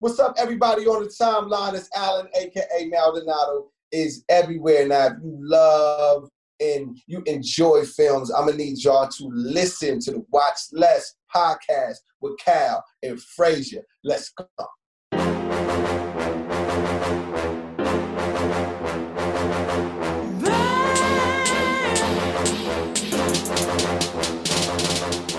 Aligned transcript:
What's 0.00 0.20
up, 0.20 0.36
everybody 0.38 0.86
on 0.86 1.02
the 1.02 1.08
timeline? 1.08 1.74
It's 1.74 1.90
Alan, 1.92 2.28
a.k.a. 2.40 2.86
Maldonado, 2.86 3.72
is 3.90 4.24
everywhere. 4.28 4.86
Now, 4.86 5.06
if 5.06 5.14
you 5.24 5.36
love 5.40 6.28
and 6.60 6.96
you 7.08 7.20
enjoy 7.26 7.82
films, 7.84 8.30
I'm 8.30 8.46
to 8.46 8.56
need 8.56 8.78
y'all 8.78 9.08
to 9.08 9.28
listen 9.32 9.98
to 10.02 10.12
the 10.12 10.24
Watch 10.30 10.60
Less 10.70 11.16
podcast 11.34 11.96
with 12.20 12.38
Cal 12.38 12.84
and 13.02 13.20
Frazier. 13.20 13.82
Let's 14.04 14.30
go. 14.30 14.46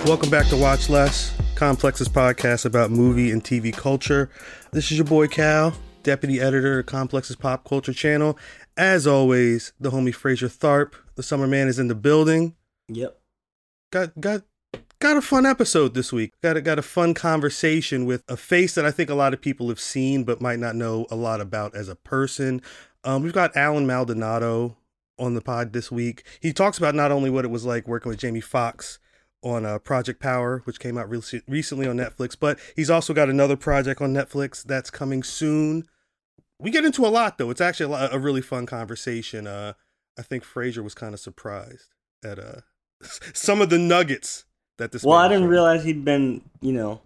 Welcome 0.05 0.29
back 0.29 0.47
to 0.47 0.57
Watch 0.57 0.89
Less, 0.89 1.33
Complex's 1.59 2.07
podcast 2.07 2.63
about 2.63 2.89
movie 2.89 3.31
and 3.31 3.43
TV 3.43 3.75
culture. 3.75 4.29
This 4.71 4.93
is 4.93 4.97
your 4.97 5.05
boy 5.05 5.27
Cal, 5.27 5.73
deputy 6.03 6.39
editor 6.39 6.79
of 6.79 6.85
Complex's 6.85 7.35
Pop 7.35 7.67
Culture 7.67 7.91
Channel. 7.91 8.39
As 8.77 9.05
always, 9.05 9.73
the 9.77 9.91
homie 9.91 10.15
Frazier 10.15 10.47
Tharp, 10.47 10.93
the 11.15 11.21
summer 11.21 11.47
man, 11.47 11.67
is 11.67 11.77
in 11.77 11.89
the 11.89 11.95
building. 11.95 12.55
Yep. 12.87 13.19
Got 13.91 14.21
got 14.21 14.43
got 14.99 15.17
a 15.17 15.21
fun 15.21 15.45
episode 15.45 15.95
this 15.95 16.13
week. 16.13 16.31
Got 16.41 16.55
a, 16.55 16.61
got 16.61 16.79
a 16.79 16.81
fun 16.81 17.13
conversation 17.13 18.05
with 18.05 18.23
a 18.29 18.37
face 18.37 18.73
that 18.75 18.85
I 18.85 18.91
think 18.91 19.09
a 19.09 19.13
lot 19.13 19.33
of 19.33 19.41
people 19.41 19.67
have 19.67 19.81
seen 19.81 20.23
but 20.23 20.39
might 20.39 20.59
not 20.59 20.77
know 20.77 21.07
a 21.11 21.17
lot 21.17 21.41
about 21.41 21.75
as 21.75 21.89
a 21.89 21.95
person. 21.95 22.61
Um, 23.03 23.21
we've 23.21 23.33
got 23.33 23.57
Alan 23.57 23.85
Maldonado 23.85 24.77
on 25.17 25.33
the 25.33 25.41
pod 25.41 25.73
this 25.73 25.91
week. 25.91 26.23
He 26.39 26.53
talks 26.53 26.77
about 26.77 26.95
not 26.95 27.11
only 27.11 27.29
what 27.29 27.43
it 27.43 27.51
was 27.51 27.65
like 27.65 27.85
working 27.85 28.09
with 28.09 28.19
Jamie 28.19 28.39
Foxx 28.39 28.97
on 29.41 29.65
uh, 29.65 29.79
Project 29.79 30.19
Power, 30.19 30.61
which 30.65 30.79
came 30.79 30.97
out 30.97 31.09
re- 31.09 31.21
recently 31.47 31.87
on 31.87 31.97
Netflix, 31.97 32.35
but 32.39 32.59
he's 32.75 32.89
also 32.89 33.13
got 33.13 33.29
another 33.29 33.55
project 33.55 34.01
on 34.01 34.13
Netflix 34.13 34.63
that's 34.63 34.89
coming 34.89 35.23
soon. 35.23 35.87
We 36.59 36.71
get 36.71 36.83
into 36.83 37.05
a 37.05 37.07
lot 37.07 37.37
though. 37.37 37.49
It's 37.49 37.61
actually 37.61 37.85
a, 37.85 37.89
lot, 37.89 38.13
a 38.13 38.19
really 38.19 38.41
fun 38.41 38.65
conversation. 38.65 39.47
Uh, 39.47 39.73
I 40.17 40.21
think 40.21 40.43
Frazier 40.43 40.83
was 40.83 40.93
kind 40.93 41.13
of 41.13 41.19
surprised 41.19 41.93
at 42.23 42.37
uh, 42.37 42.61
some 43.33 43.61
of 43.61 43.69
the 43.69 43.77
nuggets 43.77 44.45
that 44.77 44.91
this. 44.91 45.03
Well, 45.03 45.17
I 45.17 45.29
didn't 45.29 45.47
realize 45.47 45.83
he'd 45.83 46.03
been, 46.03 46.41
you 46.61 46.73
know, 46.73 47.01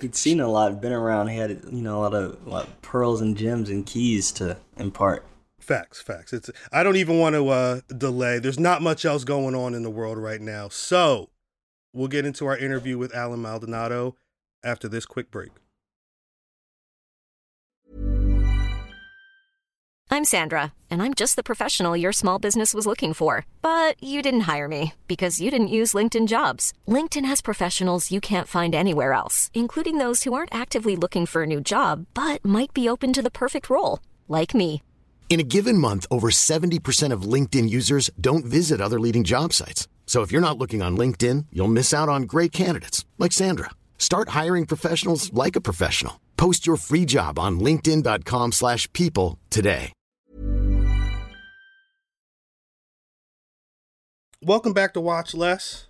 he'd 0.00 0.14
seen 0.14 0.40
a 0.40 0.48
lot, 0.48 0.80
been 0.82 0.92
around. 0.92 1.28
He 1.28 1.38
had, 1.38 1.62
you 1.70 1.82
know, 1.82 1.98
a 1.98 2.02
lot 2.02 2.14
of, 2.14 2.46
a 2.46 2.50
lot 2.50 2.66
of 2.66 2.82
pearls 2.82 3.22
and 3.22 3.36
gems 3.36 3.70
and 3.70 3.86
keys 3.86 4.32
to 4.32 4.58
impart. 4.76 5.24
Facts, 5.72 6.02
facts. 6.02 6.34
It's 6.34 6.50
I 6.70 6.82
don't 6.82 6.96
even 6.96 7.18
want 7.18 7.34
to 7.34 7.48
uh 7.48 7.80
delay. 7.96 8.38
There's 8.38 8.60
not 8.60 8.82
much 8.82 9.06
else 9.06 9.24
going 9.24 9.54
on 9.54 9.72
in 9.72 9.82
the 9.82 9.88
world 9.88 10.18
right 10.18 10.38
now. 10.38 10.68
So, 10.68 11.30
we'll 11.94 12.08
get 12.08 12.26
into 12.26 12.44
our 12.44 12.58
interview 12.58 12.98
with 12.98 13.14
Alan 13.14 13.40
Maldonado 13.40 14.14
after 14.62 14.86
this 14.86 15.06
quick 15.06 15.30
break. 15.30 15.48
I'm 20.10 20.26
Sandra, 20.26 20.74
and 20.90 21.02
I'm 21.02 21.14
just 21.14 21.36
the 21.36 21.42
professional 21.42 21.96
your 21.96 22.12
small 22.12 22.38
business 22.38 22.74
was 22.74 22.86
looking 22.86 23.14
for. 23.14 23.46
But 23.62 23.96
you 23.98 24.20
didn't 24.20 24.40
hire 24.42 24.68
me 24.68 24.92
because 25.08 25.40
you 25.40 25.50
didn't 25.50 25.76
use 25.78 25.94
LinkedIn 25.94 26.28
jobs. 26.28 26.74
LinkedIn 26.86 27.24
has 27.24 27.40
professionals 27.40 28.10
you 28.12 28.20
can't 28.20 28.46
find 28.46 28.74
anywhere 28.74 29.14
else, 29.14 29.50
including 29.54 29.96
those 29.96 30.24
who 30.24 30.34
aren't 30.34 30.54
actively 30.54 30.96
looking 30.96 31.24
for 31.24 31.44
a 31.44 31.46
new 31.46 31.62
job 31.62 32.04
but 32.12 32.44
might 32.44 32.74
be 32.74 32.90
open 32.90 33.14
to 33.14 33.22
the 33.22 33.30
perfect 33.30 33.70
role, 33.70 34.00
like 34.28 34.54
me. 34.54 34.82
In 35.30 35.40
a 35.40 35.44
given 35.44 35.78
month, 35.78 36.06
over 36.10 36.28
70% 36.28 37.10
of 37.10 37.22
LinkedIn 37.22 37.70
users 37.70 38.10
don't 38.20 38.44
visit 38.44 38.82
other 38.82 39.00
leading 39.00 39.24
job 39.24 39.54
sites. 39.54 39.88
So 40.04 40.20
if 40.20 40.30
you're 40.30 40.46
not 40.46 40.58
looking 40.58 40.82
on 40.82 40.94
LinkedIn, 40.94 41.46
you'll 41.50 41.68
miss 41.68 41.94
out 41.94 42.10
on 42.10 42.24
great 42.24 42.52
candidates 42.52 43.06
like 43.16 43.32
Sandra. 43.32 43.70
Start 43.96 44.30
hiring 44.30 44.66
professionals 44.66 45.32
like 45.32 45.56
a 45.56 45.60
professional. 45.60 46.20
Post 46.36 46.66
your 46.66 46.76
free 46.76 47.04
job 47.04 47.38
on 47.38 47.60
linkedin.com 47.60 48.52
slash 48.52 48.92
people 48.92 49.38
today. 49.48 49.92
Welcome 54.44 54.72
back 54.72 54.92
to 54.94 55.00
Watch 55.00 55.34
Less. 55.34 55.86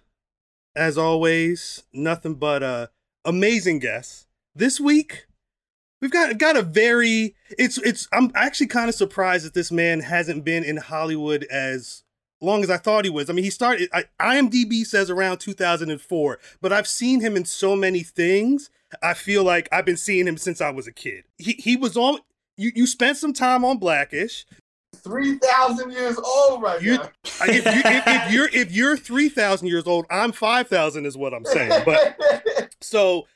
As 0.76 0.98
always, 0.98 1.84
nothing 1.90 2.34
but 2.34 2.62
uh 2.62 2.88
amazing 3.24 3.78
guests. 3.78 4.26
This 4.54 4.78
week, 4.78 5.24
we've 6.02 6.10
got 6.10 6.36
got 6.36 6.56
a 6.56 6.62
very 6.62 7.34
it's 7.58 7.78
it's 7.78 8.06
I'm 8.12 8.30
actually 8.34 8.66
kind 8.66 8.90
of 8.90 8.94
surprised 8.94 9.46
that 9.46 9.54
this 9.54 9.72
man 9.72 10.00
hasn't 10.00 10.44
been 10.44 10.64
in 10.64 10.76
Hollywood 10.76 11.44
as 11.44 12.02
long 12.42 12.62
as 12.62 12.68
I 12.70 12.76
thought 12.76 13.04
he 13.04 13.10
was. 13.10 13.30
I 13.30 13.32
mean, 13.32 13.44
he 13.44 13.50
started 13.50 13.88
I, 13.94 14.04
IMDb 14.20 14.84
says 14.84 15.08
around 15.08 15.38
2004, 15.38 16.38
but 16.60 16.72
I've 16.72 16.88
seen 16.88 17.20
him 17.20 17.36
in 17.36 17.46
so 17.46 17.74
many 17.74 18.00
things. 18.02 18.68
I 19.02 19.14
feel 19.14 19.44
like 19.44 19.68
I've 19.72 19.86
been 19.86 19.96
seeing 19.96 20.26
him 20.26 20.36
since 20.36 20.60
I 20.60 20.68
was 20.70 20.86
a 20.86 20.92
kid. 20.92 21.24
He 21.38 21.52
he 21.52 21.76
was 21.76 21.96
on 21.96 22.18
you 22.58 22.72
you 22.74 22.86
spent 22.86 23.16
some 23.16 23.32
time 23.32 23.64
on 23.64 23.78
Blackish. 23.78 24.44
3,000 24.94 25.90
years 25.90 26.18
old 26.18 26.62
right 26.62 26.80
You, 26.82 26.98
now. 26.98 27.08
if, 27.40 27.64
you, 27.64 27.72
if, 27.74 28.02
if 28.06 28.32
you're 28.32 28.48
if 28.52 28.72
you're 28.72 28.96
three 28.96 29.30
thousand 29.30 29.68
years 29.68 29.86
old, 29.86 30.04
I'm 30.10 30.32
five 30.32 30.68
thousand, 30.68 31.06
is 31.06 31.16
what 31.16 31.32
I'm 31.32 31.46
saying. 31.46 31.82
But 31.86 32.20
so 32.82 33.26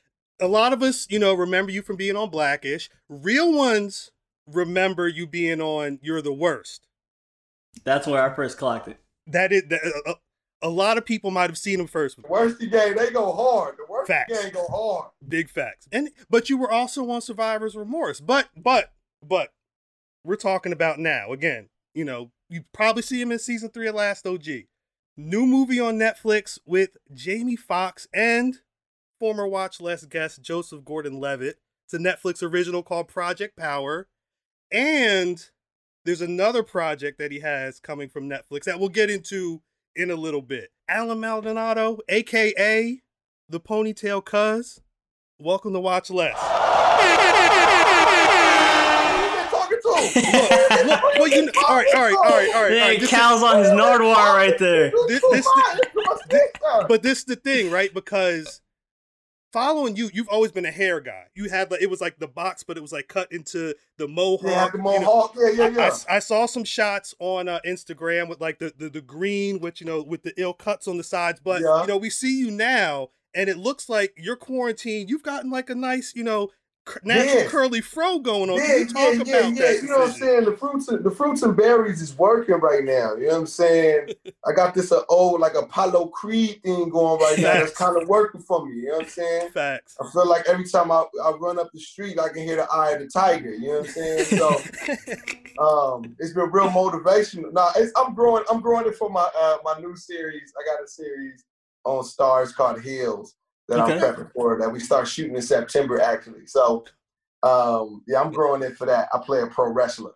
a 0.40 0.46
lot 0.46 0.72
of 0.72 0.82
us, 0.82 1.06
you 1.10 1.18
know, 1.18 1.34
remember 1.34 1.72
you 1.72 1.82
from 1.82 1.96
being 1.96 2.16
on 2.16 2.30
Blackish. 2.30 2.90
Real 3.08 3.52
ones 3.52 4.10
remember 4.46 5.08
you 5.08 5.26
being 5.26 5.60
on 5.60 5.98
You're 6.02 6.22
the 6.22 6.32
Worst. 6.32 6.86
That's 7.84 8.06
where 8.06 8.22
I 8.22 8.34
first 8.34 8.58
clocked 8.58 8.88
it. 8.88 8.98
That 9.26 9.52
is 9.52 9.64
that, 9.68 9.80
a, 10.06 10.14
a 10.62 10.70
lot 10.70 10.98
of 10.98 11.04
people 11.04 11.30
might 11.30 11.50
have 11.50 11.58
seen 11.58 11.80
him 11.80 11.86
first. 11.86 12.16
the 12.16 12.22
Worsty 12.22 12.70
gang, 12.70 12.94
they 12.94 13.10
go 13.10 13.32
hard. 13.32 13.76
The 13.76 13.92
Worsty 13.92 14.06
Facts. 14.06 14.42
gang 14.42 14.52
go 14.52 14.66
hard. 14.68 15.10
Big 15.26 15.50
facts. 15.50 15.88
And 15.92 16.10
but 16.30 16.48
you 16.48 16.56
were 16.56 16.70
also 16.70 17.10
on 17.10 17.20
Survivor's 17.20 17.76
Remorse. 17.76 18.20
But 18.20 18.48
but 18.56 18.92
but 19.22 19.52
we're 20.24 20.36
talking 20.36 20.72
about 20.72 20.98
now 20.98 21.32
again. 21.32 21.68
You 21.94 22.04
know, 22.04 22.30
you 22.48 22.64
probably 22.72 23.02
see 23.02 23.20
him 23.20 23.32
in 23.32 23.38
season 23.38 23.70
three 23.70 23.88
of 23.88 23.94
Last 23.94 24.26
OG. 24.26 24.46
New 25.16 25.46
movie 25.46 25.80
on 25.80 25.98
Netflix 25.98 26.58
with 26.66 26.96
Jamie 27.12 27.56
Foxx 27.56 28.06
and 28.12 28.60
former 29.18 29.46
Watch 29.46 29.80
Less 29.80 30.04
guest 30.04 30.42
Joseph 30.42 30.84
Gordon-Levitt. 30.84 31.58
It's 31.86 31.94
a 31.94 31.98
Netflix 31.98 32.42
original 32.42 32.82
called 32.82 33.08
Project 33.08 33.56
Power, 33.56 34.08
and 34.72 35.48
there's 36.04 36.20
another 36.20 36.62
project 36.62 37.18
that 37.18 37.30
he 37.32 37.40
has 37.40 37.78
coming 37.80 38.08
from 38.08 38.28
Netflix 38.28 38.64
that 38.64 38.78
we'll 38.80 38.88
get 38.88 39.10
into 39.10 39.62
in 39.94 40.10
a 40.10 40.16
little 40.16 40.42
bit. 40.42 40.70
Alan 40.88 41.20
Maldonado, 41.20 41.98
aka 42.08 43.00
the 43.48 43.60
Ponytail 43.60 44.24
Cuz. 44.24 44.80
Welcome 45.40 45.72
to 45.74 45.80
Watch 45.80 46.10
Less. 46.10 46.36
Who 46.38 47.06
you 47.06 47.16
been 49.36 49.48
talking 49.50 49.78
to? 49.82 49.86
Look, 50.86 51.02
well, 51.18 51.28
you 51.28 51.46
know, 51.46 51.52
all 51.68 51.76
right, 51.76 51.86
all 51.94 52.02
right, 52.02 52.14
all 52.14 52.22
right, 52.24 52.24
all 52.24 52.30
right. 52.32 52.54
all 52.54 52.68
Man, 52.70 52.88
right. 52.88 53.00
This 53.00 53.12
is- 53.12 53.42
on 53.42 53.58
his 53.58 53.68
Nardwuar 53.68 54.34
right 54.34 54.58
there. 54.58 54.90
This- 55.08 55.22
This, 55.22 55.22
this- 55.30 55.46
this, 55.94 56.18
this, 56.28 56.50
but 56.88 57.02
this 57.02 57.18
is 57.18 57.24
the 57.24 57.36
thing, 57.36 57.70
right? 57.70 57.92
Because 57.94 58.60
following 59.56 59.96
you, 59.96 60.10
you've 60.12 60.28
always 60.28 60.52
been 60.52 60.66
a 60.66 60.70
hair 60.70 61.00
guy. 61.00 61.24
You 61.34 61.48
had 61.48 61.70
like 61.70 61.80
it 61.80 61.88
was 61.88 62.00
like 62.00 62.18
the 62.18 62.28
box, 62.28 62.62
but 62.62 62.76
it 62.76 62.80
was 62.82 62.92
like 62.92 63.08
cut 63.08 63.32
into 63.32 63.74
the 63.96 64.06
mohawk. 64.06 64.42
yeah, 64.50 64.68
the 64.70 64.76
you 64.78 64.84
know. 64.84 65.00
Mohawk. 65.00 65.34
Yeah, 65.36 65.50
yeah, 65.50 65.64
I, 65.64 65.68
yeah. 65.68 65.96
I- 66.08 66.16
I 66.16 66.18
saw 66.18 66.44
some 66.46 66.64
shots 66.64 67.14
on 67.18 67.48
uh, 67.48 67.60
Instagram 67.66 68.28
with 68.28 68.40
like 68.40 68.58
the, 68.58 68.72
the 68.76 68.88
the 68.90 69.00
green, 69.00 69.60
which 69.60 69.80
you 69.80 69.86
know, 69.86 70.02
with 70.02 70.22
the 70.24 70.34
ill 70.36 70.52
cuts 70.52 70.86
on 70.86 70.98
the 70.98 71.04
sides. 71.04 71.40
But 71.42 71.62
Yeah. 71.62 71.80
you 71.80 71.86
know, 71.86 71.96
we 71.96 72.10
see 72.10 72.38
you 72.38 72.50
now, 72.50 73.08
and 73.34 73.48
it 73.48 73.56
looks 73.56 73.88
like 73.88 74.12
you're 74.18 74.36
quarantined. 74.36 75.08
You've 75.08 75.22
gotten 75.22 75.50
like 75.50 75.70
a 75.70 75.74
nice, 75.74 76.12
you 76.14 76.24
know, 76.24 76.50
natural 77.02 77.42
Yeah. 77.42 77.48
curly 77.48 77.80
fro 77.80 78.18
going 78.18 78.50
on. 78.50 78.56
yeah, 78.56 78.66
Can 78.66 78.78
you 78.78 78.86
talk 78.86 78.94
yeah, 78.96 79.10
about 79.14 79.26
yeah, 79.26 79.40
that? 79.50 79.54
yeah. 79.56 79.70
You 79.82 79.88
know 79.88 79.98
what 79.98 80.08
I'm 80.10 80.14
saying? 80.14 80.44
The 80.44 80.56
fruits, 80.56 80.88
and, 80.88 81.04
the 81.04 81.10
fruits 81.10 81.42
and 81.42 81.56
berries 81.56 82.00
is 82.00 82.16
working 82.16 82.54
right 82.56 82.84
now. 82.84 83.14
You 83.14 83.26
know 83.26 83.32
what 83.32 83.38
I'm 83.40 83.46
saying? 83.46 84.08
I 84.46 84.52
got 84.52 84.74
this 84.74 84.92
uh, 84.92 85.02
old 85.08 85.40
like 85.40 85.54
Apollo 85.54 86.06
Creed 86.08 86.62
thing 86.62 86.88
going 86.88 87.20
right 87.20 87.38
now. 87.38 87.54
That's 87.54 87.72
kind 87.72 88.00
of 88.00 88.08
working 88.08 88.40
for 88.40 88.64
me. 88.66 88.76
You 88.76 88.86
know 88.88 88.92
what 88.98 89.04
I'm 89.04 89.10
saying? 89.10 89.50
Facts. 89.50 89.96
I 90.00 90.10
feel 90.12 90.28
like 90.28 90.46
every 90.48 90.68
time 90.68 90.90
I, 90.92 91.04
I 91.24 91.30
run 91.32 91.58
up 91.58 91.70
the 91.72 91.80
street, 91.80 92.18
I 92.18 92.28
can 92.28 92.42
hear 92.42 92.56
the 92.56 92.68
eye 92.72 92.90
of 92.92 93.00
the 93.00 93.08
tiger. 93.08 93.54
You 93.54 93.68
know 93.68 93.78
what 93.80 93.88
I'm 93.88 93.92
saying? 93.92 94.26
So 94.36 94.60
um, 95.58 96.16
it's 96.18 96.32
been 96.32 96.50
real 96.50 96.68
motivational. 96.68 97.52
Now 97.52 97.68
it's, 97.76 97.92
I'm 97.96 98.14
growing. 98.14 98.44
I'm 98.50 98.60
growing 98.60 98.86
it 98.86 98.96
for 98.96 99.08
my 99.10 99.28
uh, 99.38 99.56
my 99.64 99.78
new 99.80 99.96
series. 99.96 100.52
I 100.58 100.64
got 100.66 100.84
a 100.84 100.88
series 100.88 101.44
on 101.84 102.02
Starz 102.04 102.54
called 102.54 102.80
Heels, 102.82 103.34
that 103.68 103.80
Okay. 103.80 103.94
I'm 103.94 104.00
prepping 104.00 104.32
for 104.32 104.58
that 104.58 104.70
we 104.70 104.80
start 104.80 105.08
shooting 105.08 105.36
in 105.36 105.42
September 105.42 106.00
actually. 106.00 106.46
So 106.46 106.84
um, 107.42 108.02
yeah, 108.06 108.20
I'm 108.20 108.32
growing 108.32 108.62
in 108.62 108.74
for 108.74 108.86
that. 108.86 109.08
I 109.12 109.18
play 109.18 109.40
a 109.42 109.46
pro 109.46 109.70
wrestler. 109.70 110.12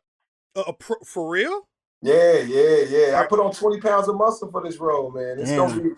Uh, 0.57 0.73
pro- 0.73 1.01
for 1.05 1.29
real? 1.29 1.69
Yeah, 2.03 2.39
yeah, 2.39 2.85
yeah. 2.89 3.21
I 3.21 3.27
put 3.27 3.41
on 3.41 3.53
20 3.53 3.81
pounds 3.81 4.09
of 4.09 4.17
muscle 4.17 4.51
for 4.51 4.63
this 4.63 4.79
role, 4.79 5.11
man. 5.11 5.39
It's 5.39 5.51
gonna 5.55 5.81
be 5.81 5.91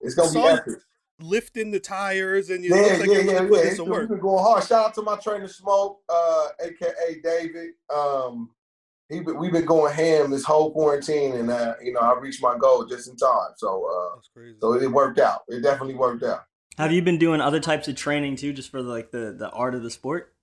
it's 0.00 0.14
gonna 0.14 0.28
Saw 0.30 0.42
be 0.42 0.48
epic. 0.48 0.74
Lifting 1.20 1.70
the 1.70 1.80
tires 1.80 2.48
and 2.48 2.64
you 2.64 2.74
Yeah, 2.74 2.82
looks 2.82 3.00
like 3.00 3.08
yeah, 3.10 3.18
yeah, 3.18 3.40
really 3.40 3.68
yeah. 3.68 3.74
Some 3.74 3.88
work. 3.88 4.08
Been 4.08 4.20
going 4.20 4.42
hard. 4.42 4.64
Shout 4.64 4.86
out 4.86 4.94
to 4.94 5.02
my 5.02 5.16
trainer 5.16 5.48
Smoke, 5.48 6.00
uh, 6.08 6.48
aka 6.62 7.20
David. 7.22 7.70
Um, 7.94 8.50
he 9.10 9.20
we've 9.20 9.52
been 9.52 9.66
going 9.66 9.92
ham 9.92 10.30
this 10.30 10.44
whole 10.44 10.72
quarantine, 10.72 11.34
and 11.34 11.50
uh, 11.50 11.74
you 11.82 11.92
know 11.92 12.00
I 12.00 12.18
reached 12.18 12.40
my 12.40 12.56
goal 12.56 12.86
just 12.86 13.08
in 13.08 13.16
time. 13.16 13.50
So, 13.56 13.84
uh, 13.84 14.40
so 14.60 14.74
it 14.74 14.90
worked 14.90 15.18
out. 15.18 15.42
It 15.48 15.62
definitely 15.62 15.96
worked 15.96 16.22
out. 16.22 16.44
Have 16.78 16.92
you 16.92 17.02
been 17.02 17.18
doing 17.18 17.40
other 17.40 17.60
types 17.60 17.88
of 17.88 17.96
training 17.96 18.36
too, 18.36 18.52
just 18.52 18.70
for 18.70 18.80
like 18.80 19.10
the 19.10 19.34
the 19.38 19.50
art 19.50 19.74
of 19.74 19.82
the 19.82 19.90
sport? 19.90 20.34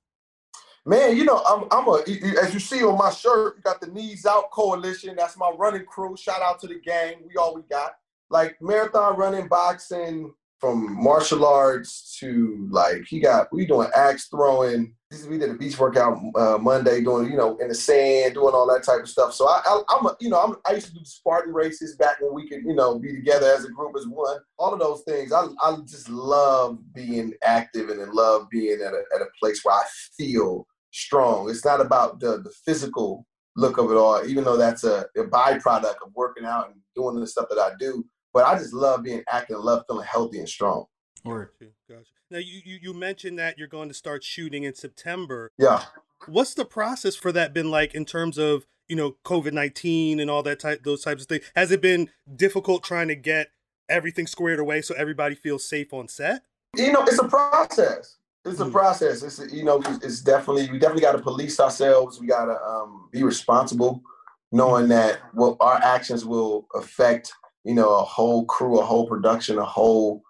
Man, 0.85 1.17
you 1.17 1.25
know, 1.25 1.41
I'm 1.45 1.65
I'm 1.71 1.87
a 1.87 2.03
as 2.41 2.53
you 2.53 2.59
see 2.59 2.83
on 2.83 2.97
my 2.97 3.11
shirt, 3.11 3.57
you 3.57 3.61
got 3.61 3.81
the 3.81 3.87
Knees 3.87 4.25
Out 4.25 4.51
Coalition. 4.51 5.15
That's 5.17 5.37
my 5.37 5.51
running 5.57 5.85
crew. 5.85 6.15
Shout 6.15 6.41
out 6.41 6.59
to 6.61 6.67
the 6.67 6.79
gang. 6.79 7.15
We 7.27 7.35
all 7.35 7.55
we 7.55 7.63
got. 7.63 7.97
Like 8.29 8.61
marathon 8.61 9.17
running, 9.17 9.47
boxing, 9.47 10.33
from 10.59 11.01
martial 11.01 11.45
arts 11.45 12.17
to 12.19 12.67
like 12.71 13.03
he 13.07 13.19
got 13.19 13.47
we 13.53 13.65
doing 13.65 13.89
axe 13.95 14.27
throwing. 14.27 14.93
We 15.29 15.37
did 15.37 15.51
a 15.51 15.53
beach 15.53 15.79
workout 15.79 16.19
uh, 16.35 16.57
Monday, 16.59 17.01
doing 17.01 17.31
you 17.31 17.37
know 17.37 17.57
in 17.57 17.69
the 17.69 17.75
sand, 17.75 18.33
doing 18.33 18.53
all 18.53 18.67
that 18.67 18.83
type 18.83 19.01
of 19.01 19.09
stuff. 19.09 19.33
So 19.33 19.47
I, 19.47 19.61
I 19.65 19.81
I'm 19.89 20.05
a, 20.05 20.17
you 20.19 20.29
know 20.29 20.41
I'm, 20.41 20.55
I 20.65 20.75
used 20.75 20.87
to 20.87 20.93
do 20.93 20.99
Spartan 21.03 21.53
races 21.53 21.95
back 21.95 22.19
when 22.19 22.33
we 22.33 22.47
could 22.49 22.63
you 22.63 22.73
know 22.73 22.99
be 22.99 23.13
together 23.13 23.47
as 23.47 23.63
a 23.63 23.69
group 23.69 23.95
as 23.97 24.05
one. 24.07 24.39
All 24.57 24.73
of 24.73 24.79
those 24.79 25.03
things. 25.03 25.31
I 25.31 25.45
I 25.61 25.77
just 25.85 26.09
love 26.09 26.79
being 26.93 27.33
active 27.43 27.89
and 27.89 28.11
love 28.11 28.49
being 28.49 28.81
at 28.81 28.93
a 28.93 29.03
at 29.15 29.21
a 29.21 29.27
place 29.39 29.63
where 29.63 29.75
I 29.75 29.83
feel 30.17 30.67
strong. 30.91 31.49
It's 31.49 31.65
not 31.65 31.79
about 31.79 32.19
the 32.19 32.41
the 32.41 32.51
physical 32.65 33.25
look 33.55 33.77
of 33.77 33.91
it 33.91 33.95
all, 33.95 34.25
even 34.25 34.43
though 34.43 34.57
that's 34.57 34.83
a, 34.83 35.05
a 35.17 35.23
byproduct 35.23 36.03
of 36.05 36.13
working 36.13 36.45
out 36.45 36.69
and 36.69 36.79
doing 36.95 37.19
the 37.19 37.27
stuff 37.27 37.47
that 37.49 37.59
I 37.59 37.71
do. 37.79 38.05
But 38.37 38.45
I 38.45 38.55
just 38.55 38.71
love 38.71 39.01
being 39.01 39.23
active 39.31 39.57
love 39.61 39.85
feeling 39.87 40.05
healthy 40.05 40.37
and 40.37 40.47
strong. 40.47 40.85
Or 41.25 41.51
Gotcha, 41.59 41.71
gotcha. 41.89 42.11
Now 42.29 42.37
you, 42.37 42.61
you 42.63 42.77
you 42.79 42.93
mentioned 42.93 43.39
that 43.39 43.57
you're 43.57 43.67
going 43.67 43.87
to 43.87 43.95
start 43.95 44.23
shooting 44.23 44.61
in 44.61 44.75
September. 44.75 45.49
Yeah. 45.57 45.85
What's 46.27 46.53
the 46.53 46.63
process 46.63 47.15
for 47.15 47.31
that 47.31 47.51
been 47.51 47.71
like 47.71 47.95
in 47.95 48.05
terms 48.05 48.37
of 48.37 48.67
you 48.87 48.95
know 48.95 49.15
COVID 49.25 49.53
nineteen 49.53 50.19
and 50.19 50.29
all 50.29 50.43
that 50.43 50.59
type 50.59 50.83
those 50.83 51.03
types 51.03 51.23
of 51.23 51.29
things? 51.29 51.45
Has 51.55 51.71
it 51.71 51.81
been 51.81 52.11
difficult 52.35 52.83
trying 52.83 53.07
to 53.07 53.15
get 53.15 53.47
everything 53.89 54.27
squared 54.27 54.59
away 54.59 54.83
so 54.83 54.93
everybody 54.93 55.33
feels 55.33 55.67
safe 55.67 55.91
on 55.91 56.07
set? 56.07 56.43
You 56.75 56.91
know, 56.91 57.01
it's 57.05 57.17
a 57.17 57.27
process. 57.27 58.17
It's 58.45 58.59
a 58.59 58.65
Mhm. 58.65 58.71
process. 58.71 59.23
It's 59.23 59.51
you 59.51 59.63
know, 59.63 59.81
it's, 59.81 60.05
it's 60.05 60.21
definitely 60.21 60.69
we 60.69 60.77
definitely 60.77 61.01
got 61.01 61.13
to 61.13 61.23
police 61.23 61.59
ourselves. 61.59 62.21
We 62.21 62.27
got 62.27 62.45
to 62.45 62.63
um, 62.63 63.09
be 63.11 63.23
responsible, 63.23 64.03
knowing 64.51 64.89
that 64.89 65.21
what 65.33 65.57
our 65.59 65.81
actions 65.81 66.23
will 66.23 66.67
affect 66.75 67.33
you 67.67 67.75
know 67.75 67.89
a 67.99 68.03
whole 68.03 68.45
crew, 68.45 68.79
a 68.79 68.85
whole 68.85 69.05
production, 69.07 69.57
a 69.57 69.65
whole 69.65 70.21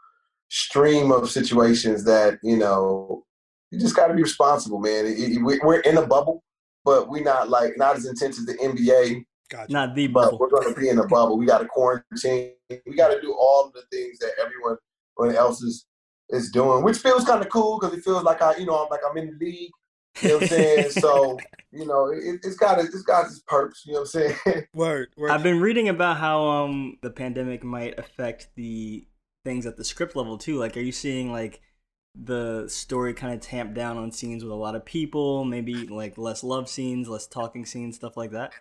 stream 0.50 1.12
of 1.12 1.30
situations 1.30 2.04
that 2.06 2.40
you 2.44 2.58
know 2.58 3.24
you 3.72 3.80
just 3.80 3.96
got 3.96 4.08
to 4.08 4.14
be 4.14 4.24
responsible, 4.24 4.80
man. 4.80 5.06
It- 5.06 5.20
it- 5.20 5.44
we- 5.44 5.60
we're 5.64 5.82
in 5.82 5.98
a 5.98 6.06
bubble, 6.06 6.44
but 6.86 7.10
we're 7.10 7.24
not 7.24 7.50
like 7.50 7.78
not 7.78 7.96
as 7.98 8.06
intense 8.06 8.40
as 8.40 8.46
the 8.46 8.58
NBA. 8.72 9.26
Gotcha. 9.50 9.72
not 9.72 9.96
the 9.96 10.08
but 10.08 10.24
bubble. 10.26 10.40
we're 10.40 10.50
going 10.50 10.74
to 10.74 10.80
be 10.80 10.90
in 10.90 11.00
a 11.00 11.08
bubble. 11.08 11.38
We 11.38 11.46
got 11.46 11.60
to 11.60 11.68
quarantine. 11.68 12.52
We 12.86 12.96
got 12.98 13.10
to 13.14 13.22
do 13.22 13.32
all 13.34 13.72
the 13.74 13.84
things 13.94 14.20
that 14.20 14.32
everyone, 14.44 14.76
everyone 15.18 15.38
else 15.38 15.62
is 15.62 15.86
is 16.30 16.52
doing, 16.52 16.84
which 16.84 16.98
feels 16.98 17.24
kind 17.24 17.42
of 17.42 17.48
cool 17.50 17.80
because 17.80 17.98
it 17.98 18.04
feels 18.04 18.24
like 18.24 18.42
I, 18.42 18.58
you 18.58 18.66
know, 18.66 18.76
I'm 18.84 18.90
like 18.90 19.00
I'm 19.10 19.18
in 19.18 19.28
the 19.38 19.46
league. 19.46 19.72
You 20.22 20.30
know 20.30 20.34
what 20.36 20.44
I'm 20.44 20.50
saying? 20.50 20.90
so 20.92 21.38
you 21.72 21.86
know, 21.86 22.08
it, 22.08 22.40
it's 22.44 22.56
got 22.56 22.80
its, 22.80 22.94
it's 22.94 23.04
got 23.04 23.26
its 23.26 23.40
perks. 23.40 23.86
You 23.86 23.94
know 23.94 24.00
what 24.02 24.16
I'm 24.16 24.34
saying? 24.46 24.68
Word, 24.74 25.10
word. 25.18 25.32
I've 25.32 25.44
been 25.44 25.60
reading 25.60 25.90
about 25.90 26.18
how 26.18 26.46
um 26.48 26.98
the 27.02 27.10
pandemic 27.10 27.64
might 27.64 27.98
affect 28.00 28.50
the 28.56 29.08
things 29.44 29.66
at 29.66 29.78
the 29.78 29.84
script 29.84 30.16
level 30.16 30.38
too. 30.38 30.58
Like, 30.58 30.76
are 30.78 30.82
you 30.82 30.92
seeing 30.92 31.32
like 31.32 31.62
the 32.16 32.68
story 32.68 33.14
kind 33.14 33.34
of 33.34 33.42
tamp 33.42 33.76
down 33.76 33.98
on 33.98 34.12
scenes 34.12 34.44
with 34.44 34.52
a 34.52 34.56
lot 34.56 34.76
of 34.76 34.86
people? 34.86 35.46
Maybe 35.46 35.88
like 35.88 36.18
less 36.18 36.44
love 36.44 36.70
scenes, 36.70 37.08
less 37.10 37.28
talking 37.28 37.66
scenes, 37.66 37.96
stuff 37.96 38.18
like 38.18 38.32
that. 38.32 38.54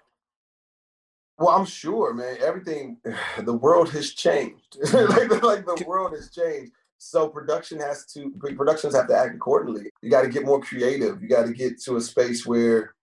well, 1.38 1.50
I'm 1.50 1.66
sure, 1.66 2.12
man. 2.12 2.36
Everything, 2.40 2.98
the 3.38 3.54
world 3.54 3.90
has 3.90 4.12
changed. 4.12 4.78
like, 4.92 5.30
like 5.42 5.64
the 5.64 5.84
world 5.86 6.12
has 6.12 6.30
changed. 6.30 6.72
So 6.98 7.28
production 7.28 7.78
has 7.80 8.06
to 8.14 8.30
productions 8.56 8.94
have 8.94 9.08
to 9.08 9.16
act 9.16 9.34
accordingly. 9.34 9.90
You 10.02 10.10
got 10.10 10.22
to 10.22 10.28
get 10.28 10.44
more 10.46 10.60
creative. 10.60 11.22
You 11.22 11.28
got 11.28 11.46
to 11.46 11.52
get 11.52 11.80
to 11.82 11.96
a 11.96 12.00
space 12.00 12.46
where, 12.46 12.94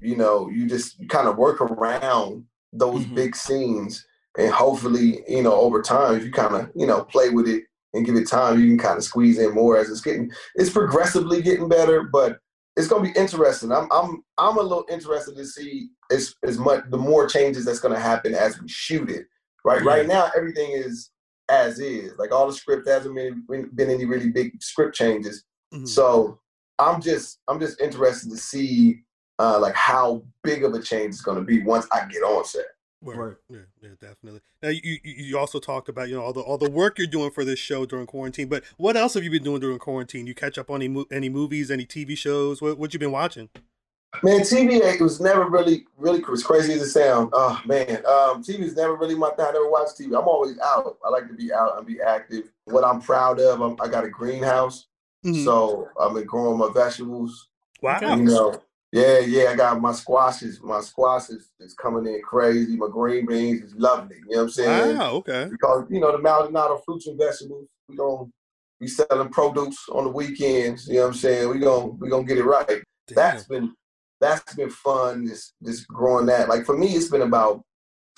you 0.00 0.16
know, 0.16 0.48
you 0.48 0.66
just 0.66 0.96
kind 1.08 1.28
of 1.28 1.36
work 1.36 1.60
around 1.60 2.44
those 2.72 3.04
Mhm. 3.04 3.14
big 3.14 3.36
scenes, 3.36 4.06
and 4.38 4.52
hopefully, 4.52 5.24
you 5.28 5.42
know, 5.42 5.54
over 5.54 5.82
time, 5.82 6.14
if 6.14 6.24
you 6.24 6.30
kind 6.30 6.54
of 6.54 6.70
you 6.74 6.86
know 6.86 7.02
play 7.04 7.30
with 7.30 7.48
it 7.48 7.64
and 7.92 8.06
give 8.06 8.14
it 8.14 8.28
time, 8.28 8.60
you 8.60 8.68
can 8.68 8.78
kind 8.78 8.96
of 8.98 9.04
squeeze 9.04 9.38
in 9.38 9.52
more 9.52 9.76
as 9.76 9.90
it's 9.90 10.00
getting. 10.00 10.30
It's 10.54 10.70
progressively 10.70 11.42
getting 11.42 11.68
better, 11.68 12.04
but 12.04 12.38
it's 12.76 12.86
gonna 12.86 13.02
be 13.02 13.18
interesting. 13.18 13.72
I'm 13.72 13.88
I'm 13.90 14.22
I'm 14.38 14.56
a 14.56 14.62
little 14.62 14.86
interested 14.88 15.36
to 15.36 15.44
see 15.44 15.90
as 16.12 16.34
as 16.44 16.56
much 16.58 16.84
the 16.90 16.96
more 16.96 17.26
changes 17.26 17.64
that's 17.64 17.80
gonna 17.80 17.98
happen 17.98 18.34
as 18.34 18.60
we 18.60 18.68
shoot 18.68 19.10
it. 19.10 19.26
Right, 19.64 19.82
right 19.82 20.06
now 20.06 20.30
everything 20.36 20.70
is 20.70 21.10
as 21.50 21.80
is. 21.80 22.12
Like 22.18 22.32
all 22.32 22.46
the 22.46 22.52
script 22.52 22.88
hasn't 22.88 23.14
been 23.14 23.44
been 23.74 23.90
any 23.90 24.04
really 24.04 24.30
big 24.30 24.62
script 24.62 24.94
changes. 24.94 25.44
Mhm. 25.74 25.88
So 25.88 26.38
I'm 26.78 27.00
just 27.00 27.40
I'm 27.48 27.60
just 27.60 27.80
interested 27.80 28.30
to 28.30 28.36
see 28.36 29.02
uh, 29.38 29.58
like 29.58 29.74
how 29.74 30.22
big 30.42 30.64
of 30.64 30.74
a 30.74 30.80
change 30.82 31.14
it's 31.14 31.22
gonna 31.22 31.42
be 31.42 31.62
once 31.62 31.86
I 31.92 32.06
get 32.06 32.22
on 32.22 32.44
set. 32.44 32.66
Word. 33.02 33.16
Word. 33.16 33.36
Yeah, 33.48 33.58
yeah, 33.82 33.88
definitely. 33.98 34.42
Now 34.62 34.68
you, 34.68 34.80
you 34.84 34.98
you 35.04 35.38
also 35.38 35.58
talked 35.58 35.88
about 35.88 36.10
you 36.10 36.16
know 36.16 36.22
all 36.22 36.34
the 36.34 36.40
all 36.40 36.58
the 36.58 36.68
work 36.70 36.98
you're 36.98 37.06
doing 37.06 37.30
for 37.30 37.44
this 37.46 37.58
show 37.58 37.86
during 37.86 38.06
quarantine. 38.06 38.48
But 38.48 38.64
what 38.76 38.96
else 38.96 39.14
have 39.14 39.24
you 39.24 39.30
been 39.30 39.42
doing 39.42 39.60
during 39.60 39.78
quarantine? 39.78 40.26
You 40.26 40.34
catch 40.34 40.58
up 40.58 40.70
on 40.70 40.76
any 40.82 40.88
mo- 40.88 41.06
any 41.10 41.30
movies, 41.30 41.70
any 41.70 41.86
TV 41.86 42.16
shows? 42.16 42.60
What 42.60 42.78
what 42.78 42.92
you 42.92 42.98
been 42.98 43.12
watching? 43.12 43.48
Man, 44.22 44.40
TV 44.40 44.80
it 44.80 45.00
was 45.00 45.20
never 45.20 45.48
really, 45.48 45.86
really 45.96 46.22
as 46.32 46.42
crazy 46.42 46.72
as 46.74 46.82
it 46.82 46.90
sounds. 46.90 47.30
Oh 47.32 47.60
man, 47.64 47.98
um, 48.06 48.42
TV 48.42 48.60
is 48.60 48.76
never 48.76 48.96
really 48.96 49.14
my 49.14 49.30
thing. 49.30 49.46
I 49.46 49.52
never 49.52 49.70
watch 49.70 49.88
TV. 49.98 50.06
I'm 50.08 50.28
always 50.28 50.58
out. 50.58 50.98
I 51.04 51.08
like 51.10 51.28
to 51.28 51.34
be 51.34 51.52
out 51.52 51.78
and 51.78 51.86
be 51.86 52.00
active. 52.00 52.50
What 52.64 52.84
I'm 52.84 53.00
proud 53.00 53.40
of, 53.40 53.60
I'm, 53.60 53.76
I 53.80 53.88
got 53.88 54.04
a 54.04 54.10
greenhouse, 54.10 54.88
Mhm. 55.24 55.44
so 55.44 55.88
I've 55.98 56.12
been 56.14 56.24
growing 56.26 56.58
my 56.58 56.70
vegetables. 56.74 57.48
wow. 57.80 57.98
You 58.00 58.24
know, 58.24 58.60
yeah, 58.92 59.20
yeah. 59.20 59.50
I 59.50 59.56
got 59.56 59.80
my 59.80 59.92
squashes. 59.92 60.60
My 60.60 60.80
squashes 60.80 61.48
is 61.60 61.72
coming 61.74 62.12
in 62.12 62.20
crazy. 62.22 62.76
My 62.76 62.88
green 62.90 63.24
beans 63.26 63.62
is 63.62 63.74
lovely. 63.76 64.16
You 64.16 64.22
know 64.32 64.36
what 64.38 64.42
I'm 64.42 64.50
saying? 64.50 64.98
Wow. 64.98 65.12
Okay. 65.12 65.48
because 65.50 65.86
you 65.88 66.00
know 66.00 66.12
the 66.12 66.18
Maldonado 66.18 66.82
fruits 66.84 67.06
and 67.06 67.16
vegetables. 67.16 67.68
We 67.88 67.96
gonna 67.96 68.24
be 68.80 68.88
selling 68.88 69.28
produce 69.30 69.78
on 69.88 70.04
the 70.04 70.10
weekends. 70.10 70.88
You 70.88 70.94
know 70.96 71.00
what 71.02 71.06
I'm 71.08 71.14
saying? 71.14 71.48
We 71.48 71.58
gonna 71.60 71.86
we 71.86 72.10
gonna 72.10 72.24
get 72.24 72.38
it 72.38 72.44
right. 72.44 72.66
Damn. 73.06 73.14
That's 73.16 73.44
been 73.44 73.72
that's 74.20 74.54
been 74.54 74.70
fun. 74.70 75.26
Just 75.26 75.54
just 75.64 75.88
growing 75.88 76.26
that. 76.26 76.48
Like 76.48 76.64
for 76.64 76.76
me, 76.76 76.88
it's 76.88 77.08
been 77.08 77.22
about. 77.22 77.62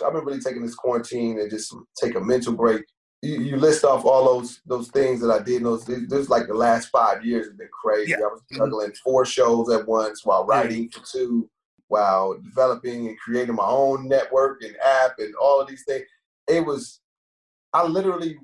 I've 0.04 0.12
been 0.12 0.24
really 0.24 0.40
taking 0.40 0.62
this 0.62 0.74
quarantine 0.74 1.38
and 1.38 1.50
just 1.50 1.74
take 2.00 2.16
a 2.16 2.20
mental 2.20 2.54
break. 2.54 2.82
You, 3.20 3.40
you 3.40 3.56
list 3.56 3.84
off 3.84 4.04
all 4.04 4.24
those 4.24 4.60
those 4.66 4.88
things 4.88 5.20
that 5.20 5.30
I 5.30 5.42
did. 5.42 5.58
in 5.58 5.62
Those 5.64 5.84
this 5.84 6.28
like 6.28 6.48
the 6.48 6.54
last 6.54 6.88
five 6.88 7.24
years 7.24 7.46
have 7.46 7.58
been 7.58 7.68
crazy. 7.72 8.10
Yeah. 8.10 8.16
I 8.16 8.32
was 8.32 8.40
mm-hmm. 8.40 8.58
juggling 8.58 8.92
four 9.04 9.24
shows 9.24 9.70
at 9.70 9.86
once 9.86 10.24
while 10.24 10.44
writing 10.44 10.88
for 10.88 11.04
two, 11.04 11.48
while 11.88 12.36
developing 12.42 13.08
and 13.08 13.18
creating 13.18 13.54
my 13.54 13.66
own 13.66 14.08
network 14.08 14.62
and 14.64 14.76
app 14.84 15.18
and 15.18 15.34
all 15.36 15.60
of 15.60 15.68
these 15.68 15.84
things. 15.86 16.04
It 16.48 16.66
was 16.66 17.00
I 17.72 17.86
literally 17.86 18.38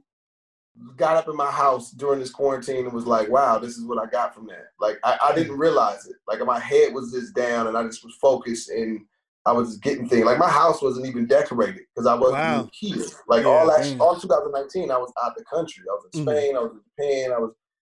got 0.97 1.17
up 1.17 1.29
in 1.29 1.37
my 1.37 1.51
house 1.51 1.91
during 1.93 2.21
this 2.21 2.31
quarantine 2.31 2.85
and 2.85 2.93
was 2.93 3.07
like, 3.07 3.29
wow, 3.29 3.59
this 3.59 3.77
is 3.77 3.85
what 3.85 3.99
I 3.99 4.11
got 4.11 4.35
from 4.35 4.47
that. 4.47 4.67
Like 4.81 4.99
I, 5.05 5.19
I 5.23 5.35
didn't 5.35 5.59
realize 5.59 6.07
it. 6.07 6.17
Like 6.27 6.45
my 6.45 6.59
head 6.59 6.93
was 6.93 7.13
just 7.13 7.35
down 7.35 7.67
and 7.67 7.77
I 7.77 7.83
just 7.85 8.05
was 8.05 8.15
focused 8.21 8.69
and 8.71 9.01
I 9.47 9.53
was 9.53 9.69
just 9.71 9.83
getting 9.83 10.09
things. 10.09 10.25
Like 10.27 10.39
my 10.39 10.51
house 10.51 10.83
wasn't 10.83 11.07
even 11.07 11.27
decorated 11.27 11.83
because 11.95 12.07
I 12.07 12.15
wasn't 12.15 12.41
Wow. 12.43 12.59
even 12.59 12.71
here. 12.73 13.07
Like 13.29 13.43
Yeah, 13.45 13.49
all 13.49 13.67
that 13.69 13.97
all 14.01 14.17
2019 14.17 14.91
I 14.91 14.99
was 14.99 15.13
out 15.25 15.37
the 15.37 15.45
country. 15.45 15.85
I 15.89 15.95
was 15.95 16.05
in 16.13 16.21
Mhm. 16.21 16.25
Spain, 16.25 16.57
I 16.57 16.61
was 16.61 16.73
in 16.73 16.81
Japan, 16.97 17.33
I 17.33 17.39
was 17.39 17.53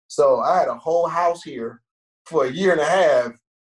so 0.09 0.41
I 0.41 0.59
had 0.59 0.69
a 0.69 0.75
whole 0.75 1.09
house 1.09 1.43
here 1.43 1.83
for 2.27 2.45
a 2.47 2.51
year 2.51 2.73
and 2.73 2.81
a 2.81 2.85
half 2.85 3.33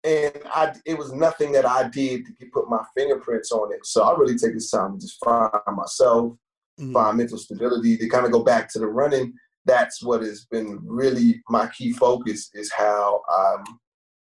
and 0.03 0.33
I 0.45 0.73
it 0.85 0.97
was 0.97 1.13
nothing 1.13 1.51
that 1.53 1.65
I 1.65 1.87
did 1.89 2.25
to 2.25 2.45
put 2.53 2.69
my 2.69 2.83
fingerprints 2.95 3.51
on 3.51 3.71
it. 3.73 3.85
So 3.85 4.03
I 4.03 4.17
really 4.17 4.37
take 4.37 4.53
this 4.53 4.69
time 4.71 4.93
to 4.93 4.99
just 4.99 5.23
find 5.23 5.51
myself 5.75 6.33
Mhm. 6.79 6.93
find 6.93 7.17
mental 7.17 7.37
stability 7.37 7.97
to 7.97 8.09
kind 8.09 8.25
of 8.25 8.31
go 8.31 8.43
back 8.43 8.71
to 8.71 8.79
the 8.79 8.87
running 8.87 9.33
that's 9.65 10.03
what 10.03 10.21
has 10.21 10.45
been 10.51 10.79
really 10.83 11.41
my 11.49 11.67
key 11.67 11.93
focus 11.93 12.49
is 12.53 12.71
how 12.71 13.21
i'm 13.29 13.63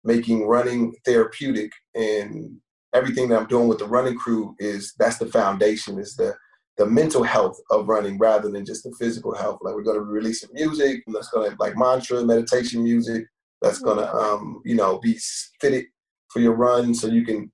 making 0.03 0.47
running 0.47 0.93
therapeutic 1.05 1.71
and 1.95 2.57
everything 2.93 3.29
that 3.29 3.39
i'm 3.39 3.47
doing 3.47 3.67
with 3.67 3.79
the 3.79 3.85
running 3.87 4.17
crew 4.17 4.55
is 4.59 4.93
that's 4.97 5.17
the 5.17 5.27
foundation 5.27 5.99
is 5.99 6.15
the 6.15 6.33
the 6.77 6.85
mental 6.85 7.23
health 7.23 7.59
of 7.71 7.89
running 7.89 8.17
rather 8.17 8.49
than 8.49 8.65
just 8.65 8.83
the 8.85 8.95
physical 8.97 9.35
health. 9.35 9.59
Like 9.61 9.75
we're 9.75 9.83
going 9.83 9.99
to 9.99 10.05
be 10.05 10.11
releasing 10.11 10.49
music 10.53 11.03
that's 11.07 11.29
going 11.29 11.51
to 11.51 11.57
like 11.59 11.75
mantra, 11.75 12.23
meditation 12.23 12.81
music 12.81 13.25
that's 13.61 13.79
going 13.79 13.97
to 13.97 14.09
um, 14.15 14.61
you 14.63 14.75
know 14.75 14.97
be 14.99 15.19
fitted 15.59 15.87
for 16.29 16.39
your 16.39 16.53
run, 16.53 16.93
so 16.95 17.07
you 17.07 17.25
can 17.25 17.51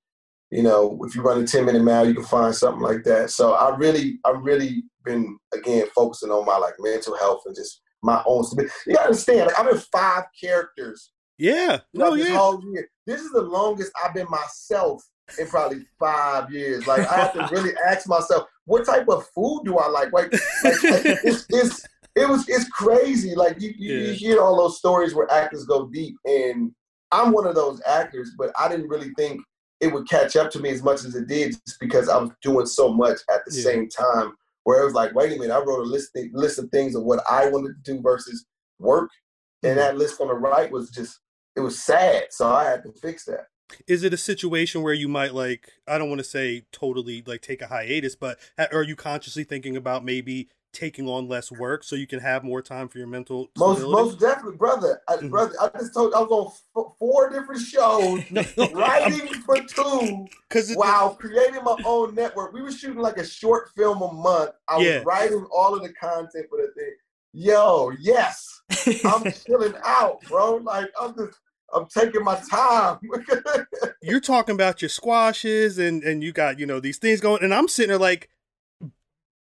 you 0.51 0.63
know 0.63 0.99
if 1.03 1.15
you 1.15 1.21
run 1.21 1.41
a 1.43 1.47
10 1.47 1.65
minute 1.65 1.83
mile, 1.83 2.07
you 2.07 2.13
can 2.13 2.23
find 2.23 2.55
something 2.55 2.81
like 2.81 3.03
that. 3.03 3.29
So 3.31 3.53
I 3.53 3.75
really 3.75 4.19
I 4.25 4.31
really 4.31 4.83
been 5.03 5.37
again 5.53 5.85
focusing 5.93 6.31
on 6.31 6.45
my 6.45 6.57
like 6.57 6.75
mental 6.79 7.17
health 7.17 7.43
and 7.45 7.55
just 7.55 7.81
my 8.03 8.21
own. 8.25 8.45
You 8.85 8.93
got 8.93 9.01
to 9.01 9.05
understand, 9.07 9.47
like, 9.47 9.59
I'm 9.59 9.67
in 9.69 9.77
five 9.91 10.23
characters. 10.39 11.11
Yeah, 11.37 11.79
no, 11.93 12.15
this 12.15 12.29
yeah. 12.29 12.37
whole 12.37 12.61
year. 12.71 12.89
This 13.05 13.21
is 13.21 13.31
the 13.31 13.41
longest 13.41 13.91
I've 14.03 14.13
been 14.13 14.27
myself 14.29 15.03
in 15.39 15.47
probably 15.47 15.85
five 15.99 16.51
years. 16.51 16.87
Like 16.87 17.07
I 17.09 17.15
have 17.17 17.33
to 17.33 17.47
really 17.51 17.73
ask 17.87 18.07
myself, 18.07 18.47
what 18.65 18.85
type 18.85 19.09
of 19.09 19.25
food 19.35 19.63
do 19.65 19.77
I 19.77 19.87
like? 19.89 20.13
Like, 20.13 20.31
like, 20.63 20.83
like 20.83 21.05
it's, 21.23 21.45
it's 21.49 21.85
it 22.15 22.29
was 22.29 22.47
it's 22.47 22.69
crazy. 22.69 23.35
Like 23.35 23.59
you, 23.59 23.73
you, 23.77 23.95
Yeah. 23.95 24.07
you 24.07 24.13
hear 24.13 24.39
all 24.39 24.55
those 24.55 24.77
stories 24.77 25.13
where 25.13 25.29
actors 25.31 25.65
go 25.65 25.87
deep, 25.87 26.15
and 26.25 26.71
I'm 27.11 27.31
one 27.33 27.47
of 27.47 27.55
those 27.55 27.81
actors, 27.85 28.31
but 28.37 28.51
I 28.57 28.69
didn't 28.69 28.87
really 28.87 29.11
think 29.17 29.41
it 29.86 29.94
would 29.94 30.10
catch 30.10 30.36
up 30.36 30.51
to 30.51 30.60
me 30.60 30.70
as 30.70 30.84
much 30.84 31.06
as 31.06 31.15
it 31.15 31.27
did, 31.27 31.51
just 31.65 31.80
because 31.80 32.10
I 32.10 32.18
was 32.18 32.32
doing 32.42 32.65
so 32.65 32.92
much 32.94 33.20
at 33.34 33.46
the 33.46 33.56
Yeah. 33.56 33.63
same 33.63 33.89
time. 33.89 34.34
Where 34.63 34.82
it 34.82 34.86
was 34.86 34.96
like, 34.96 35.13
wait 35.13 35.32
a 35.32 35.39
minute, 35.39 35.54
I 35.54 35.60
wrote 35.60 35.82
a 35.82 35.89
list 35.89 36.10
list 36.34 36.58
of 36.58 36.70
things 36.72 36.96
of 36.96 37.04
what 37.04 37.24
I 37.30 37.48
wanted 37.50 37.75
to 37.84 37.94
do 37.94 38.01
versus 38.01 38.46
work, 38.80 39.10
Mm-hmm. 39.63 39.68
and 39.70 39.80
that 39.80 39.98
list 39.98 40.20
on 40.20 40.27
the 40.27 40.34
right 40.34 40.72
was 40.72 40.89
just 40.89 41.20
it 41.56 41.62
was 41.62 41.82
sad. 41.82 42.25
So 42.32 42.48
I 42.50 42.65
had 42.65 42.84
to 42.84 42.92
fix 42.92 43.25
that. 43.25 43.48
Is 43.88 44.04
it 44.04 44.13
a 44.13 44.18
situation 44.18 44.82
where 44.82 44.94
you 44.94 45.08
might 45.08 45.34
like 45.34 45.72
I 45.88 45.98
don't 45.98 46.10
want 46.10 46.20
to 46.20 46.24
say 46.25 46.65
totally 46.72 47.24
like 47.25 47.42
take 47.42 47.62
a 47.62 47.68
hiatus, 47.68 48.15
but 48.15 48.39
are 48.72 48.84
you 48.84 48.96
consciously 48.96 49.44
thinking 49.44 49.77
about 49.77 50.04
maybe 50.04 50.50
taking 50.75 51.08
on 51.08 51.27
less 51.27 51.51
work 51.51 51.84
so 51.84 51.96
you 51.96 52.05
can 52.05 52.20
have 52.20 52.44
more 52.44 52.62
time 52.62 52.88
for 52.88 53.00
your 53.00 53.08
mental 53.08 53.48
Most 53.58 53.77
stability? 53.77 54.01
most 54.03 54.20
definitely, 54.20 54.58
brother. 54.58 55.01
I, 55.08 55.15
Mhm. 55.15 55.32
Brother, 55.32 55.55
I 55.60 55.70
just 55.79 55.94
told 55.94 56.13
I 56.13 56.20
was 56.20 56.29
on 56.75 56.84
f- 56.86 56.91
four 57.00 57.29
different 57.29 57.62
shows, 57.62 58.22
writing 58.74 59.27
for 59.46 59.58
two, 59.63 60.27
Cuz 60.50 60.75
while 60.75 61.15
creating 61.15 61.63
my 61.63 61.77
own 61.84 62.13
network. 62.13 62.53
We 62.53 62.62
were 62.62 62.72
shooting 62.72 63.01
like 63.01 63.17
a 63.17 63.25
short 63.25 63.70
film 63.75 64.01
a 64.01 64.12
month. 64.12 64.51
I 64.67 64.77
was 64.77 65.05
writing 65.05 65.48
all 65.51 65.74
of 65.74 65.82
the 65.82 65.94
content 65.94 66.46
for 66.50 66.60
the 66.62 66.72
thing. 66.75 66.94
Yo, 67.34 67.91
yes, 68.00 68.62
I'm 69.05 69.24
chilling 69.46 69.74
out, 69.84 70.22
bro. 70.29 70.55
Like 70.58 70.91
I'm 71.01 71.15
just, 71.15 71.39
I'm 71.74 71.88
taking 71.88 72.24
my 72.24 72.39
time. 72.50 73.00
you're 74.01 74.20
talking 74.20 74.53
about 74.55 74.82
your 74.82 74.89
squashes 74.89 75.77
and 75.77 76.03
and 76.03 76.24
you 76.24 76.32
got 76.32 76.60
you 76.60 76.65
know 76.65 76.79
these 76.79 76.98
things 76.98 77.20
going 77.20 77.41
and 77.44 77.53
i'm 77.53 77.67
sitting 77.67 77.89
there 77.89 77.98
like 77.98 78.29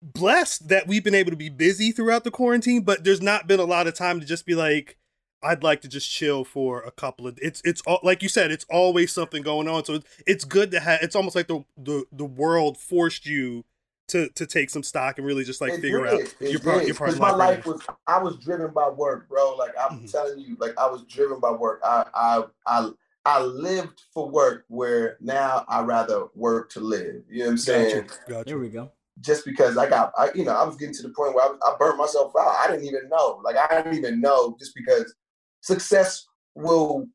blessed 0.02 0.68
that 0.68 0.86
we've 0.88 1.04
been 1.04 1.14
able 1.14 1.30
to 1.30 1.36
be 1.36 1.48
busy 1.48 1.92
throughout 1.92 2.24
the 2.24 2.30
quarantine 2.30 2.82
but 2.82 3.04
there's 3.04 3.22
not 3.22 3.46
been 3.46 3.60
a 3.60 3.64
lot 3.64 3.86
of 3.86 3.94
time 3.94 4.18
to 4.18 4.26
just 4.26 4.44
be 4.44 4.54
like 4.54 4.96
i'd 5.44 5.62
like 5.62 5.80
to 5.80 5.88
just 5.88 6.10
chill 6.10 6.44
for 6.44 6.80
a 6.82 6.90
couple 6.90 7.26
of 7.26 7.38
it's 7.40 7.62
it's 7.64 7.80
all 7.82 8.00
like 8.02 8.22
you 8.22 8.28
said 8.28 8.50
it's 8.50 8.66
always 8.68 9.12
something 9.12 9.42
going 9.42 9.68
on 9.68 9.84
so 9.84 9.94
it's, 9.94 10.06
it's 10.26 10.44
good 10.44 10.70
to 10.72 10.80
have 10.80 11.00
it's 11.02 11.14
almost 11.14 11.36
like 11.36 11.46
the 11.46 11.64
the, 11.76 12.04
the 12.12 12.24
world 12.24 12.76
forced 12.76 13.26
you 13.26 13.64
to 14.08 14.28
to 14.30 14.44
take 14.46 14.68
some 14.70 14.82
stock 14.82 15.16
and 15.18 15.26
really 15.26 15.44
just 15.44 15.60
like 15.60 15.72
It 15.74 15.80
figure 15.80 16.04
did. 16.06 16.14
out 16.14 16.20
It 16.40 16.50
your 16.50 16.60
part 16.60 16.78
did. 16.80 16.86
your 16.88 16.96
part 16.96 17.10
'Cause 17.10 17.16
in 17.16 17.22
my 17.22 17.30
life 17.30 17.64
was 17.64 17.80
I 18.06 18.18
was 18.18 18.36
driven 18.38 18.72
by 18.72 18.88
work, 18.88 19.28
bro. 19.28 19.54
Like 19.56 19.72
I'm 19.80 20.00
Mhm. 20.00 20.10
telling 20.10 20.38
you, 20.40 20.56
like 20.58 20.76
I 20.76 20.86
was 20.86 21.04
driven 21.04 21.38
by 21.40 21.52
work. 21.52 21.80
I 21.84 22.04
I 22.12 22.44
I 22.66 22.90
I 23.24 23.42
lived 23.42 24.02
for 24.12 24.28
work 24.28 24.64
where 24.68 25.16
now 25.20 25.64
I 25.68 25.82
rather 25.82 26.24
work 26.34 26.68
to 26.70 26.80
live. 26.80 27.22
You 27.30 27.38
know 27.38 27.44
what 27.44 27.50
I'm 27.52 27.56
saying? 27.58 28.06
gotcha 28.08 28.18
gotcha 28.28 28.44
There 28.46 28.58
we 28.58 28.68
go. 28.68 28.90
Just 29.20 29.44
because 29.44 29.76
I 29.76 29.88
got 29.88 30.12
I 30.16 30.30
you 30.34 30.44
know, 30.44 30.52
I 30.52 30.64
was 30.64 30.76
getting 30.76 30.94
to 30.94 31.02
the 31.02 31.10
point 31.10 31.34
where 31.34 31.44
I, 31.44 31.54
I 31.64 31.76
burnt 31.78 31.98
myself 31.98 32.32
out. 32.38 32.56
I 32.58 32.68
didn't 32.68 32.86
even 32.86 33.08
know. 33.08 33.40
Like 33.44 33.56
I 33.56 33.82
didn't 33.82 33.98
even 33.98 34.20
know 34.20 34.56
just 34.58 34.74
because 34.74 35.14
success 35.60 36.26
will 36.54 37.06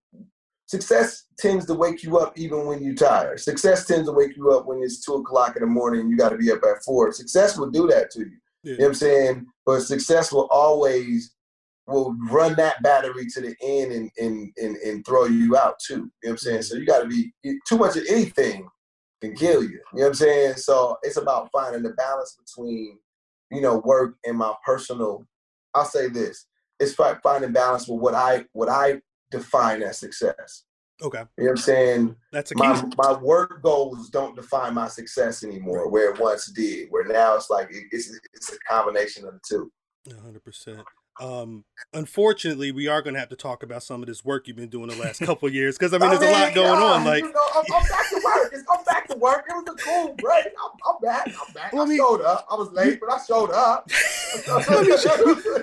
success 0.67 1.25
tends 1.39 1.65
to 1.65 1.73
wake 1.73 2.03
you 2.03 2.17
up 2.17 2.37
even 2.37 2.65
when 2.65 2.83
you're 2.83 2.95
tired. 2.95 3.39
Success 3.39 3.85
tends 3.85 4.07
to 4.07 4.13
wake 4.13 4.35
you 4.35 4.51
up 4.51 4.65
when 4.67 4.81
it's 4.83 5.03
two 5.03 5.15
o'clock 5.15 5.55
in 5.55 5.61
the 5.61 5.67
morning 5.67 6.01
and 6.01 6.09
you 6.09 6.17
got 6.17 6.29
to 6.29 6.37
be 6.37 6.51
up 6.51 6.59
at 6.63 6.83
four. 6.85 7.11
Success 7.11 7.57
will 7.57 7.71
do 7.71 7.87
that 7.87 8.11
to 8.11 8.19
you. 8.19 8.37
yeah. 8.63 8.71
You 8.71 8.77
know 8.77 8.83
what 8.83 8.87
I'm 8.89 8.93
saying? 8.95 9.45
But 9.65 9.81
success 9.81 10.31
will 10.31 10.47
always 10.51 11.33
will 11.87 12.15
run 12.29 12.53
that 12.55 12.83
battery 12.83 13.25
to 13.27 13.41
the 13.41 13.55
end 13.61 13.91
and 13.91 14.11
and 14.19 14.51
and, 14.57 14.75
and 14.77 15.05
throw 15.05 15.25
you 15.25 15.57
out 15.57 15.79
too. 15.79 15.93
You 15.93 15.99
know 15.99 16.09
what 16.21 16.31
I'm 16.31 16.37
saying? 16.37 16.59
Mm-hmm. 16.59 16.63
So 16.63 16.75
you 16.75 16.85
got 16.85 17.01
to 17.01 17.07
be 17.07 17.31
too 17.67 17.77
much 17.77 17.95
of 17.95 18.03
anything 18.09 18.67
can 19.21 19.35
kill 19.35 19.63
you. 19.63 19.69
You 19.69 19.79
know 19.93 20.01
what 20.03 20.07
I'm 20.07 20.13
saying? 20.15 20.55
So 20.57 20.97
it's 21.03 21.17
about 21.17 21.49
finding 21.51 21.83
the 21.83 21.91
balance 21.91 22.37
between 22.45 22.99
you 23.51 23.61
know 23.61 23.77
work 23.85 24.15
and 24.25 24.37
my 24.37 24.53
personal. 24.65 25.25
I'll 25.73 25.85
say 25.85 26.07
this: 26.09 26.45
it's 26.79 26.93
fi- 26.93 27.17
finding 27.23 27.51
balance 27.51 27.87
with 27.87 27.99
what 27.99 28.13
I 28.13 28.45
what 28.53 28.69
I 28.69 29.01
define 29.31 29.81
as 29.83 29.97
success. 29.99 30.63
okay 31.01 31.23
You 31.37 31.43
know 31.45 31.49
what 31.49 31.49
I'm 31.51 31.57
saying? 31.57 32.15
that's 32.31 32.51
a 32.51 32.55
key 32.55 32.59
my 32.59 32.83
my 32.97 33.13
work 33.13 33.61
goals 33.61 34.09
don't 34.09 34.35
define 34.35 34.73
my 34.73 34.87
success 34.87 35.43
anymore, 35.43 35.89
where 35.89 36.13
it 36.13 36.19
once 36.19 36.47
did. 36.51 36.87
Where 36.89 37.05
now 37.05 37.35
it's 37.35 37.49
like 37.49 37.69
it- 37.71 37.87
it's 37.91 38.11
it's 38.33 38.53
a 38.53 38.59
combination 38.69 39.25
of 39.25 39.33
the 39.33 39.39
two. 39.47 39.71
hundred 40.23 40.43
percent. 40.43 40.79
Um, 41.19 41.65
unfortunately, 41.93 42.71
we 42.71 42.87
are 42.87 43.01
going 43.01 43.13
to 43.15 43.19
have 43.19 43.29
to 43.29 43.35
talk 43.35 43.63
about 43.63 43.83
some 43.83 44.01
of 44.01 44.07
this 44.07 44.23
work 44.23 44.47
you've 44.47 44.57
been 44.57 44.69
doing 44.69 44.89
the 44.89 44.95
last 44.95 45.19
couple 45.25 45.47
of 45.47 45.53
years 45.53 45.77
because 45.77 45.93
I 45.93 45.97
mean, 45.97 46.09
there's 46.09 46.21
a 46.21 46.31
lot 46.31 46.53
going 46.53 46.81
on. 46.81 47.03
Like, 47.05 47.23
you 47.23 47.31
know, 47.31 47.39
I'm, 47.55 47.63
I'm 47.73 47.83
back 47.87 48.09
to 48.09 48.21
work. 48.23 48.51
It's, 48.53 48.63
I'm 48.71 48.83
back 48.83 49.07
to 49.09 49.15
work. 49.17 49.45
It 49.49 49.53
was 49.53 49.65
a 49.67 49.83
cool 49.83 50.15
break. 50.17 50.45
I'm, 50.45 50.71
I'm 50.87 51.01
back. 51.01 51.27
I'm 51.27 51.53
back. 51.53 51.73
Well, 51.73 51.83
I 51.83 51.85
mean- 51.85 51.97
showed 51.97 52.21
up. 52.21 52.45
I 52.51 52.55
was 52.55 52.71
late, 52.71 52.99
but 52.99 53.11
I 53.11 53.19
showed 53.25 53.51
up. 53.51 53.89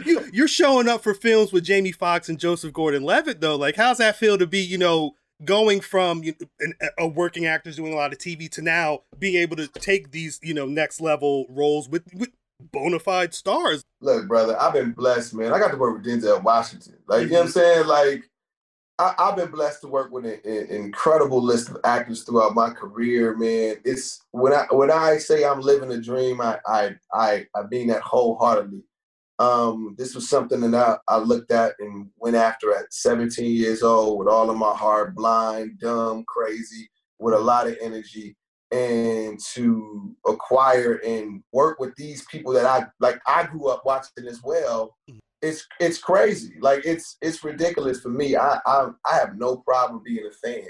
You, 0.05 0.29
you're 0.33 0.49
showing 0.49 0.89
up 0.89 1.03
for 1.03 1.15
films 1.15 1.53
with 1.53 1.65
Jamie 1.65 1.93
Foxx 1.93 2.29
and 2.29 2.39
Joseph 2.39 2.73
Gordon-Levitt, 2.73 3.41
though. 3.41 3.57
Like, 3.57 3.77
how's 3.77 3.99
that 3.99 4.17
feel 4.17 4.37
to 4.39 4.47
be, 4.47 4.61
you 4.61 4.79
know, 4.79 5.13
going 5.45 5.81
from 5.81 6.23
you 6.23 6.35
an, 6.61 6.75
a 6.99 7.07
working 7.07 7.47
actor 7.47 7.71
doing 7.73 7.93
a 7.93 7.97
lot 7.97 8.13
of 8.13 8.19
TV 8.19 8.51
to 8.51 8.63
now 8.63 9.01
being 9.19 9.37
able 9.37 9.57
to 9.57 9.67
take 9.67 10.11
these, 10.11 10.41
you 10.43 10.55
know, 10.55 10.67
next 10.67 11.01
level 11.01 11.47
roles 11.49 11.89
with 11.89 12.05
with 12.15 12.31
bona 12.73 12.99
fide 12.99 13.35
stars? 13.35 13.83
Look, 14.00 14.28
brother, 14.28 14.61
I've 14.61 14.73
been 14.73 14.92
blessed, 14.92 15.35
man. 15.35 15.52
I 15.52 15.59
got 15.59 15.71
to 15.71 15.76
work 15.76 15.97
with 15.97 16.06
Denzel 16.06 16.42
Washington. 16.42 16.97
Like, 17.06 17.23
you 17.23 17.28
know 17.28 17.40
what 17.40 17.47
I'm 17.47 17.52
saying? 17.52 17.87
Like, 17.87 18.25
I, 18.99 19.14
I've 19.18 19.37
been 19.37 19.50
blessed 19.50 19.80
to 19.83 19.88
work 19.88 20.12
with 20.12 20.25
an, 20.25 20.40
an 20.44 20.66
incredible 20.68 21.42
list 21.42 21.68
of 21.68 21.78
actors 21.85 22.23
throughout 22.23 22.54
my 22.54 22.71
career, 22.71 23.37
man. 23.37 23.76
It's 23.85 24.23
when 24.30 24.52
I 24.52 24.66
when 24.71 24.90
I 24.90 25.16
say 25.16 25.44
I'm 25.44 25.61
living 25.61 25.90
a 25.92 26.00
dream, 26.00 26.40
I 26.40 26.59
I 26.66 26.94
I, 27.12 27.47
I 27.54 27.62
mean 27.71 27.88
that 27.88 28.02
wholeheartedly. 28.02 28.83
Um, 29.40 29.97
this 29.99 30.14
was 30.14 30.28
something 30.28 30.61
that 30.61 30.75
I, 30.75 30.97
I 31.09 31.18
looked 31.18 31.50
at 31.50 31.73
and 31.80 32.09
went 32.18 32.37
after 32.37 32.73
at 32.73 32.94
17 32.94 33.50
years 33.50 33.83
old 33.83 34.16
with 34.16 34.28
all 34.28 34.49
of 34.49 34.56
my 34.56 34.73
heart, 34.73 35.16
blind, 35.16 35.80
dumb, 35.80 36.25
crazy, 36.28 36.88
with 37.18 37.35
a 37.35 37.38
lot 37.38 37.66
of 37.66 37.76
energy 37.80 38.37
and 38.75 39.38
to 39.54 40.14
acquire 40.26 40.95
and 41.04 41.43
work 41.52 41.78
with 41.78 41.95
these 41.97 42.25
people 42.26 42.52
that 42.52 42.66
I 42.66 42.87
like 43.00 43.21
I 43.26 43.47
grew 43.47 43.69
up 43.69 43.83
watching 43.87 44.26
as 44.28 44.43
well. 44.43 44.97
Mm. 45.11 45.19
It's 45.43 45.66
it's 45.81 45.99
crazy. 45.99 46.54
Like 46.61 46.83
it's 46.85 47.16
it's 47.23 47.45
ridiculous 47.45 48.00
for 48.00 48.09
me. 48.09 48.37
I 48.37 48.59
I 48.66 48.88
I 49.11 49.14
have 49.16 49.37
no 49.37 49.57
problem 49.59 50.02
being 50.04 50.26
a 50.26 50.31
fan 50.33 50.66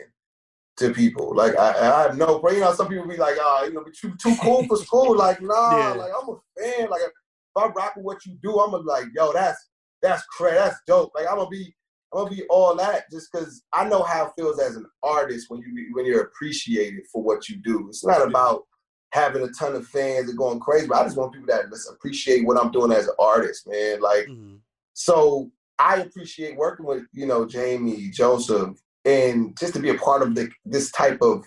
to 0.78 0.92
people. 0.92 1.32
Like 1.34 1.56
I, 1.56 1.70
I 1.70 2.02
have 2.02 2.16
no 2.16 2.38
problem. 2.40 2.54
you 2.56 2.60
know, 2.60 2.74
some 2.74 2.88
people 2.88 3.06
be 3.06 3.16
like, 3.16 3.36
oh, 3.40 3.64
you 3.66 3.72
know, 3.74 3.84
too 3.98 4.12
too 4.20 4.34
cool 4.42 4.66
for 4.66 4.76
school. 4.84 5.16
Like, 5.16 5.40
nah, 5.40 5.78
Yeah. 5.78 5.92
like 5.94 6.12
I'm 6.20 6.28
a 6.28 6.36
fan. 6.60 6.90
Like 6.90 7.02
if 7.02 7.12
I 7.56 7.66
rock 7.68 7.94
with 7.96 8.04
what 8.04 8.26
you 8.26 8.36
do, 8.42 8.58
I'm 8.60 8.72
gonna 8.72 8.82
be 8.82 8.88
like, 8.88 9.06
yo, 9.14 9.32
that's 9.32 9.68
that's 10.02 10.24
crazy, 10.24 10.56
that's 10.56 10.80
dope. 10.86 11.12
Like 11.14 11.26
I'm 11.30 11.36
gonna 11.36 11.48
be 11.48 11.74
I'm 12.14 12.24
gonna 12.24 12.36
be 12.36 12.44
all 12.48 12.76
that 12.76 13.10
just 13.10 13.30
because 13.32 13.62
I 13.72 13.88
know 13.88 14.02
how 14.02 14.26
it 14.26 14.32
feels 14.36 14.60
as 14.60 14.76
an 14.76 14.86
artist 15.02 15.46
when 15.48 15.60
you 15.60 15.90
when 15.92 16.06
you're 16.06 16.22
appreciated 16.22 17.02
for 17.12 17.22
what 17.22 17.48
you 17.48 17.56
do. 17.56 17.88
It's 17.88 18.04
not 18.04 18.26
about 18.26 18.64
having 19.12 19.42
a 19.42 19.48
ton 19.48 19.74
of 19.74 19.86
fans 19.86 20.28
and 20.28 20.38
going 20.38 20.60
crazy, 20.60 20.86
but 20.86 20.98
I 20.98 21.04
just 21.04 21.16
want 21.16 21.32
people 21.32 21.46
that 21.48 21.70
just 21.70 21.90
appreciate 21.90 22.46
what 22.46 22.58
I'm 22.58 22.72
doing 22.72 22.92
as 22.92 23.06
an 23.06 23.14
artist, 23.18 23.66
man. 23.68 24.00
Like 24.00 24.26
Mhm. 24.28 24.60
so 24.92 25.50
I 25.78 25.96
appreciate 25.96 26.56
working 26.56 26.86
with, 26.86 27.04
you 27.12 27.26
know, 27.26 27.44
Jamie, 27.44 28.08
Joseph, 28.10 28.78
and 29.04 29.56
just 29.58 29.74
to 29.74 29.80
be 29.80 29.90
a 29.90 29.98
part 29.98 30.22
of 30.22 30.34
the 30.34 30.50
this 30.64 30.90
type 30.92 31.20
of 31.20 31.44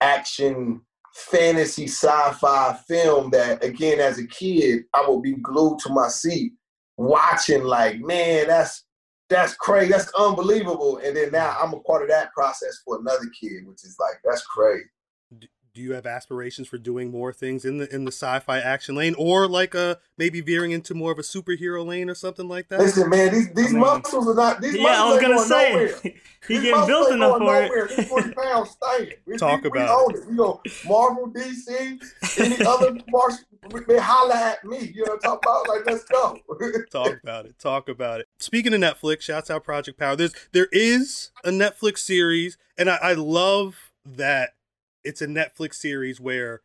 action 0.00 0.80
fantasy 1.14 1.86
sci-fi 1.86 2.74
film 2.86 3.30
that 3.30 3.62
again 3.64 3.98
as 3.98 4.18
a 4.18 4.26
kid 4.26 4.84
I 4.94 5.04
would 5.08 5.22
be 5.22 5.32
glued 5.34 5.80
to 5.80 5.92
my 5.92 6.08
seat 6.08 6.52
watching 6.96 7.64
like, 7.64 8.00
man, 8.00 8.48
that's 8.48 8.84
that's 9.28 9.54
crazy, 9.54 9.90
that's 9.92 10.12
unbelievable. 10.14 10.98
And 10.98 11.16
then 11.16 11.30
now 11.32 11.56
I'm 11.60 11.72
a 11.74 11.80
part 11.80 12.02
of 12.02 12.08
that 12.08 12.32
process 12.32 12.78
for 12.84 12.98
another 12.98 13.26
kid, 13.40 13.66
which 13.66 13.84
is 13.84 13.96
like 14.00 14.20
that's 14.24 14.42
crazy. 14.46 14.84
Do 15.74 15.84
you 15.84 15.92
have 15.92 16.06
aspirations 16.06 16.66
for 16.66 16.76
doing 16.76 17.08
more 17.12 17.32
things 17.32 17.64
in 17.64 17.78
the 17.78 17.94
in 17.94 18.04
the 18.04 18.10
sci-fi 18.10 18.58
action 18.58 18.96
lane, 18.96 19.14
or 19.16 19.46
like 19.46 19.76
uh 19.76 19.94
maybe 20.16 20.40
veering 20.40 20.72
into 20.72 20.92
more 20.92 21.12
of 21.12 21.20
a 21.20 21.22
superhero 21.22 21.86
lane 21.86 22.10
or 22.10 22.16
something 22.16 22.48
like 22.48 22.68
that? 22.68 22.80
Listen, 22.80 23.08
man, 23.08 23.32
these 23.32 23.52
these 23.54 23.68
I 23.68 23.70
mean- 23.72 23.80
muscles 23.80 24.26
are 24.26 24.34
not 24.34 24.60
these 24.60 24.74
yeah, 24.74 24.86
I 24.86 25.10
muscles 25.10 25.12
was 25.12 25.20
gonna 25.22 25.34
going 25.34 25.48
say 25.48 25.72
nowhere. 25.72 26.14
he 26.48 26.54
getting 26.62 26.86
built 26.86 27.12
enough 27.12 27.32
for 27.34 27.38
nowhere. 27.40 27.86
it. 27.86 27.96
These 27.96 28.08
40 28.08 28.32
pounds 28.32 28.70
staying. 28.70 29.12
We, 29.26 29.36
Talk 29.36 29.62
we, 29.62 29.68
about 29.68 30.08
we 30.08 30.16
own 30.16 30.22
it. 30.22 30.28
We 30.28 30.36
go 30.36 30.60
Marvel, 30.86 31.30
DC, 31.30 32.00
any 32.40 32.64
other 32.66 32.96
Martian 33.08 33.44
man, 33.72 33.98
holla 33.98 34.34
at 34.34 34.64
me. 34.64 34.92
You 34.94 35.04
know 35.04 35.12
what 35.12 35.24
I'm 35.24 35.38
talking 35.38 35.50
about? 35.50 35.68
Like, 35.68 35.86
let's 35.86 36.04
go. 36.04 36.38
talk 36.90 37.18
about 37.22 37.46
it. 37.46 37.58
Talk 37.58 37.88
about 37.88 38.20
it. 38.20 38.28
Speaking 38.38 38.74
of 38.74 38.80
Netflix, 38.80 39.22
shouts 39.22 39.50
out 39.50 39.64
Project 39.64 39.98
Power. 39.98 40.16
There's 40.16 40.34
there 40.52 40.68
is 40.72 41.30
a 41.44 41.50
Netflix 41.50 41.98
series, 41.98 42.58
and 42.76 42.90
I, 42.90 42.96
I 42.96 43.12
love 43.14 43.92
that 44.04 44.50
it's 45.04 45.22
a 45.22 45.26
Netflix 45.26 45.74
series 45.74 46.20
where 46.20 46.62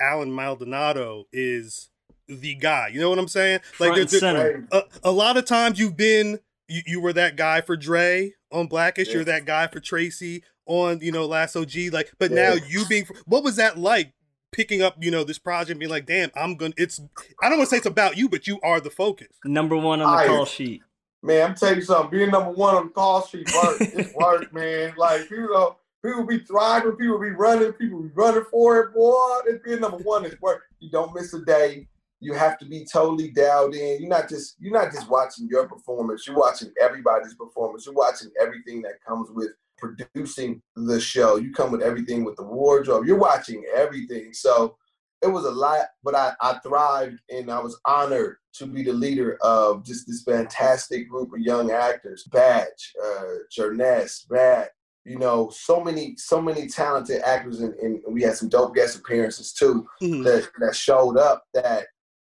Alan 0.00 0.32
Maldonado 0.32 1.26
is 1.32 1.90
the 2.28 2.54
guy. 2.54 2.88
You 2.88 3.00
know 3.00 3.10
what 3.10 3.18
I'm 3.18 3.28
saying? 3.28 3.60
Like 3.78 3.94
there, 3.94 4.20
there, 4.20 4.68
a, 4.72 4.82
a, 5.04 5.12
lot 5.12 5.36
of 5.36 5.44
times 5.44 5.78
you've 5.78 5.96
been 5.96 6.40
you, 6.68 6.82
you 6.86 7.00
were 7.00 7.12
that 7.12 7.36
guy 7.36 7.60
for 7.60 7.76
Dre 7.76 8.32
on 8.50 8.66
Blackish. 8.66 9.12
You're 9.12 9.24
that 9.24 9.44
guy 9.44 9.66
for 9.66 9.80
Tracy 9.80 10.42
on 10.66 11.00
you 11.00 11.12
know 11.12 11.26
Last 11.26 11.56
OG. 11.56 11.74
Like, 11.92 12.12
but 12.18 12.30
yeah. 12.30 12.50
now 12.50 12.66
you 12.66 12.84
being 12.86 13.06
what 13.26 13.44
was 13.44 13.56
that 13.56 13.78
like? 13.78 14.12
Picking 14.52 14.82
up, 14.82 14.96
you 15.00 15.10
know, 15.10 15.24
this 15.24 15.38
project 15.38 15.70
and 15.70 15.80
being 15.80 15.90
like, 15.90 16.06
damn, 16.06 16.30
I'm 16.36 16.56
gonna 16.56 16.74
it's 16.76 17.00
I 17.42 17.48
don't 17.48 17.58
want 17.58 17.70
to 17.70 17.74
say 17.74 17.78
it's 17.78 17.86
about 17.86 18.16
you, 18.16 18.28
but 18.28 18.46
you 18.46 18.60
are 18.62 18.80
the 18.80 18.90
focus. 18.90 19.28
Number 19.44 19.76
one 19.76 20.00
on 20.00 20.14
the 20.14 20.22
I, 20.22 20.26
call 20.26 20.44
sheet. 20.44 20.82
Man, 21.22 21.50
I'm 21.50 21.54
telling 21.54 21.76
you 21.76 21.82
something, 21.82 22.10
being 22.10 22.30
number 22.30 22.50
one 22.50 22.74
on 22.74 22.86
the 22.86 22.92
call 22.92 23.26
sheet 23.26 23.50
work. 23.54 23.76
it's 23.80 24.14
work, 24.16 24.52
man. 24.52 24.94
Like 24.96 25.28
people 25.28 25.48
know 25.48 25.76
people 26.04 26.26
be 26.26 26.40
thriving, 26.40 26.92
people 26.92 27.18
be 27.18 27.30
running, 27.30 27.72
people 27.72 28.02
be 28.02 28.10
running 28.14 28.44
for 28.50 28.80
it, 28.80 28.94
boy. 28.94 29.38
It's 29.46 29.64
being 29.64 29.80
number 29.80 29.98
one 29.98 30.24
is 30.26 30.40
work. 30.40 30.64
You 30.80 30.90
don't 30.90 31.14
miss 31.14 31.32
a 31.32 31.44
day 31.44 31.88
you 32.22 32.32
have 32.34 32.56
to 32.56 32.64
be 32.64 32.86
totally 32.90 33.32
dialed 33.32 33.74
in. 33.74 34.00
You're 34.00 34.08
not 34.08 34.28
just 34.28 34.54
you're 34.60 34.72
not 34.72 34.92
just 34.92 35.10
watching 35.10 35.48
your 35.50 35.68
performance. 35.68 36.24
You're 36.24 36.38
watching 36.38 36.72
everybody's 36.80 37.34
performance. 37.34 37.84
You're 37.84 37.96
watching 37.96 38.30
everything 38.40 38.80
that 38.82 39.02
comes 39.06 39.28
with 39.32 39.50
producing 39.82 40.62
the 40.76 41.00
show. 41.00 41.36
You 41.36 41.52
come 41.52 41.72
with 41.72 41.82
everything 41.82 42.24
with 42.24 42.36
the 42.36 42.44
wardrobe. 42.44 43.06
You're 43.06 43.18
watching 43.18 43.64
everything. 43.74 44.32
So 44.32 44.76
it 45.22 45.28
was 45.28 45.44
a 45.44 45.50
lot, 45.50 45.86
but 46.02 46.14
I, 46.14 46.32
I 46.40 46.58
thrived 46.58 47.20
and 47.30 47.50
I 47.50 47.60
was 47.60 47.78
honored 47.84 48.36
to 48.54 48.66
be 48.66 48.82
the 48.82 48.92
leader 48.92 49.38
of 49.40 49.84
just 49.84 50.06
this 50.06 50.22
fantastic 50.22 51.08
group 51.08 51.32
of 51.32 51.40
young 51.40 51.70
actors. 51.70 52.24
Bach, 52.24 52.66
uh, 53.04 53.24
Jearnest, 53.56 54.28
Bat, 54.28 54.70
you 55.04 55.18
know, 55.18 55.50
so 55.50 55.82
many, 55.82 56.14
so 56.16 56.40
many 56.40 56.66
talented 56.66 57.22
actors, 57.22 57.60
and, 57.60 57.74
and 57.74 58.00
we 58.06 58.22
had 58.22 58.34
some 58.34 58.48
dope 58.48 58.74
guest 58.74 58.98
appearances 58.98 59.52
too 59.52 59.86
mm-hmm. 60.02 60.22
that, 60.22 60.48
that 60.60 60.76
showed 60.76 61.16
up 61.16 61.44
that 61.54 61.86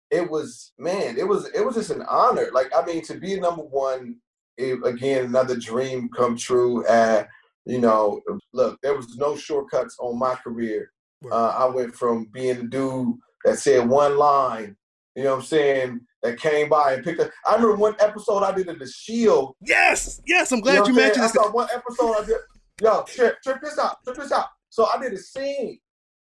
it 0.10 0.30
was 0.30 0.72
man, 0.78 1.18
it 1.18 1.28
was 1.28 1.50
it 1.50 1.66
was 1.66 1.76
just 1.76 1.92
an 1.92 2.04
honor. 2.10 2.50
Like 2.54 2.72
I 2.76 2.86
mean, 2.86 3.04
to 3.04 3.16
be 3.16 3.40
number 3.40 3.64
one, 3.64 4.18
it, 4.58 4.80
again, 4.86 5.26
another 5.26 5.58
dream 5.58 6.10
come 6.10 6.38
true. 6.38 6.86
And 6.88 7.28
you 7.68 7.80
know, 7.80 8.22
look, 8.54 8.80
there 8.82 8.96
was 8.96 9.18
no 9.18 9.36
shortcuts 9.36 9.98
on 10.00 10.18
my 10.18 10.36
career. 10.36 10.92
Uh, 11.30 11.50
I 11.50 11.66
went 11.66 11.94
from 11.94 12.26
being 12.32 12.58
the 12.58 12.64
dude 12.64 13.16
that 13.44 13.60
said 13.60 13.88
one 13.88 14.18
line, 14.18 14.76
you 15.16 15.24
know 15.24 15.32
what 15.32 15.40
I'm 15.40 15.46
saying, 15.46 16.02
that 16.24 16.40
came 16.40 16.70
by 16.70 16.94
and 16.94 17.04
picked 17.04 17.20
up. 17.20 17.30
I 17.46 17.56
remember 17.56 17.76
one 17.76 17.96
episode 18.00 18.44
I 18.44 18.54
did 18.54 18.70
of 18.70 18.80
The 18.80 18.88
Shield. 18.88 19.56
Yes, 19.62 20.22
yes, 20.26 20.52
I'm 20.52 20.62
glad 20.62 20.74
you, 20.74 20.80
know 20.80 20.88
you 20.88 20.94
mentioned 20.94 21.26
this. 21.26 21.38
I 21.38 21.44
saw 21.44 21.52
one 21.52 21.68
episode 21.74 22.14
I 22.14 22.26
did. 22.26 22.38
Yo, 22.82 23.04
check, 23.04 23.42
check 23.44 23.62
this 23.62 23.78
out, 23.78 23.98
check 24.06 24.16
this 24.16 24.32
out. 24.32 24.48
So 24.70 24.86
I 24.86 25.02
did 25.02 25.14
a 25.14 25.18
scene. 25.18 25.80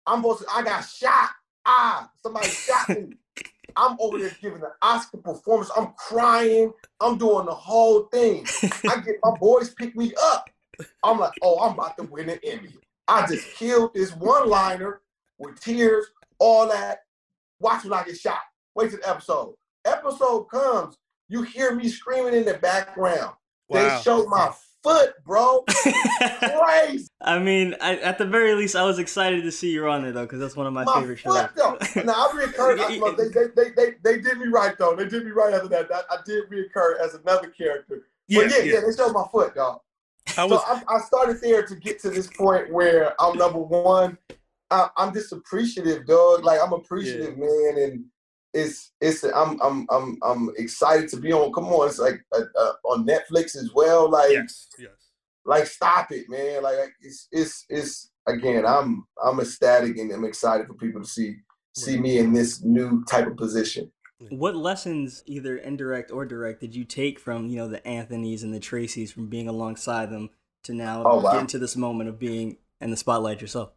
I'm 0.06 0.18
supposed 0.18 0.42
to, 0.42 0.50
I 0.54 0.62
got 0.62 0.82
shot. 0.82 1.30
Ah, 1.66 2.10
somebody 2.22 2.48
shot 2.48 2.88
me. 2.90 3.14
I'm 3.76 3.96
over 3.98 4.18
there 4.18 4.36
giving 4.40 4.62
an 4.62 4.70
Oscar 4.82 5.16
performance. 5.16 5.70
I'm 5.76 5.94
crying. 5.98 6.72
I'm 7.00 7.18
doing 7.18 7.46
the 7.46 7.54
whole 7.54 8.02
thing. 8.12 8.46
I 8.88 9.00
get 9.00 9.16
my 9.24 9.36
boys 9.40 9.74
pick 9.74 9.96
me 9.96 10.12
up. 10.22 10.48
I'm 11.02 11.18
like, 11.18 11.32
oh, 11.42 11.60
I'm 11.60 11.74
about 11.74 11.96
to 11.98 12.04
win 12.04 12.30
an 12.30 12.38
Emmy. 12.44 12.74
I 13.08 13.26
just 13.26 13.54
killed 13.54 13.94
this 13.94 14.14
one 14.16 14.48
liner 14.48 15.00
with 15.38 15.60
tears, 15.60 16.06
all 16.38 16.68
that. 16.68 17.00
Watch 17.60 17.84
when 17.84 17.92
I 17.92 18.04
get 18.04 18.18
shot. 18.18 18.40
Wait 18.74 18.90
till 18.90 19.00
the 19.00 19.08
episode. 19.08 19.54
Episode 19.84 20.44
comes, 20.44 20.96
you 21.28 21.42
hear 21.42 21.74
me 21.74 21.88
screaming 21.88 22.34
in 22.34 22.44
the 22.44 22.54
background. 22.54 23.34
Wow. 23.68 23.96
They 23.98 24.02
show 24.02 24.26
my 24.26 24.52
foot, 24.82 25.14
bro. 25.24 25.64
Crazy. 26.38 27.08
I 27.20 27.38
mean, 27.38 27.74
I, 27.80 27.96
at 27.96 28.18
the 28.18 28.26
very 28.26 28.54
least, 28.54 28.76
I 28.76 28.82
was 28.84 28.98
excited 28.98 29.42
to 29.42 29.50
see 29.50 29.72
you 29.72 29.88
on 29.88 30.02
there 30.02 30.12
though, 30.12 30.24
because 30.24 30.40
that's 30.40 30.56
one 30.56 30.66
of 30.66 30.72
my, 30.72 30.84
my 30.84 31.00
favorite 31.00 31.20
foot, 31.20 31.50
shows. 31.56 31.94
Though. 31.94 32.02
now 32.02 32.12
I 32.12 32.46
reoccurred. 32.46 32.80
I, 32.80 33.16
they, 33.16 33.28
they, 33.28 33.46
they, 33.54 33.70
they, 33.74 33.94
they 34.02 34.22
did 34.22 34.38
me 34.38 34.48
right 34.48 34.76
though. 34.78 34.94
They 34.94 35.06
did 35.06 35.24
me 35.24 35.30
right 35.30 35.54
after 35.54 35.68
that. 35.68 35.88
I, 35.92 36.14
I 36.14 36.18
did 36.24 36.44
reoccur 36.50 37.00
as 37.00 37.14
another 37.14 37.48
character. 37.48 38.02
Yeah, 38.28 38.42
but 38.42 38.50
yeah, 38.50 38.58
yeah, 38.58 38.72
yeah, 38.74 38.80
they 38.80 38.96
showed 38.96 39.12
my 39.12 39.24
foot, 39.32 39.54
dog. 39.54 39.80
I 40.36 40.44
was... 40.44 40.60
So 40.60 40.66
I, 40.66 40.96
I, 40.96 41.00
started 41.00 41.40
there 41.40 41.64
to 41.64 41.76
get 41.76 42.00
to 42.00 42.10
this 42.10 42.26
point 42.28 42.72
where 42.72 43.20
I'm 43.20 43.36
number 43.36 43.60
one. 43.60 44.18
I, 44.70 44.88
am 44.98 45.12
just 45.12 45.32
appreciative, 45.32 46.06
dog. 46.06 46.44
Like 46.44 46.60
I'm 46.62 46.72
appreciative, 46.72 47.36
yeah. 47.38 47.44
man, 47.44 47.82
and 47.82 48.04
it's 48.52 48.92
it's 49.00 49.24
I'm 49.24 49.60
I'm 49.60 49.86
I'm 49.90 50.18
I'm 50.22 50.50
excited 50.56 51.08
to 51.10 51.16
be 51.18 51.32
on. 51.32 51.52
Come 51.52 51.66
on, 51.66 51.88
it's 51.88 51.98
like 51.98 52.24
uh, 52.32 52.42
uh, 52.58 52.72
on 52.84 53.06
Netflix 53.06 53.56
as 53.56 53.70
well. 53.74 54.10
Like 54.10 54.32
yes, 54.32 54.68
yes. 54.78 54.90
Like 55.44 55.66
stop 55.66 56.10
it, 56.12 56.28
man. 56.28 56.62
Like 56.62 56.92
it's 57.00 57.28
it's 57.30 57.66
it's 57.68 58.10
again. 58.26 58.64
I'm 58.64 59.06
I'm 59.22 59.40
ecstatic 59.40 59.98
and 59.98 60.10
I'm 60.12 60.24
excited 60.24 60.66
for 60.66 60.74
people 60.74 61.02
to 61.02 61.08
see 61.08 61.36
see 61.76 61.98
me 61.98 62.18
in 62.18 62.32
this 62.32 62.62
new 62.62 63.04
type 63.04 63.26
of 63.26 63.36
position. 63.36 63.90
What 64.30 64.54
lessons, 64.54 65.22
either 65.26 65.56
indirect 65.56 66.10
or 66.10 66.24
direct, 66.24 66.60
did 66.60 66.74
you 66.74 66.84
take 66.84 67.18
from 67.18 67.48
you 67.48 67.56
know 67.56 67.68
the 67.68 67.86
Anthony's 67.86 68.42
and 68.42 68.54
the 68.54 68.60
Tracys 68.60 69.12
from 69.12 69.26
being 69.28 69.48
alongside 69.48 70.10
them 70.10 70.30
to 70.64 70.72
now 70.72 71.02
oh, 71.04 71.20
wow. 71.20 71.32
getting 71.32 71.48
to 71.48 71.58
this 71.58 71.76
moment 71.76 72.08
of 72.08 72.18
being 72.18 72.56
in 72.80 72.90
the 72.90 72.96
spotlight 72.96 73.40
yourself? 73.40 73.72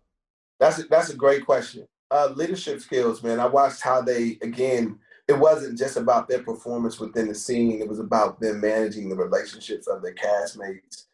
That's 0.59 0.79
a, 0.79 0.83
that's 0.83 1.09
a 1.09 1.15
great 1.15 1.45
question 1.45 1.87
uh, 2.11 2.31
leadership 2.35 2.81
skills, 2.81 3.23
man. 3.23 3.39
I 3.39 3.47
watched 3.47 3.81
how 3.81 4.01
they 4.01 4.37
again. 4.41 4.99
It 5.27 5.37
wasn't 5.37 5.77
just 5.77 5.97
about 5.97 6.29
their 6.29 6.41
performance 6.41 6.99
within 6.99 7.27
the 7.27 7.35
scene. 7.35 7.81
It 7.81 7.89
was 7.89 7.99
about 7.99 8.39
them 8.39 8.61
managing 8.61 9.09
the 9.09 9.15
relationships 9.15 9.87
of 9.87 10.01
their 10.01 10.13
castmates, 10.13 11.07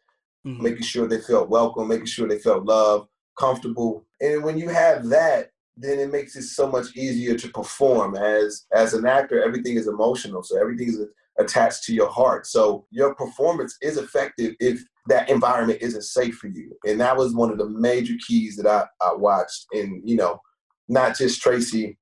mm-hmm. 0.46 0.62
making 0.62 0.82
sure 0.82 1.08
they 1.08 1.20
felt 1.20 1.48
welcome, 1.48 1.88
making 1.88 2.06
sure 2.06 2.28
they 2.28 2.38
felt 2.38 2.64
loved, 2.64 3.08
comfortable. 3.36 4.04
And 4.20 4.44
when 4.44 4.56
you 4.56 4.68
have 4.68 5.08
that, 5.08 5.50
then 5.76 5.98
it 5.98 6.12
makes 6.12 6.36
it 6.36 6.44
so 6.44 6.70
much 6.70 6.94
easier 6.96 7.36
to 7.36 7.48
perform. 7.48 8.16
As 8.16 8.66
as 8.72 8.94
an 8.94 9.06
actor, 9.06 9.42
everything 9.42 9.76
is 9.76 9.88
emotional, 9.88 10.42
so 10.42 10.60
everything 10.60 10.88
is 10.88 11.00
attached 11.38 11.84
to 11.84 11.94
your 11.94 12.10
heart. 12.10 12.46
So 12.46 12.86
your 12.90 13.14
performance 13.14 13.76
is 13.82 13.96
effective 13.96 14.54
if 14.60 14.84
that 15.06 15.28
environment 15.28 15.80
isn't 15.82 16.02
safe 16.02 16.36
for 16.36 16.46
you. 16.46 16.76
And 16.86 17.00
that 17.00 17.16
was 17.16 17.34
one 17.34 17.50
of 17.50 17.58
the 17.58 17.68
major 17.68 18.14
keys 18.26 18.56
that 18.56 18.66
I, 18.66 18.84
I 19.04 19.14
watched. 19.14 19.66
And 19.72 20.08
you 20.08 20.16
know, 20.16 20.40
not 20.88 21.16
just 21.16 21.42
Tracy 21.42 21.98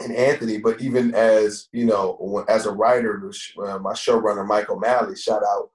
and 0.00 0.14
Anthony, 0.14 0.58
but 0.58 0.80
even 0.80 1.14
as 1.14 1.68
you 1.72 1.86
know, 1.86 2.44
as 2.48 2.66
a 2.66 2.72
writer, 2.72 3.30
uh, 3.64 3.78
my 3.78 3.92
showrunner 3.92 4.46
Mike 4.46 4.70
O'Malley 4.70 5.16
shout 5.16 5.42
out 5.42 5.70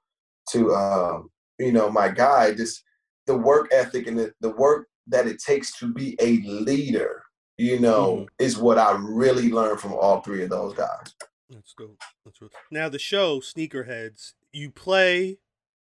to 0.52 0.74
um, 0.76 1.30
you 1.60 1.72
know 1.72 1.90
my 1.90 2.10
guy, 2.10 2.54
just 2.54 2.84
the 3.26 3.36
work 3.36 3.70
ethic 3.72 4.08
and 4.08 4.20
the, 4.20 4.32
the 4.42 4.52
work 4.52 4.88
that 5.08 5.28
it 5.28 5.40
takes 5.40 5.78
to 5.80 5.94
be 5.94 6.16
a 6.20 6.38
leader, 6.42 7.24
you 7.58 7.80
know, 7.80 8.18
mm. 8.18 8.28
is 8.40 8.58
what 8.58 8.78
I 8.78 8.98
really 9.00 9.52
learned 9.52 9.80
from 9.80 9.94
all 9.94 10.22
three 10.22 10.44
of 10.44 10.50
those 10.50 10.74
guys. 10.74 11.14
That's 11.50 11.74
dope. 11.78 12.02
That's 12.24 12.40
dope. 12.40 12.52
Now 12.72 12.90
the 12.90 13.00
show 13.00 13.40
Sneakerheads, 13.40 14.34
you 14.52 14.72
play. 14.72 15.38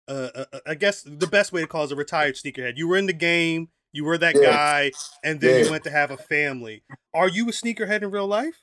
Uh, 0.08 0.30
uh, 0.36 0.46
uh, 0.52 0.60
I 0.66 0.76
guess 0.76 1.04
the 1.04 1.28
best 1.28 1.54
way 1.54 1.62
to 1.62 1.68
call 1.68 1.84
it 1.84 1.86
is 1.86 1.92
a 1.92 1.96
retired 1.96 2.36
sneakerhead. 2.36 2.76
You 2.76 2.88
were 2.88 2.98
in 2.98 3.06
the 3.06 3.14
game 3.14 3.70
you 3.94 4.06
were 4.06 4.18
that 4.18 4.36
yeah. 4.36 4.52
guy, 4.52 4.92
and 5.24 5.40
then 5.40 5.60
yeah. 5.60 5.66
you 5.66 5.72
went 5.72 5.84
to 5.84 5.92
have 5.92 6.12
a 6.12 6.18
family. 6.18 6.84
Are 7.14 7.28
you 7.28 7.50
a 7.50 7.52
sneakerhead 7.52 8.04
in 8.04 8.12
real 8.12 8.28
life? 8.28 8.62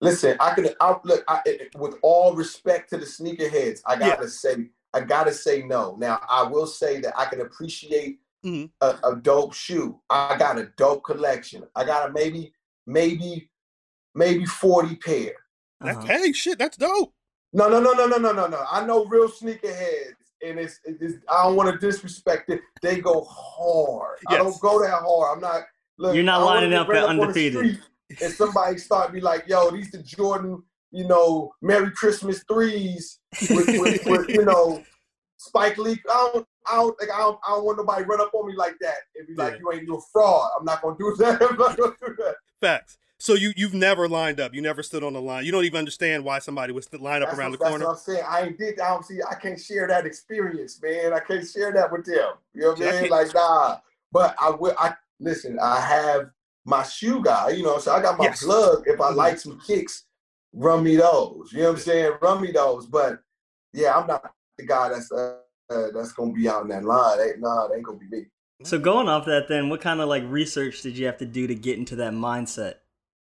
Listen, 0.00 0.36
I 0.40 0.54
can 0.54 0.68
look 1.04 1.24
I, 1.28 1.42
with 1.76 1.96
all 2.02 2.34
respect 2.34 2.90
to 2.90 2.96
the 2.96 3.04
sneakerheads. 3.04 3.80
I 3.84 3.96
gotta 3.96 4.22
yeah. 4.22 4.28
say, 4.28 4.56
I 4.94 5.00
gotta 5.00 5.32
say 5.32 5.62
no. 5.62 5.96
Now, 5.98 6.20
I 6.30 6.44
will 6.44 6.66
say 6.66 7.00
that 7.00 7.18
I 7.18 7.26
can 7.26 7.40
appreciate 7.40 8.20
mm-hmm. 8.44 8.66
a, 8.80 9.10
a, 9.12 9.16
dope 9.16 9.54
shoe. 9.54 10.00
I 10.10 10.36
got 10.38 10.58
a 10.58 10.70
dope 10.76 11.04
collection. 11.04 11.64
I 11.74 11.84
got 11.84 12.10
a 12.10 12.12
maybe, 12.12 12.52
maybe, 12.86 13.50
maybe 14.14 14.44
forty 14.46 14.96
pair. 14.96 15.32
uh-huh. 15.80 16.00
Hey, 16.02 16.32
shit, 16.32 16.58
that's 16.58 16.76
dope. 16.76 17.12
No, 17.52 17.68
no, 17.68 17.80
no, 17.80 17.92
no, 17.92 18.06
no, 18.06 18.18
no, 18.18 18.32
no, 18.32 18.46
no. 18.46 18.64
I 18.70 18.84
know 18.84 19.06
real 19.06 19.28
sneakerheads 19.28 20.14
and 20.42 20.58
it's, 20.58 20.80
it's 20.84 21.14
I 21.28 21.44
don't 21.44 21.56
want 21.56 21.72
to 21.72 21.86
disrespect 21.86 22.50
it. 22.50 22.60
They 22.82 23.00
go 23.00 23.24
hard. 23.28 24.18
Yes. 24.30 24.40
I 24.40 24.42
don't 24.42 24.60
go 24.60 24.80
that 24.82 25.00
hard. 25.02 25.36
I'm 25.36 25.40
not. 25.40 25.62
Look, 25.98 26.14
You're 26.14 26.24
not 26.24 26.44
lining 26.44 26.74
up 26.74 26.88
at 26.90 27.04
undefeated. 27.04 27.80
And 28.22 28.32
somebody 28.32 28.78
start 28.78 29.12
be 29.12 29.20
like, 29.20 29.44
"Yo, 29.48 29.70
these 29.70 29.90
the 29.90 30.02
Jordan, 30.02 30.62
you 30.90 31.06
know, 31.06 31.52
Merry 31.60 31.90
Christmas 31.90 32.42
threes 32.48 33.18
with, 33.50 33.66
with, 33.66 34.06
with 34.06 34.28
you 34.28 34.44
know, 34.44 34.82
Spike 35.38 35.76
Lee." 35.76 36.00
I 36.08 36.30
don't, 36.32 36.46
I 36.70 36.76
don't, 36.76 37.00
like, 37.00 37.10
I 37.10 37.18
don't, 37.18 37.38
I 37.46 37.50
don't 37.52 37.64
want 37.64 37.78
nobody 37.78 38.04
run 38.04 38.20
up 38.20 38.32
on 38.34 38.46
me 38.46 38.54
like 38.54 38.76
that 38.80 38.96
and 39.16 39.26
be 39.26 39.34
like, 39.34 39.58
"You 39.58 39.72
ain't 39.72 39.88
no 39.88 40.00
fraud." 40.12 40.50
I'm 40.58 40.64
not 40.64 40.82
gonna 40.82 40.96
do 40.98 41.14
that. 41.18 41.42
I'm 41.42 41.56
not 41.56 41.76
gonna 41.76 41.94
do 42.00 42.14
that. 42.18 42.36
Facts. 42.60 42.98
So 43.20 43.34
you 43.34 43.52
you've 43.56 43.74
never 43.74 44.08
lined 44.08 44.38
up. 44.38 44.54
You 44.54 44.62
never 44.62 44.82
stood 44.82 45.02
on 45.02 45.12
the 45.12 45.20
line. 45.20 45.44
You 45.44 45.50
don't 45.50 45.64
even 45.64 45.78
understand 45.78 46.24
why 46.24 46.38
somebody 46.38 46.72
was 46.72 46.92
line 46.92 47.22
up 47.22 47.28
that's 47.28 47.38
around 47.38 47.50
what, 47.50 47.58
the 47.58 47.64
corner. 47.64 47.84
That's 47.86 48.06
what 48.06 48.14
I'm 48.14 48.22
saying. 48.22 48.26
I 48.28 48.46
ain't 48.46 48.58
did. 48.58 48.80
I 48.80 48.90
don't 48.90 49.04
see. 49.04 49.18
I 49.28 49.34
can't 49.34 49.60
share 49.60 49.88
that 49.88 50.06
experience, 50.06 50.80
man. 50.80 51.12
I 51.12 51.20
can't 51.20 51.46
share 51.46 51.72
that 51.72 51.90
with 51.90 52.04
them. 52.04 52.34
You 52.54 52.62
know 52.62 52.68
what 52.70 52.82
I 52.82 53.00
mean? 53.02 53.10
Like 53.10 53.34
nah. 53.34 53.78
But 54.12 54.36
I 54.40 54.50
will. 54.50 54.74
I 54.78 54.94
listen. 55.18 55.58
I 55.60 55.80
have 55.80 56.30
my 56.64 56.84
shoe 56.84 57.22
guy. 57.22 57.50
You 57.50 57.64
know, 57.64 57.78
so 57.78 57.92
I 57.92 58.00
got 58.00 58.18
my 58.18 58.26
Yes. 58.26 58.44
plug. 58.44 58.84
If 58.86 59.00
I 59.00 59.10
Mhm. 59.10 59.16
like 59.16 59.38
some 59.38 59.60
kicks, 59.60 60.04
run 60.52 60.84
me 60.84 60.96
those. 60.96 61.52
You 61.52 61.62
know 61.62 61.70
what 61.70 61.78
I'm 61.78 61.82
saying? 61.82 62.12
Run 62.22 62.40
me 62.40 62.52
those. 62.52 62.86
But 62.86 63.20
yeah, 63.72 63.96
I'm 63.96 64.06
not 64.06 64.32
the 64.56 64.64
guy 64.64 64.90
that's 64.90 65.10
uh, 65.10 65.38
that's 65.68 66.12
gonna 66.12 66.32
be 66.32 66.48
out 66.48 66.62
in 66.62 66.68
that 66.68 66.84
line. 66.84 67.20
Ain't 67.20 67.40
nah, 67.40 67.68
that 67.68 67.74
ain't 67.74 67.84
gonna 67.84 67.98
be 67.98 68.08
me. 68.08 68.26
So 68.64 68.78
going 68.78 69.08
off 69.08 69.24
that, 69.26 69.46
then, 69.48 69.68
what 69.68 69.80
kind 69.80 70.00
of 70.00 70.08
like 70.08 70.24
research 70.26 70.82
did 70.82 70.98
you 70.98 71.06
have 71.06 71.18
to 71.18 71.26
do 71.26 71.46
to 71.46 71.54
get 71.54 71.78
into 71.78 71.96
that 71.96 72.12
mindset? 72.12 72.74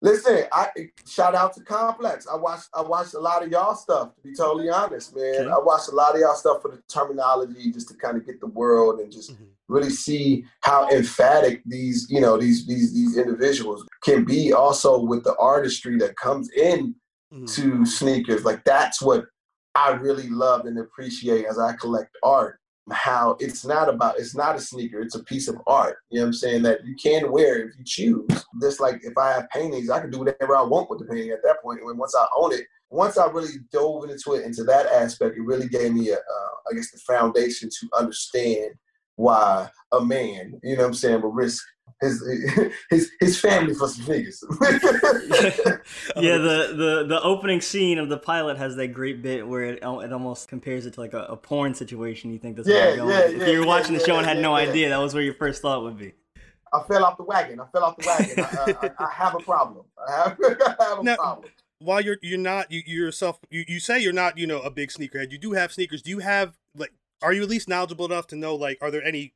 Listen, 0.01 0.43
I 0.51 0.67
shout 1.07 1.33
out 1.33 1.53
to 1.53 1.61
Complex. 1.63 2.27
I 2.27 2.35
watched 2.35 2.67
I 2.73 2.81
watched 2.81 3.13
a 3.13 3.19
lot 3.19 3.41
of 3.41 3.49
y'all 3.49 3.73
stuff, 3.75 4.13
to 4.15 4.21
be 4.21 4.35
totally 4.35 4.69
honest, 4.69 5.15
man. 5.15 5.35
Okay. 5.35 5.49
I 5.49 5.57
watched 5.59 5.87
a 5.89 5.95
lot 5.95 6.13
of 6.15 6.19
y'all 6.19 6.35
stuff 6.35 6.61
for 6.61 6.71
the 6.71 6.81
terminology, 6.89 7.71
just 7.71 7.87
to 7.89 7.95
kind 7.95 8.17
of 8.17 8.25
get 8.25 8.41
the 8.41 8.47
world 8.47 8.99
and 8.99 9.09
just 9.09 9.31
Mhm. 9.31 9.47
really 9.69 9.89
see 9.89 10.43
how 10.59 10.89
emphatic 10.89 11.61
these, 11.65 12.07
you 12.09 12.19
know, 12.19 12.37
these 12.37 12.67
these 12.67 12.93
these 12.93 13.15
individuals 13.17 13.85
can 14.03 14.25
be 14.25 14.51
also 14.51 14.99
with 14.99 15.23
the 15.23 15.37
artistry 15.37 15.97
that 15.99 16.17
comes 16.17 16.49
in 16.51 16.93
Mhm. 17.33 17.55
to 17.55 17.85
sneakers. 17.85 18.43
Like 18.43 18.65
that's 18.65 19.01
what 19.01 19.27
I 19.75 19.91
really 19.91 20.29
love 20.29 20.65
and 20.65 20.77
appreciate 20.79 21.45
as 21.45 21.59
I 21.59 21.73
collect 21.73 22.15
art. 22.23 22.59
How 22.91 23.37
it's 23.39 23.65
not 23.65 23.87
about 23.87 24.19
it's 24.19 24.35
not 24.35 24.57
a 24.57 24.59
sneaker, 24.59 24.99
it's 24.99 25.15
a 25.15 25.23
piece 25.23 25.47
of 25.47 25.55
art. 25.67 25.99
You 26.09 26.19
know 26.19 26.25
what 26.25 26.27
I'm 26.27 26.33
saying? 26.33 26.63
That 26.63 26.85
you 26.85 26.95
can 26.95 27.31
wear 27.31 27.69
if 27.69 27.77
you 27.77 27.85
choose. 27.85 28.45
Just 28.61 28.81
like 28.81 28.99
if 29.03 29.17
I 29.17 29.31
have 29.31 29.49
paintings, 29.51 29.89
I 29.89 30.01
can 30.01 30.11
do 30.11 30.19
whatever 30.19 30.57
I 30.57 30.63
want 30.63 30.89
with 30.89 30.99
the 30.99 31.05
painting 31.05 31.29
at 31.29 31.43
that 31.43 31.61
point. 31.63 31.79
And 31.79 31.97
once 31.97 32.13
I 32.13 32.25
own 32.35 32.51
it, 32.53 32.65
once 32.89 33.17
I 33.17 33.27
really 33.27 33.53
dove 33.71 34.09
into 34.09 34.33
it, 34.33 34.45
into 34.45 34.65
that 34.65 34.87
aspect, 34.87 35.37
it 35.37 35.41
really 35.43 35.69
gave 35.69 35.93
me 35.93 36.09
a, 36.09 36.15
uh, 36.15 36.53
I 36.69 36.75
guess, 36.75 36.91
the 36.91 36.99
foundation 36.99 37.69
to 37.69 37.89
understand 37.97 38.73
why 39.15 39.69
a 39.91 40.03
man, 40.03 40.59
you 40.63 40.75
know 40.75 40.83
what 40.83 40.87
I'm 40.89 40.93
saying, 40.93 41.21
would 41.21 41.35
risk 41.35 41.63
his 42.01 42.21
his 42.89 43.11
his 43.19 43.39
family 43.39 43.73
for 43.73 43.87
some 43.87 44.05
niggas. 44.05 44.37
yeah, 46.15 46.37
the, 46.37 46.73
the 46.75 47.05
the 47.07 47.21
opening 47.21 47.61
scene 47.61 47.97
of 47.97 48.09
the 48.09 48.17
pilot 48.17 48.57
has 48.57 48.75
that 48.75 48.89
great 48.89 49.21
bit 49.21 49.47
where 49.47 49.63
it, 49.63 49.77
it 49.83 50.13
almost 50.13 50.47
compares 50.47 50.85
it 50.85 50.93
to 50.95 50.99
like 50.99 51.13
a, 51.13 51.23
a 51.23 51.37
porn 51.37 51.73
situation. 51.73 52.31
You 52.31 52.39
think 52.39 52.55
that's 52.57 52.67
where 52.67 52.89
Yeah, 52.89 52.95
you're 52.95 53.05
going. 53.05 53.09
yeah, 53.09 53.35
if 53.35 53.41
yeah, 53.47 53.53
you 53.53 53.59
were 53.61 53.67
watching 53.67 53.93
yeah, 53.93 53.99
the 53.99 54.05
show 54.05 54.17
and 54.17 54.25
yeah, 54.25 54.33
had 54.33 54.41
no 54.41 54.57
yeah. 54.57 54.69
idea, 54.69 54.89
that 54.89 54.97
was 54.99 55.13
where 55.13 55.23
your 55.23 55.35
first 55.35 55.61
thought 55.61 55.83
would 55.83 55.97
be. 55.97 56.13
I 56.73 56.81
fell 56.87 57.05
off 57.05 57.17
the 57.17 57.23
wagon. 57.23 57.59
I 57.59 57.65
fell 57.67 57.83
off 57.83 57.97
the 57.97 58.07
wagon. 58.07 58.39
I, 58.43 58.87
uh, 58.89 58.89
I, 58.99 59.05
I 59.05 59.11
have 59.11 59.35
a 59.35 59.39
problem. 59.39 59.85
I 60.07 60.11
have, 60.11 60.37
I 60.79 60.83
have 60.83 60.99
a 60.99 61.03
Now- 61.03 61.15
problem. 61.15 61.49
While 61.79 61.99
you're 61.99 62.17
you're 62.21 62.37
not 62.39 62.71
you 62.71 62.81
you 62.85 62.95
yourself 63.03 63.39
you, 63.49 63.65
you 63.67 63.77
say 63.81 63.99
you're 63.99 64.13
not 64.13 64.37
you 64.37 64.47
know 64.47 64.61
a 64.61 64.71
big 64.71 64.89
sneakerhead. 64.89 65.31
You 65.33 65.37
do 65.37 65.51
have 65.51 65.73
sneakers. 65.73 66.01
Do 66.01 66.11
you 66.11 66.19
have 66.19 66.53
like 66.77 66.93
are 67.23 67.33
you 67.33 67.41
at 67.43 67.49
least 67.49 67.67
knowledgeable 67.69 68.05
enough 68.05 68.27
to 68.27 68.35
know 68.35 68.55
like 68.55 68.77
are 68.81 68.91
there 68.91 69.03
any 69.03 69.33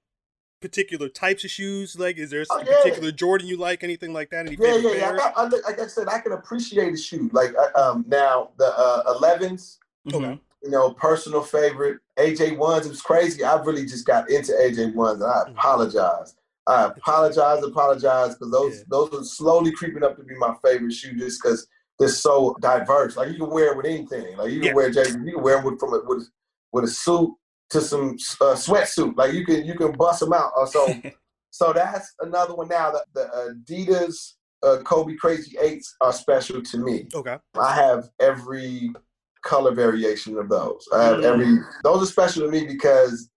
particular 0.62 1.08
types 1.10 1.44
of 1.44 1.50
shoes? 1.52 1.98
Like 1.98 2.18
is 2.18 2.30
there 2.32 2.42
a 2.42 2.46
Oh, 2.52 2.60
yeah. 2.60 2.76
particular 2.78 3.12
Jordan 3.12 3.48
you 3.48 3.58
like? 3.58 3.84
Anything 3.84 4.14
like 4.14 4.30
that? 4.32 4.46
Any 4.48 4.58
Yeah, 4.60 4.76
yeah, 4.78 4.94
yeah. 4.94 5.10
I 5.12 5.18
got, 5.18 5.34
I, 5.38 5.44
like 5.70 5.80
I 5.80 5.88
said, 5.88 6.08
I 6.08 6.20
can 6.20 6.34
appreciate 6.34 6.94
a 6.94 6.98
shoe. 6.98 7.30
Like 7.32 7.54
um, 7.76 8.06
now 8.08 8.52
the 8.58 8.66
uh, 8.78 9.14
11s, 9.20 9.78
Okay. 10.14 10.18
Mhm. 10.18 10.40
you 10.64 10.70
know, 10.72 10.92
personal 10.94 11.42
favorite. 11.42 12.00
AJ 12.18 12.58
ones. 12.58 12.86
It 12.86 12.90
was 12.90 13.02
crazy. 13.02 13.44
I 13.44 13.62
really 13.62 13.86
just 13.86 14.06
got 14.06 14.30
into 14.30 14.54
AJ 14.54 14.94
ones, 14.96 15.22
and 15.22 15.32
I 15.32 15.44
Mhm. 15.48 15.52
apologize. 15.52 16.36
I 16.66 16.86
apologize, 16.86 17.64
apologize, 17.64 18.34
because 18.36 18.52
those 18.52 18.78
Yeah. 18.80 18.84
those 18.90 19.14
are 19.14 19.24
slowly 19.24 19.72
creeping 19.72 20.04
up 20.04 20.18
to 20.18 20.24
be 20.24 20.36
my 20.36 20.54
favorite 20.64 20.92
shoe, 20.94 21.14
just 21.18 21.42
because 21.42 21.68
they're 22.00 22.10
so 22.10 22.56
diverse. 22.60 23.16
Like 23.16 23.30
you 23.32 23.38
can 23.38 23.50
wear 23.50 23.72
it 23.72 23.78
with 23.78 23.86
anything. 23.86 24.36
Like 24.38 24.52
you 24.52 24.60
can 24.60 24.68
Yeah. 24.70 24.74
wear 24.74 24.90
you 24.90 25.34
can 25.34 25.42
wear 25.44 25.60
it 25.60 25.64
with 25.66 25.80
from 25.80 25.94
a, 25.94 26.00
with 26.04 26.28
with 26.74 26.84
a 26.84 26.88
suit 26.88 27.34
to 27.70 27.82
some 27.82 28.12
uh, 28.42 28.56
sweatsuit. 28.56 29.18
Like 29.18 29.34
you 29.34 29.46
can 29.46 29.66
you 29.66 29.76
can 29.76 29.92
bust 29.94 30.20
them 30.22 30.34
out. 30.34 30.52
Uh, 30.58 30.66
so 30.66 30.94
so 31.52 31.74
that's 31.74 32.14
another 32.22 32.56
one 32.56 32.68
now. 32.70 32.92
The, 32.92 33.04
the 33.14 33.54
Adidas 33.66 34.34
uh, 34.64 34.82
Kobe 34.84 35.16
Crazy 35.16 35.58
Eights 35.60 35.96
are 36.02 36.14
special 36.14 36.62
to 36.62 36.78
me. 36.78 37.08
Okay. 37.14 37.38
I 37.60 37.74
have 37.76 38.10
every 38.20 38.92
color 39.44 39.74
variation 39.74 40.38
of 40.38 40.50
those. 40.50 40.88
I 40.94 41.04
have 41.04 41.18
Mm. 41.18 41.24
every. 41.24 41.58
Those 41.84 42.04
are 42.04 42.12
special 42.12 42.44
to 42.44 42.52
me 42.52 42.66
because 42.66 43.30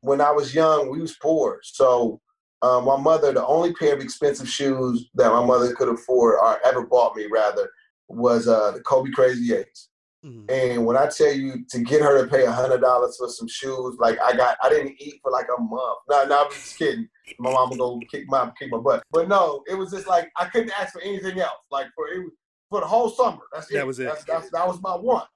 when 0.00 0.20
I 0.20 0.30
was 0.30 0.54
young, 0.54 0.90
we 0.90 1.00
was 1.00 1.16
poor. 1.16 1.60
So 1.62 2.20
um, 2.62 2.84
my 2.84 2.96
mother, 2.96 3.32
the 3.32 3.44
only 3.46 3.72
pair 3.72 3.94
of 3.94 4.00
expensive 4.00 4.48
shoes 4.48 5.08
that 5.14 5.30
my 5.32 5.44
mother 5.44 5.74
could 5.74 5.88
afford 5.88 6.36
or 6.40 6.58
ever 6.64 6.86
bought 6.86 7.16
me, 7.16 7.26
rather, 7.26 7.68
was 8.08 8.46
uh, 8.46 8.70
the 8.72 8.80
Kobe 8.80 9.10
Crazy 9.10 9.52
Eights. 9.54 9.88
Mhm. 10.24 10.50
And 10.50 10.86
when 10.86 10.96
I 10.96 11.06
tell 11.08 11.32
you 11.32 11.64
to 11.70 11.80
get 11.80 12.00
her 12.00 12.22
to 12.22 12.30
pay 12.30 12.44
a 12.44 12.52
hundred 12.52 12.80
dollars 12.80 13.16
for 13.16 13.28
some 13.28 13.48
shoes, 13.48 13.96
like 13.98 14.20
I 14.20 14.36
got, 14.36 14.56
I 14.62 14.68
didn't 14.68 14.94
eat 15.00 15.18
for 15.20 15.32
like 15.32 15.46
a 15.56 15.60
month. 15.60 15.98
No, 16.08 16.24
no, 16.26 16.44
I'm 16.44 16.50
just 16.52 16.78
kidding. 16.78 17.08
My 17.38 17.50
mama 17.50 17.76
go 17.76 18.00
kick 18.10 18.24
my 18.28 18.52
kick 18.58 18.70
my 18.70 18.78
butt. 18.78 19.02
But 19.10 19.28
no, 19.28 19.64
it 19.68 19.74
was 19.74 19.90
just 19.90 20.06
like 20.06 20.30
I 20.36 20.46
couldn't 20.46 20.78
ask 20.78 20.92
for 20.92 21.02
anything 21.02 21.40
else. 21.40 21.66
Like 21.70 21.86
for 21.96 22.08
it 22.08 22.20
was, 22.20 22.32
for 22.70 22.80
the 22.80 22.86
whole 22.86 23.10
summer. 23.10 23.42
That's 23.52 23.70
it. 23.70 23.74
That 23.74 23.86
was 23.86 23.98
it. 23.98 24.04
That's, 24.04 24.24
that's, 24.24 24.50
that 24.50 24.66
was 24.66 24.80
my 24.80 24.94
one, 24.94 25.26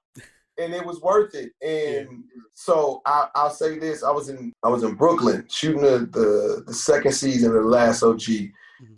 and 0.57 0.73
it 0.73 0.85
was 0.85 1.01
worth 1.01 1.35
it. 1.35 1.51
And 1.61 2.23
so 2.53 3.01
I, 3.05 3.27
I'll 3.35 3.49
say 3.49 3.77
this: 3.77 4.03
I 4.03 4.11
was 4.11 4.29
in 4.29 4.53
I 4.63 4.69
was 4.69 4.83
in 4.83 4.95
Brooklyn 4.95 5.45
shooting 5.49 5.81
the 5.81 5.99
the, 6.11 6.63
the 6.65 6.73
second 6.73 7.11
season 7.11 7.49
of 7.49 7.63
the 7.63 7.69
Last 7.69 8.03
OG, 8.03 8.21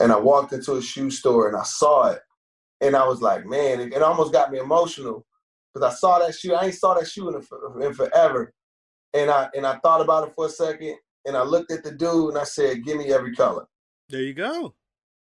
and 0.02 0.12
I 0.12 0.18
walked 0.20 0.54
into 0.54 0.76
a 0.76 0.82
shoe 0.82 1.10
store 1.10 1.48
and 1.48 1.58
I 1.58 1.64
saw 1.64 2.12
it, 2.12 2.22
and 2.82 2.96
I 2.96 3.08
was 3.08 3.22
like, 3.24 3.46
man, 3.48 3.80
it, 3.80 3.94
it 3.94 4.04
almost 4.04 4.34
got 4.34 4.52
me 4.52 4.60
emotional 4.60 5.26
because 5.74 5.94
I 5.94 5.96
saw 5.96 6.20
that 6.20 6.36
shoe. 6.36 6.54
I 6.54 6.66
ain't 6.66 6.76
saw 6.76 6.94
that 6.96 7.08
shoe 7.08 7.30
in, 7.30 7.36
a, 7.36 7.86
in 7.86 7.94
forever, 7.94 8.54
and 9.14 9.30
I 9.30 9.50
and 9.56 9.66
I 9.66 9.78
thought 9.80 10.02
about 10.02 10.28
it 10.28 10.34
for 10.36 10.48
a 10.48 10.50
second, 10.50 10.96
and 11.26 11.36
I 11.38 11.44
looked 11.44 11.72
at 11.72 11.84
the 11.84 11.92
dude 11.92 12.30
and 12.30 12.38
I 12.38 12.44
said, 12.44 12.84
"Give 12.84 12.98
me 12.98 13.14
every 13.14 13.36
color." 13.36 13.68
There 14.10 14.22
you 14.22 14.34
go. 14.34 14.74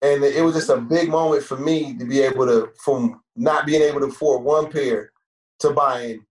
And 0.02 0.22
it 0.22 0.44
was 0.44 0.54
just 0.54 0.68
a 0.68 0.76
big 0.76 1.08
moment 1.08 1.42
for 1.42 1.56
me 1.56 1.96
to 1.96 2.04
be 2.04 2.20
able 2.20 2.46
to, 2.46 2.70
from 2.84 3.22
not 3.34 3.66
being 3.66 3.82
able 3.82 4.00
to 4.00 4.06
afford 4.06 4.44
one 4.44 4.70
pair 4.70 5.10
to 5.60 5.70
buying, 5.70 6.24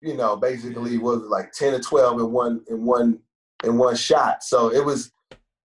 you 0.00 0.14
know, 0.14 0.36
basically 0.36 0.96
was 0.96 1.22
like 1.22 1.52
ten 1.52 1.74
or 1.74 1.80
twelve 1.80 2.20
in 2.20 2.30
one 2.30 2.62
in 2.70 2.84
one 2.84 3.18
in 3.64 3.76
one 3.76 3.96
shot. 3.96 4.42
So 4.42 4.72
it 4.72 4.84
was 4.84 5.12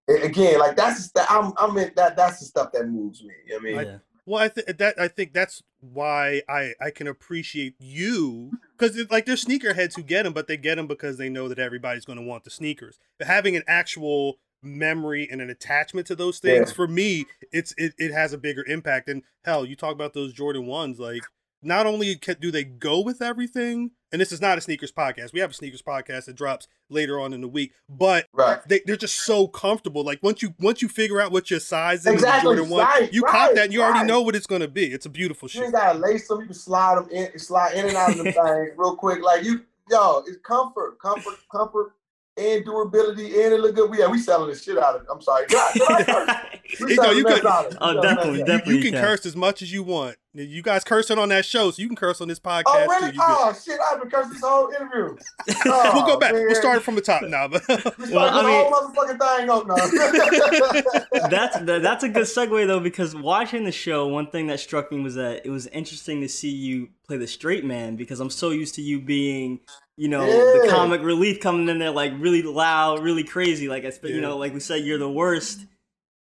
again 0.09 0.59
like 0.59 0.75
that's 0.75 1.11
the, 1.11 1.25
I'm 1.29 1.53
I'm 1.57 1.77
in, 1.77 1.91
that 1.95 2.17
that's 2.17 2.39
the 2.39 2.45
stuff 2.45 2.71
that 2.73 2.87
moves 2.87 3.23
me. 3.23 3.33
You 3.45 3.53
know 3.53 3.59
I 3.59 3.61
mean, 3.61 3.75
Yeah. 3.87 3.97
Well, 4.25 4.41
I 4.41 4.49
think 4.49 4.77
that 4.77 4.99
I 4.99 5.07
think 5.07 5.33
that's 5.33 5.63
why 5.79 6.41
I 6.47 6.73
I 6.79 6.91
can 6.91 7.07
appreciate 7.07 7.75
you 7.79 8.51
mm-hmm. 8.53 8.55
because 8.77 9.09
like 9.09 9.25
there's 9.25 9.43
sneakerheads 9.43 9.95
who 9.95 10.03
get 10.03 10.23
them, 10.23 10.33
but 10.33 10.47
they 10.47 10.57
get 10.57 10.75
them 10.75 10.87
because 10.87 11.17
they 11.17 11.29
know 11.29 11.47
that 11.47 11.59
everybody's 11.59 12.05
going 12.05 12.19
to 12.19 12.25
want 12.25 12.43
the 12.43 12.49
sneakers. 12.49 12.99
But 13.17 13.27
having 13.27 13.55
an 13.55 13.63
actual 13.67 14.37
memory 14.63 15.27
and 15.31 15.41
an 15.41 15.49
attachment 15.49 16.05
to 16.07 16.15
those 16.15 16.39
things 16.39 16.69
Yeah. 16.69 16.75
for 16.75 16.87
me, 16.87 17.25
it's 17.51 17.73
it, 17.77 17.93
it 17.97 18.11
has 18.11 18.31
a 18.31 18.37
bigger 18.37 18.63
impact. 18.67 19.09
And 19.09 19.23
hell, 19.43 19.65
you 19.65 19.75
talk 19.75 19.93
about 19.93 20.13
those 20.13 20.33
Jordan 20.33 20.67
ones, 20.67 20.99
like 20.99 21.23
not 21.63 21.85
only 21.85 22.15
do 22.15 22.51
they 22.51 22.63
go 22.63 23.01
with 23.01 23.21
everything, 23.21 23.91
and 24.11 24.19
this 24.19 24.31
is 24.31 24.41
not 24.41 24.57
a 24.57 24.61
sneakers 24.61 24.91
podcast. 24.91 25.31
We 25.33 25.39
have 25.39 25.51
a 25.51 25.53
sneakers 25.53 25.81
podcast 25.81 26.25
that 26.25 26.35
drops 26.35 26.67
later 26.89 27.19
on 27.19 27.33
in 27.33 27.41
the 27.41 27.47
week, 27.47 27.71
but 27.87 28.27
right? 28.33 28.59
they, 28.67 28.81
they're 28.85 28.95
just 28.97 29.19
so 29.25 29.47
comfortable. 29.47 30.03
Like 30.03 30.19
once 30.21 30.41
you 30.41 30.53
once 30.59 30.81
you 30.81 30.87
figure 30.87 31.21
out 31.21 31.31
what 31.31 31.49
your 31.49 31.59
size 31.59 32.01
is, 32.01 32.07
Exactly, 32.13 32.55
Jordan 32.55 32.69
one, 32.69 32.85
right, 32.85 33.13
you 33.13 33.21
cop 33.23 33.53
that 33.55 33.65
and 33.65 33.73
you 33.73 33.81
already 33.81 34.05
know 34.05 34.21
what 34.21 34.35
it's 34.35 34.47
gonna 34.47 34.67
be. 34.67 34.87
It's 34.91 35.05
a 35.05 35.09
beautiful 35.09 35.45
You 35.47 35.49
shoe. 35.61 35.65
You 35.65 35.71
gotta 35.71 35.97
lace 35.99 36.27
them. 36.27 36.39
You 36.41 36.45
can 36.47 36.55
slide 36.55 36.95
them 36.97 37.09
in, 37.11 37.37
slide 37.39 37.73
in 37.75 37.85
and 37.85 37.95
out 37.95 38.11
of 38.11 38.17
the 38.17 38.23
thing 38.31 38.71
real 38.75 38.95
quick. 38.95 39.21
Like 39.23 39.43
you, 39.45 39.61
yo, 39.89 40.23
it's 40.27 40.37
comfort, 40.43 40.99
comfort, 40.99 41.35
comfort, 41.51 41.93
and 42.37 42.65
durability, 42.65 43.25
and 43.43 43.53
it 43.53 43.59
look 43.61 43.75
good. 43.75 43.89
We 43.89 43.99
yeah, 43.99 44.07
we 44.09 44.17
selling 44.19 44.49
the 44.49 44.57
shit 44.57 44.77
out 44.77 44.95
of 44.95 45.01
it. 45.03 45.07
I'm 45.11 45.21
sorry. 45.21 45.45
God, 45.47 45.73
did 45.73 45.81
I 45.89 46.59
You 46.79 46.95
know, 46.95 47.11
you 47.11 47.23
the 47.23 47.29
mess 47.29 47.39
could- 47.39 47.45
out 47.47 47.65
of 47.67 47.71
it. 47.73 47.77
Oh, 47.81 47.87
We 47.87 47.93
selling 47.93 47.95
the 47.95 48.01
definitely, 48.01 48.11
mess 48.11 48.17
out 48.17 48.27
of 48.27 48.35
it. 48.35 48.39
You, 48.39 48.45
definitely. 48.45 48.75
you 48.75 48.81
can 48.83 48.91
can. 48.93 49.03
curse 49.03 49.25
as 49.25 49.35
much 49.35 49.61
as 49.61 49.71
you 49.71 49.83
want. 49.83 50.15
You 50.33 50.61
guys 50.61 50.85
cursing 50.85 51.17
on 51.17 51.27
that 51.29 51.43
show, 51.43 51.71
so 51.71 51.81
you 51.81 51.89
can 51.89 51.97
curse 51.97 52.21
on 52.21 52.29
this 52.29 52.39
podcast 52.39 52.63
Oh 52.67 52.87
really? 52.87 53.11
too. 53.11 53.17
Oh 53.21 53.53
shit! 53.53 53.77
I've 53.91 53.99
been 53.99 54.09
cursing 54.09 54.31
this 54.31 54.41
whole 54.41 54.69
interview. 54.69 55.17
we'll 55.65 56.05
go 56.05 56.13
oh, 56.15 56.19
back. 56.19 56.33
man. 56.33 56.45
We'll 56.45 56.55
start 56.55 56.81
from 56.83 56.95
the 56.95 57.01
top 57.01 57.23
now. 57.23 57.49
But 57.49 57.67
We 57.67 57.75
Well, 58.13 58.29
started 58.29 58.47
I 58.47 58.63
this 58.63 58.71
whole 58.71 58.71
motherfucking 58.71 59.37
thing 59.37 59.49
up 59.49 59.67
now. 59.67 61.27
that's 61.29 61.59
that, 61.59 61.81
that's 61.81 62.03
a 62.05 62.09
good 62.09 62.23
segue 62.23 62.65
though 62.65 62.79
because 62.79 63.13
watching 63.13 63.65
the 63.65 63.73
show, 63.73 64.07
one 64.07 64.27
thing 64.27 64.47
that 64.47 64.61
struck 64.61 64.89
me 64.89 65.01
was 65.01 65.15
that 65.15 65.45
it 65.45 65.49
was 65.49 65.67
interesting 65.67 66.21
to 66.21 66.29
see 66.29 66.49
you 66.51 66.87
play 67.05 67.17
the 67.17 67.27
straight 67.27 67.65
man 67.65 67.97
because 67.97 68.21
I'm 68.21 68.29
so 68.29 68.51
used 68.51 68.75
to 68.75 68.81
you 68.81 69.01
being, 69.01 69.59
you 69.97 70.07
know, 70.07 70.25
the 70.25 70.69
comic 70.69 71.01
relief 71.01 71.41
coming 71.41 71.67
in 71.67 71.77
there 71.79 71.91
like 71.91 72.13
really 72.17 72.41
loud, 72.41 73.03
really 73.03 73.25
crazy. 73.25 73.67
Like 73.67 73.83
I, 73.83 73.89
sp- 73.91 74.05
you 74.07 74.15
Yeah. 74.15 74.21
know, 74.21 74.37
like 74.37 74.53
we 74.53 74.61
said, 74.61 74.85
you're 74.85 74.97
the 74.97 75.11
worst. 75.11 75.65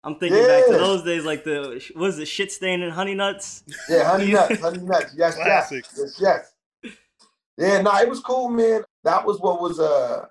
I'm 0.05 0.17
thinking 0.17 0.47
back 0.47 0.67
to 0.67 0.73
those 0.73 1.03
days, 1.03 1.25
like 1.25 1.45
the 1.45 1.83
what 1.95 2.07
was 2.07 2.19
it, 2.19 2.27
shit 2.27 2.53
stain 2.53 2.83
and 2.83 2.93
honey 2.93 3.15
nuts. 3.15 3.65
Yeah, 3.89 4.05
honey 4.05 4.33
nuts, 4.33 4.61
honey 4.61 4.79
nuts. 4.79 5.15
Yes, 5.17 5.35
Classic. 5.35 5.85
yes, 5.97 6.15
yes, 6.21 6.53
yes. 6.83 6.93
Yeah, 7.59 7.83
no, 7.83 7.93
it 7.97 8.09
was 8.09 8.21
cool, 8.21 8.49
man. 8.49 8.85
That 9.03 9.27
was 9.27 9.41
what 9.41 9.61
was 9.61 9.81
uh 9.81 10.27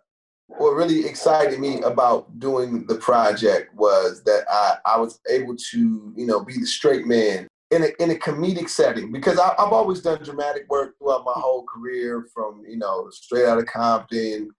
what 0.47 0.75
really 0.75 1.05
excited 1.05 1.59
me 1.59 1.81
about 1.81 2.39
doing 2.39 2.85
the 2.87 2.95
project 2.95 3.73
was 3.75 4.23
that 4.23 4.45
I 4.49 4.77
I 4.85 4.97
was 4.97 5.19
able 5.29 5.55
to 5.55 6.13
you 6.15 6.25
know 6.25 6.43
be 6.43 6.57
the 6.57 6.65
straight 6.65 7.05
man 7.05 7.47
in 7.71 7.83
a 7.83 7.89
in 7.99 8.11
a 8.11 8.15
comedic 8.15 8.69
setting 8.69 9.11
because 9.11 9.37
I, 9.37 9.49
I've 9.59 9.73
always 9.73 10.01
done 10.01 10.23
dramatic 10.23 10.69
work 10.69 10.97
throughout 10.97 11.25
my 11.25 11.33
whole 11.35 11.65
career 11.65 12.27
from 12.33 12.63
you 12.65 12.77
know 12.77 13.09
straight 13.11 13.45
out 13.45 13.57
of 13.57 13.65
Compton 13.65 14.51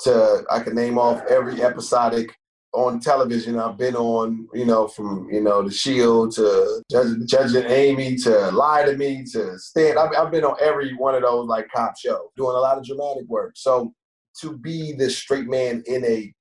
to 0.00 0.44
I 0.50 0.60
can 0.60 0.74
name 0.74 0.98
off 0.98 1.22
every 1.28 1.62
episodic 1.62 2.34
on 2.74 3.00
television. 3.00 3.58
I've 3.58 3.78
been 3.78 3.96
on, 3.96 4.48
you 4.52 4.64
know, 4.64 4.88
from 4.88 5.28
you 5.30 5.40
know 5.40 5.62
the 5.62 5.70
Shield 5.70 6.34
to 6.34 6.82
Judge, 6.90 7.16
Judge 7.26 7.54
Amy 7.54 8.16
to 8.16 8.50
Lie 8.50 8.84
to 8.86 8.96
Me 8.96 9.24
to 9.32 9.58
Stand. 9.58 9.98
I've, 9.98 10.14
I've 10.16 10.32
been 10.32 10.44
on 10.44 10.56
every 10.60 10.94
one 10.94 11.14
of 11.14 11.22
those 11.22 11.46
like 11.46 11.68
cop 11.74 11.96
shows, 11.98 12.28
doing 12.36 12.56
a 12.56 12.60
lot 12.60 12.78
of 12.78 12.84
dramatic 12.84 13.26
work. 13.28 13.52
So 13.56 13.92
to 14.40 14.58
be 14.58 14.92
this 14.92 15.16
straight 15.16 15.46
man 15.46 15.82
in 15.86 16.04
a 16.04 16.32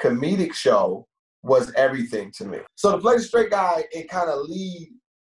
comedic 0.00 0.54
show 0.54 1.06
was 1.42 1.72
everything 1.76 2.32
to 2.38 2.46
me. 2.46 2.58
So 2.74 2.92
to 2.92 2.98
play 2.98 3.16
the 3.16 3.22
straight 3.22 3.50
guy 3.50 3.84
and 3.94 4.08
kind 4.08 4.30
of 4.30 4.48
lead, 4.48 4.88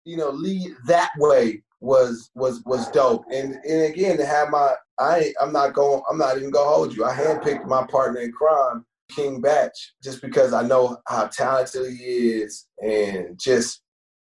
you 0.04 0.16
know, 0.16 0.30
lead 0.30 0.74
that 0.86 1.10
way 1.18 1.62
was 1.80 2.30
was 2.34 2.62
was 2.64 2.90
dope. 2.90 3.24
And 3.32 3.54
and 3.54 3.82
again 3.92 4.16
to 4.16 4.26
have 4.26 4.50
my 4.50 4.74
I 4.98 5.32
I'm 5.40 5.52
not 5.52 5.74
going 5.74 6.02
I'm 6.10 6.18
not 6.18 6.36
even 6.36 6.50
gonna 6.50 6.68
hold 6.68 6.96
you. 6.96 7.04
I 7.04 7.14
handpicked 7.14 7.66
my 7.66 7.86
partner 7.86 8.20
in 8.20 8.32
crime, 8.32 8.84
King 9.14 9.40
Bach 9.40 9.72
just 10.02 10.22
because 10.22 10.52
I 10.52 10.62
know 10.62 10.98
how 11.06 11.26
talented 11.26 11.90
he 11.96 12.04
is 12.04 12.66
and 12.82 13.38
just 13.38 13.82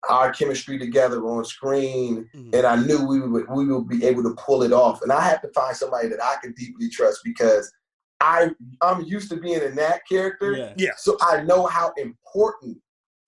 our 0.09 0.31
chemistry 0.33 0.77
together 0.77 1.25
on 1.25 1.45
screen, 1.45 2.29
mm-hmm. 2.35 2.49
and 2.53 2.65
I 2.65 2.75
knew 2.75 3.05
we 3.05 3.21
would 3.21 3.45
we 3.49 3.65
would 3.67 3.87
be 3.87 4.05
able 4.05 4.23
to 4.23 4.35
pull 4.35 4.63
it 4.63 4.73
off. 4.73 5.01
And 5.01 5.11
I 5.11 5.21
had 5.21 5.41
to 5.41 5.49
find 5.49 5.75
somebody 5.75 6.09
that 6.09 6.21
I 6.21 6.35
could 6.41 6.55
deeply 6.55 6.89
trust 6.89 7.21
because 7.23 7.71
I 8.19 8.51
I'm 8.81 9.03
used 9.03 9.29
to 9.29 9.37
being 9.37 9.61
in 9.61 9.75
that 9.75 10.01
character. 10.09 10.53
Yeah. 10.53 10.73
yeah. 10.77 10.91
So 10.97 11.17
I 11.21 11.41
know 11.43 11.65
how 11.65 11.93
important 11.97 12.77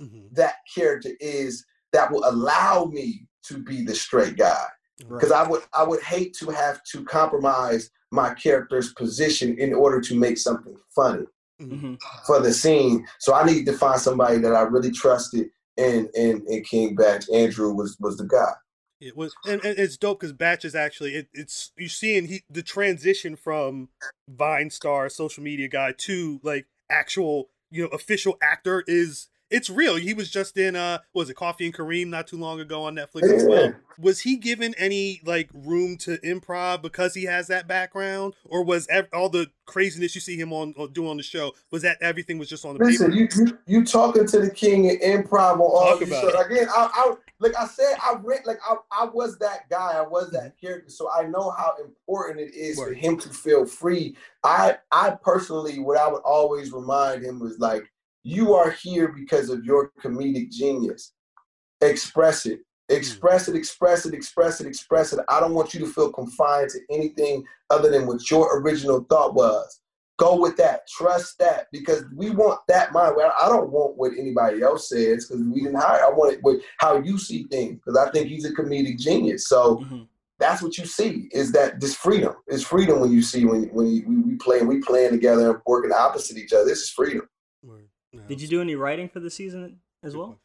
mm-hmm. 0.01 0.27
that 0.33 0.55
character 0.73 1.11
is 1.19 1.65
that 1.93 2.11
will 2.11 2.27
allow 2.27 2.85
me 2.85 3.27
to 3.43 3.57
be 3.57 3.83
the 3.83 3.95
straight 3.95 4.37
guy. 4.37 4.65
Because 4.97 5.29
right. 5.31 5.45
I 5.45 5.49
would 5.49 5.61
I 5.73 5.83
would 5.83 6.01
hate 6.01 6.35
to 6.39 6.49
have 6.49 6.81
to 6.91 7.03
compromise 7.05 7.89
my 8.11 8.33
character's 8.33 8.93
position 8.93 9.57
in 9.57 9.73
order 9.73 9.99
to 9.99 10.17
make 10.17 10.37
something 10.37 10.75
funny 10.95 11.25
mm-hmm. 11.61 11.95
for 12.25 12.39
the 12.41 12.53
scene. 12.53 13.05
So 13.19 13.33
I 13.33 13.45
need 13.45 13.65
to 13.65 13.73
find 13.73 13.99
somebody 13.99 14.37
that 14.39 14.53
I 14.53 14.61
really 14.61 14.91
trusted 14.91 15.47
and 15.77 16.09
and, 16.15 16.41
and 16.47 16.65
King 16.65 16.95
Bach 16.95 17.23
Andrew 17.33 17.73
was 17.73 17.97
was 17.99 18.17
the 18.17 18.25
guy. 18.25 18.53
It 19.01 19.17
was, 19.17 19.35
and, 19.45 19.63
and 19.65 19.77
it's 19.77 19.97
dope 19.97 20.21
because 20.21 20.31
Bach 20.31 20.63
is 20.63 20.73
actually 20.73 21.15
it, 21.15 21.27
it's 21.33 21.71
you 21.77 21.89
seeing 21.89 22.27
he 22.27 22.43
the 22.49 22.63
transition 22.63 23.35
from 23.35 23.89
Vine 24.29 24.69
star 24.69 25.09
social 25.09 25.43
media 25.43 25.67
guy 25.67 25.93
to 25.99 26.39
like 26.43 26.65
actual 26.89 27.49
you 27.71 27.83
know 27.83 27.89
official 27.89 28.37
actor 28.41 28.83
is 28.87 29.27
it's 29.55 29.69
real. 29.69 29.95
He 29.95 30.13
was 30.13 30.29
just 30.29 30.57
in 30.57 30.75
uh 30.75 30.99
was 31.13 31.29
it 31.29 31.35
Coffee 31.35 31.65
and 31.65 31.73
Kareem 31.73 32.07
not 32.07 32.27
too 32.27 32.37
long 32.37 32.59
ago 32.59 32.83
on 32.83 32.95
Netflix 32.95 33.31
as 33.31 33.45
well. 33.45 33.73
Was 33.97 34.19
he 34.19 34.35
given 34.35 34.75
any 34.77 35.21
like 35.23 35.49
room 35.53 35.95
to 35.99 36.17
improv 36.17 36.81
because 36.81 37.13
he 37.13 37.23
has 37.23 37.47
that 37.47 37.65
background, 37.65 38.33
or 38.43 38.65
was 38.65 38.85
ev- 38.89 39.07
all 39.13 39.29
the 39.29 39.47
craziness 39.65 40.13
you 40.13 40.19
see 40.19 40.35
him 40.35 40.51
on, 40.51 40.73
on 40.77 40.91
doing 40.91 41.09
on 41.09 41.17
the 41.17 41.23
show 41.23 41.53
was 41.71 41.81
that 41.83 41.97
everything 42.01 42.37
was 42.37 42.49
just 42.49 42.65
on 42.65 42.77
the 42.77 42.83
Listen? 42.83 43.13
You, 43.13 43.29
you 43.33 43.57
you 43.65 43.85
talking 43.85 44.27
to 44.27 44.39
the 44.41 44.49
king 44.49 44.85
in 44.85 44.97
improv 44.99 45.53
on 45.53 45.61
all 45.61 45.97
these 45.97 46.09
shows. 46.09 46.33
Again, 46.33 46.67
I, 46.75 46.89
I 46.93 47.15
like 47.39 47.55
I 47.57 47.65
said, 47.67 47.95
I 48.03 48.17
read 48.21 48.41
like 48.45 48.59
I, 48.69 48.75
I 48.91 49.05
was 49.05 49.37
that 49.39 49.69
guy, 49.69 49.93
I 49.95 50.01
was 50.01 50.31
that 50.31 50.57
mm-hmm. 50.57 50.67
character, 50.67 50.89
so 50.89 51.09
I 51.09 51.23
know 51.23 51.51
how 51.51 51.75
important 51.81 52.41
it 52.41 52.53
is 52.53 52.77
Word. 52.77 52.89
for 52.89 52.93
him 52.93 53.17
to 53.19 53.29
feel 53.29 53.65
free. 53.65 54.17
I 54.43 54.77
I 54.91 55.11
personally, 55.11 55.79
what 55.79 55.97
I 55.97 56.09
would 56.09 56.23
always 56.23 56.73
remind 56.73 57.23
him 57.23 57.39
was 57.39 57.57
like 57.59 57.89
you 58.25 58.55
are 58.55 58.71
here 58.71 59.09
because 59.09 59.49
of 59.51 59.63
your 59.63 59.91
comedic 60.03 60.51
genius. 60.51 61.13
Express 61.81 62.47
it. 62.47 62.61
Express 62.89 63.47
it, 63.47 63.55
express 63.55 64.05
it, 64.07 64.15
express 64.15 64.59
it, 64.59 64.67
express 64.67 65.13
it. 65.13 65.19
I 65.29 65.39
don't 65.39 65.53
want 65.53 65.73
you 65.73 65.79
to 65.81 65.87
feel 65.87 66.11
confined 66.11 66.71
to 66.71 66.79
anything 66.91 67.43
other 67.69 67.89
than 67.89 68.07
what 68.07 68.29
your 68.29 68.59
original 68.61 69.05
thought 69.09 69.35
was. 69.35 69.79
Go 70.17 70.39
with 70.39 70.57
that. 70.57 70.87
Trust 70.87 71.37
that 71.39 71.67
because 71.71 72.03
we 72.15 72.31
want 72.31 72.61
that 72.67 72.93
mind. 72.93 73.15
I 73.39 73.47
don't 73.47 73.71
want 73.71 73.97
what 73.97 74.13
anybody 74.17 74.63
else 74.63 74.89
says 74.89 75.27
because 75.27 75.43
we 75.43 75.61
didn't 75.61 75.79
hire. 75.79 76.03
I 76.03 76.09
want 76.09 76.33
it 76.33 76.43
with 76.43 76.61
how 76.79 76.97
you 76.97 77.19
see 77.19 77.43
things 77.43 77.75
because 77.75 77.97
I 77.97 78.09
think 78.11 78.27
he's 78.27 78.45
a 78.45 78.53
comedic 78.53 78.97
genius. 78.97 79.47
So 79.47 79.77
mm-hmm. 79.77 80.03
that's 80.39 80.63
what 80.63 80.77
you 80.79 80.85
see 80.85 81.27
is 81.31 81.51
that 81.51 81.79
this 81.79 81.95
freedom. 81.95 82.33
It's 82.47 82.63
freedom 82.63 83.01
when 83.01 83.11
you 83.11 83.21
see 83.21 83.45
when 83.45 83.65
when 83.65 83.87
you, 83.87 84.03
we, 84.07 84.17
we 84.17 84.35
play 84.37 84.59
and 84.59 84.69
we 84.69 84.79
playing 84.79 85.11
together 85.11 85.51
and 85.51 85.59
working 85.67 85.91
opposite 85.91 86.37
each 86.37 86.53
other. 86.53 86.65
This 86.65 86.81
is 86.81 86.89
freedom. 86.89 87.27
Did 88.27 88.41
you 88.41 88.47
do 88.47 88.61
any 88.61 88.75
writing 88.75 89.09
for 89.09 89.19
the 89.19 89.29
season 89.29 89.79
as 90.03 90.15
well? 90.15 90.39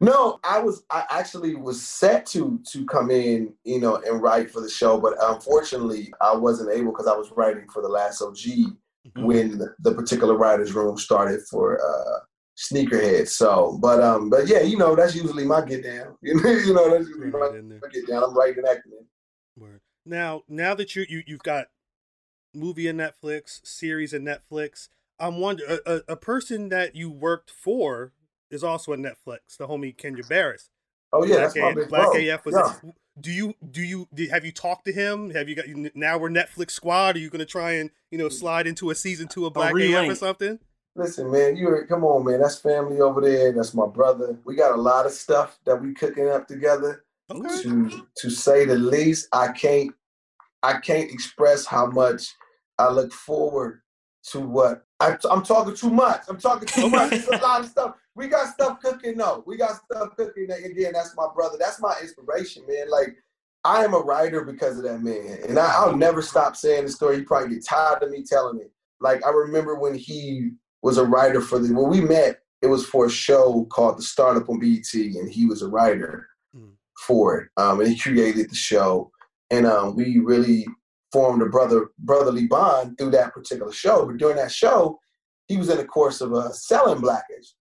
No, 0.00 0.38
I 0.44 0.60
was 0.60 0.84
I 0.90 1.04
actually 1.10 1.56
was 1.56 1.84
set 1.84 2.24
to 2.26 2.60
to 2.70 2.86
come 2.86 3.10
in, 3.10 3.52
you 3.64 3.80
know, 3.80 3.96
and 3.96 4.22
write 4.22 4.50
for 4.50 4.60
the 4.60 4.70
show, 4.70 4.98
but 4.98 5.14
unfortunately 5.20 6.12
I 6.20 6.36
wasn't 6.36 6.70
able 6.70 6.92
because 6.92 7.08
I 7.08 7.16
was 7.16 7.32
writing 7.36 7.66
for 7.72 7.82
the 7.82 7.88
last 7.88 8.22
OG 8.22 8.36
mm-hmm. 8.36 9.24
when 9.24 9.58
the 9.80 9.94
particular 9.94 10.36
writers 10.36 10.72
room 10.72 10.96
started 10.96 11.40
for 11.50 11.80
uh 11.82 12.20
sneakerhead. 12.58 13.28
So, 13.28 13.78
but 13.80 14.02
um, 14.02 14.30
but 14.30 14.48
yeah, 14.48 14.60
you 14.60 14.76
know, 14.76 14.94
that's 14.94 15.14
usually 15.14 15.44
my 15.44 15.64
get 15.64 15.84
down. 15.84 16.16
you 16.22 16.34
know, 16.34 16.90
that's 16.90 17.08
usually 17.08 17.30
my, 17.30 17.50
my 17.50 17.88
get 17.92 18.06
down. 18.06 18.24
I'm 18.24 18.36
writing 18.36 18.58
and 18.58 18.68
acting. 18.68 18.92
Word. 19.56 19.80
Now, 20.04 20.42
now 20.48 20.74
that 20.74 20.94
you 20.94 21.06
you 21.08 21.22
you've 21.26 21.42
got 21.42 21.66
movie 22.54 22.88
and 22.88 23.00
Netflix, 23.00 23.66
series 23.66 24.12
and 24.12 24.26
Netflix, 24.26 24.88
I'm 25.20 25.38
wondering 25.38 25.78
a, 25.86 26.00
a, 26.08 26.16
person 26.16 26.68
that 26.68 26.94
you 26.94 27.10
worked 27.10 27.50
for 27.50 28.12
is 28.50 28.62
also 28.62 28.92
at 28.92 28.98
Netflix. 28.98 29.56
The 29.58 29.66
homie 29.66 29.96
Kenya 29.96 30.22
Barris. 30.28 30.70
Oh 31.12 31.24
yeah, 31.24 31.48
Black, 31.54 31.76
a, 31.76 31.86
Black 31.86 32.14
AF 32.14 32.44
was. 32.44 32.54
Yeah. 32.54 32.90
do 33.20 33.30
you 33.30 33.54
do 33.70 33.82
you 33.82 34.08
have 34.30 34.44
you 34.44 34.52
talked 34.52 34.84
to 34.86 34.92
him? 34.92 35.30
Have 35.30 35.48
you 35.48 35.54
got 35.54 35.66
now 35.94 36.18
we're 36.18 36.30
Netflix 36.30 36.72
squad? 36.72 37.16
Are 37.16 37.18
you 37.18 37.30
going 37.30 37.40
to 37.40 37.46
try 37.46 37.72
and 37.72 37.90
you 38.10 38.18
know 38.18 38.26
mm. 38.26 38.32
slide 38.32 38.66
into 38.66 38.90
a 38.90 38.94
season 38.94 39.28
two 39.28 39.46
of 39.46 39.54
Black 39.54 39.74
AF 39.74 40.08
or 40.08 40.14
something? 40.14 40.58
Listen, 40.94 41.30
man, 41.30 41.56
you 41.56 41.84
come 41.88 42.04
on, 42.04 42.24
man. 42.24 42.40
That's 42.40 42.58
family 42.58 43.00
over 43.00 43.20
there. 43.20 43.52
That's 43.52 43.74
my 43.74 43.86
brother. 43.86 44.38
We 44.44 44.56
got 44.56 44.74
a 44.74 44.80
lot 44.80 45.06
of 45.06 45.12
stuff 45.12 45.58
that 45.64 45.76
we 45.76 45.94
cooking 45.94 46.28
up 46.28 46.48
together. 46.48 47.04
Okay. 47.30 47.62
To 47.62 48.06
to 48.16 48.30
say 48.30 48.64
the 48.64 48.74
least, 48.76 49.28
I 49.32 49.48
can't 49.52 49.92
I 50.62 50.78
can't 50.80 51.10
express 51.10 51.66
how 51.66 51.86
much 51.86 52.34
I 52.78 52.90
look 52.90 53.12
forward 53.12 53.80
to 54.30 54.40
what 54.40 54.87
I, 55.00 55.16
am 55.30 55.42
talking 55.42 55.74
too 55.74 55.90
much. 55.90 56.22
I'm 56.28 56.38
talking 56.38 56.66
too 56.66 56.90
much. 56.90 57.12
It's 57.12 57.28
a 57.28 57.36
lot 57.42 57.60
of 57.60 57.66
stuff. 57.66 57.94
We 58.14 58.26
got 58.26 58.52
stuff 58.52 58.80
cooking 58.80 59.16
though. 59.16 59.44
We 59.46 59.56
got 59.56 59.80
stuff 59.84 60.16
cooking. 60.16 60.50
Again, 60.50 60.92
that's 60.92 61.14
my 61.16 61.28
brother. 61.34 61.56
That's 61.58 61.80
my 61.80 61.94
inspiration, 62.02 62.64
man. 62.68 62.90
Like 62.90 63.16
I 63.64 63.84
am 63.84 63.94
a 63.94 63.98
writer 63.98 64.44
because 64.44 64.76
of 64.76 64.84
that 64.84 65.02
man, 65.02 65.38
and 65.48 65.58
I, 65.58 65.86
will 65.86 65.96
never 65.96 66.22
stop 66.22 66.56
saying 66.56 66.84
the 66.84 66.90
story. 66.90 67.18
He 67.18 67.22
probably 67.22 67.54
get 67.54 67.64
tired 67.64 68.02
of 68.02 68.10
me 68.10 68.24
telling 68.24 68.60
it. 68.60 68.72
Like 69.00 69.24
I 69.24 69.30
remember 69.30 69.76
when 69.76 69.94
he 69.94 70.50
was 70.82 70.98
a 70.98 71.04
writer 71.04 71.40
for 71.40 71.58
the 71.58 71.72
when 71.72 71.88
we 71.88 72.00
met. 72.00 72.40
It 72.60 72.66
was 72.66 72.84
for 72.84 73.06
a 73.06 73.10
show 73.10 73.66
called 73.70 73.98
The 73.98 74.02
Startup 74.02 74.48
on 74.48 74.58
BET, 74.58 74.92
and 74.92 75.30
he 75.30 75.46
was 75.46 75.62
a 75.62 75.68
writer 75.68 76.26
mm. 76.56 76.72
for 77.06 77.38
it. 77.38 77.50
Um, 77.56 77.78
and 77.78 77.88
he 77.88 77.96
created 77.96 78.50
the 78.50 78.56
show, 78.56 79.12
and 79.50 79.64
um, 79.64 79.94
we 79.94 80.18
really 80.18 80.66
formed 81.12 81.42
a 81.42 81.46
brother 81.46 81.90
brotherly 81.98 82.46
bond 82.46 82.98
through 82.98 83.10
that 83.12 83.32
particular 83.32 83.72
show. 83.72 84.06
But 84.06 84.18
during 84.18 84.36
that 84.36 84.52
show, 84.52 84.98
he 85.46 85.56
was 85.56 85.70
in 85.70 85.78
the 85.78 85.84
course 85.84 86.20
of 86.20 86.32
uh, 86.34 86.52
selling 86.52 87.00
Blackish. 87.00 87.54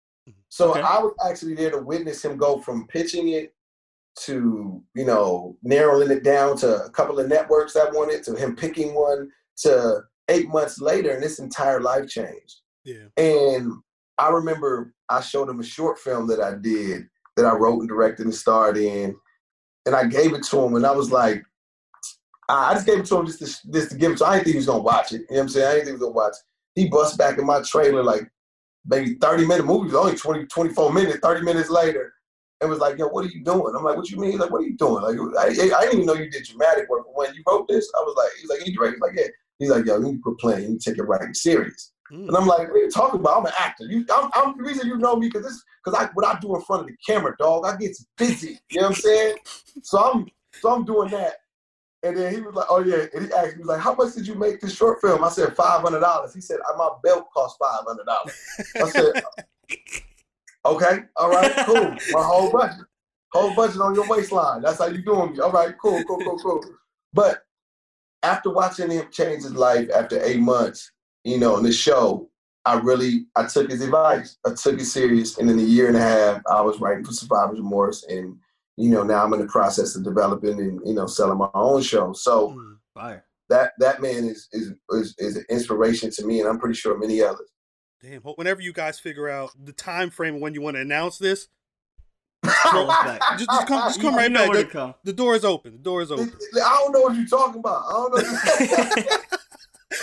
So 0.50 0.72
okay. 0.72 0.82
I 0.82 1.00
was 1.00 1.14
actually 1.30 1.56
there 1.56 1.72
to 1.72 1.80
witness 1.80 2.24
him 2.24 2.38
go 2.38 2.60
from 2.60 2.88
pitching 2.88 3.30
it 3.30 3.54
to, 4.22 4.82
you 4.96 5.06
know, 5.06 5.58
narrowing 5.62 6.10
it 6.10 6.24
down 6.24 6.58
to 6.58 6.86
a 6.86 6.90
couple 6.90 7.20
of 7.20 7.28
networks 7.28 7.74
that 7.74 7.94
wanted, 7.94 8.24
to 8.24 8.36
him 8.36 8.56
picking 8.56 8.96
one, 8.96 9.30
to 9.58 10.02
eight 10.30 10.50
months 10.50 10.82
later, 10.82 11.12
and 11.12 11.22
this 11.22 11.40
entire 11.40 11.82
life 11.82 12.08
changed. 12.08 12.62
Yeah. 12.84 13.08
And 13.18 13.72
I 14.18 14.30
remember 14.30 14.94
I 15.10 15.22
showed 15.22 15.50
him 15.50 15.60
a 15.60 15.64
short 15.64 16.00
film 16.00 16.28
that 16.28 16.42
I 16.42 16.56
did 16.56 17.08
that 17.36 17.46
I 17.46 17.54
wrote 17.54 17.80
and 17.80 17.90
directed 17.90 18.26
and 18.26 18.36
starred 18.36 18.78
in. 18.78 19.16
And 19.86 19.96
I 19.96 20.06
gave 20.06 20.34
it 20.34 20.44
to 20.46 20.60
him, 20.60 20.76
and 20.76 20.86
I 20.86 20.92
was 20.92 21.12
like, 21.12 21.44
I 22.50 22.74
just 22.74 22.86
gave 22.86 23.00
it 23.00 23.06
to 23.08 23.18
him 23.18 23.26
just 23.26 23.40
to, 23.40 23.72
just 23.72 23.92
to 23.92 23.98
give 23.98 24.12
it 24.12 24.18
to 24.20 24.24
him. 24.24 24.30
I 24.30 24.34
didn't 24.36 24.46
think 24.46 24.54
he 24.54 24.58
was 24.58 24.66
gonna 24.68 24.84
watch 24.84 25.12
it. 25.12 25.22
You 25.22 25.28
know 25.32 25.36
what 25.36 25.42
I'm 25.42 25.50
saying? 25.50 25.68
I 25.68 25.72
didn't 25.72 25.86
think 25.86 25.88
he 25.88 25.94
was 25.94 26.02
gonna 26.02 26.14
watch 26.14 26.34
it. 26.34 26.82
He 26.82 26.90
bust 26.90 27.18
back 27.18 27.38
in 27.38 27.46
my 27.46 27.62
trailer 27.62 28.04
like 28.04 28.30
maybe 28.86 29.16
30 29.16 29.46
minute 29.46 29.66
movie, 29.66 29.94
only 29.96 30.16
20, 30.16 30.46
24 30.46 30.94
minutes, 30.94 31.20
30 31.22 31.44
minutes 31.44 31.70
later, 31.70 32.14
and 32.62 32.70
was 32.70 32.80
like, 32.80 32.98
yo, 32.98 33.08
what 33.08 33.26
are 33.26 33.30
you 33.30 33.44
doing? 33.44 33.74
I'm 33.76 33.84
like, 33.84 33.98
what 33.98 34.10
you 34.10 34.18
mean? 34.18 34.32
He's 34.32 34.40
like, 34.40 34.50
what 34.50 34.62
are 34.62 34.66
you 34.68 34.78
doing? 34.78 35.04
Like, 35.04 35.18
I, 35.40 35.48
I 35.48 35.82
didn't 35.82 35.94
even 35.94 36.06
know 36.06 36.14
you 36.14 36.30
did 36.30 36.44
dramatic 36.44 36.90
work. 36.90 37.06
When 37.14 37.34
you 37.36 37.44
wrote 37.48 37.68
this, 37.68 37.92
I 37.98 38.02
was 38.02 38.16
like, 38.18 38.32
he's 38.40 38.50
like, 38.50 38.66
you 38.66 38.76
direct? 38.76 38.96
He's 38.96 39.02
like, 39.02 39.14
yeah. 39.16 39.28
He's 39.60 39.70
like, 39.70 39.86
yo, 39.86 39.98
you 39.98 40.06
need 40.06 40.14
to 40.14 40.22
quit 40.22 40.38
playing. 40.38 40.64
You 40.64 40.70
need 40.70 40.82
to 40.82 40.92
take 40.92 41.00
it 41.00 41.04
writing 41.04 41.34
serious. 41.34 41.92
Mm. 42.12 42.28
And 42.28 42.38
I'm 42.38 42.48
like, 42.48 42.68
what 42.70 42.78
are 42.78 42.78
you 42.78 42.90
talking 42.90 43.20
about? 43.20 43.40
I'm 43.40 43.46
an 43.48 43.52
actor. 43.60 43.86
You, 43.86 44.06
I'm, 44.16 44.30
I'm 44.34 44.58
the 44.58 44.64
reason 44.64 44.88
you 44.88 44.98
know 44.98 45.16
me 45.16 45.28
because 45.28 45.44
this, 45.44 45.64
because 45.84 46.00
I, 46.00 46.10
what 46.14 46.26
I 46.26 46.40
do 46.40 46.56
in 46.56 46.62
front 46.62 46.84
of 46.84 46.88
the 46.88 46.96
camera, 47.06 47.36
dog, 47.40 47.66
I 47.66 47.76
get 47.76 47.98
busy. 48.18 48.60
You 48.70 48.82
know 48.82 48.88
what 48.88 48.98
I'm 48.98 49.02
saying? 49.02 49.38
so 49.84 50.00
I'm, 50.00 50.28
so 50.54 50.74
I'm 50.74 50.86
doing 50.86 51.10
that. 51.12 51.36
And 52.04 52.16
then 52.16 52.34
he 52.34 52.42
was 52.42 52.54
like, 52.54 52.68
"Oh 52.70 52.84
yeah," 52.84 53.06
and 53.14 53.26
he 53.26 53.34
asked 53.34 53.56
me, 53.58 53.64
"Was 53.64 53.68
like, 53.70 53.80
how 53.80 53.96
much 53.96 54.14
did 54.14 54.28
you 54.28 54.36
make 54.36 54.62
this 54.62 54.76
short 54.76 55.02
film?" 55.02 55.24
I 55.24 55.30
said, 55.30 55.56
500 55.56 56.00
dollars." 56.00 56.34
He 56.34 56.42
said, 56.42 56.60
"My 56.78 56.90
belt 57.04 57.28
cost 57.34 57.58
five 57.60 57.86
hundred 57.88 58.06
dollars." 58.06 58.34
I 58.76 58.90
said, 58.90 59.24
"Okay, 60.66 61.00
all 61.16 61.30
right, 61.30 61.52
cool. 61.66 61.96
My 62.12 62.24
whole 62.24 62.52
budget, 62.52 62.86
whole 63.32 63.56
budget 63.56 63.82
on 63.82 63.96
your 63.96 64.08
waistline. 64.08 64.62
That's 64.62 64.78
how 64.78 64.88
you 64.88 65.02
doing 65.02 65.34
me. 65.34 65.40
All 65.40 65.52
right, 65.52 65.74
cool, 65.82 66.04
cool, 66.04 66.20
cool, 66.20 66.38
cool." 66.38 66.64
But 67.14 67.44
after 68.22 68.52
watching 68.52 68.92
him 68.92 69.08
change 69.12 69.44
his 69.44 69.56
life 69.56 69.90
after 69.96 70.24
eight 70.24 70.40
months, 70.40 70.92
you 71.24 71.40
know, 71.40 71.58
in 71.58 71.64
the 71.64 71.74
show, 71.74 72.30
I 72.66 72.76
really 72.80 73.26
I 73.36 73.46
took 73.48 73.72
his 73.72 73.82
advice. 73.82 74.38
I 74.46 74.54
took 74.54 74.80
it 74.80 74.86
serious, 74.86 75.40
and 75.40 75.50
in 75.50 75.58
a 75.58 75.64
year 75.64 75.88
and 75.88 75.98
a 75.98 76.02
half, 76.02 76.42
I 76.48 76.62
was 76.62 76.80
writing 76.80 77.06
for 77.06 77.12
Survivor's 77.12 77.60
Remorse, 77.60 78.06
and 78.08 78.38
you 78.78 78.90
know 78.90 79.04
now 79.04 79.24
I'm 79.26 79.34
in 79.34 79.40
the 79.40 79.48
process 79.48 79.96
of 79.96 80.04
developing 80.04 80.60
and 80.60 80.80
you 80.86 80.94
know 80.94 81.06
selling 81.08 81.38
my 81.38 81.50
own 81.54 81.82
show. 81.82 82.14
So 82.14 82.50
Mm, 82.52 83.22
that 83.50 83.72
that 83.80 84.02
man 84.02 84.26
is 84.26 84.48
is 84.54 84.74
is, 84.92 85.16
is 85.18 85.36
an 85.38 85.46
inspiration 85.50 86.10
to 86.12 86.26
me, 86.26 86.40
and 86.40 86.48
I'm 86.50 86.60
pretty 86.60 86.76
sure 86.76 86.98
many 86.98 87.22
others. 87.22 87.50
Damn. 88.02 88.22
Well, 88.24 88.36
Whenever 88.36 88.62
you 88.62 88.74
guys 88.74 89.00
figure 89.00 89.28
out 89.30 89.52
the 89.62 89.74
time 89.74 90.10
frame 90.12 90.40
when 90.40 90.54
you 90.54 90.62
want 90.62 90.76
to 90.76 90.82
announce 90.82 91.18
this, 91.18 91.48
Call 92.46 92.90
us 92.92 93.04
back. 93.06 93.22
just, 93.38 93.50
just 93.50 93.68
come, 93.68 93.82
just 93.90 94.02
come 94.02 94.16
right 94.16 94.32
know 94.32 94.52
back. 94.52 94.68
The, 94.68 94.72
come. 94.72 94.94
the 95.04 95.14
door 95.14 95.36
is 95.36 95.44
open. 95.44 95.72
The 95.74 95.78
door 95.80 96.02
is 96.04 96.12
open. 96.12 96.32
I 96.56 96.78
don't 96.84 96.92
know 96.94 97.02
what 97.02 97.16
you're 97.16 97.26
talking 97.26 97.60
about. 97.60 97.84
I 97.88 97.92
don't 97.92 99.00
know. 99.02 99.18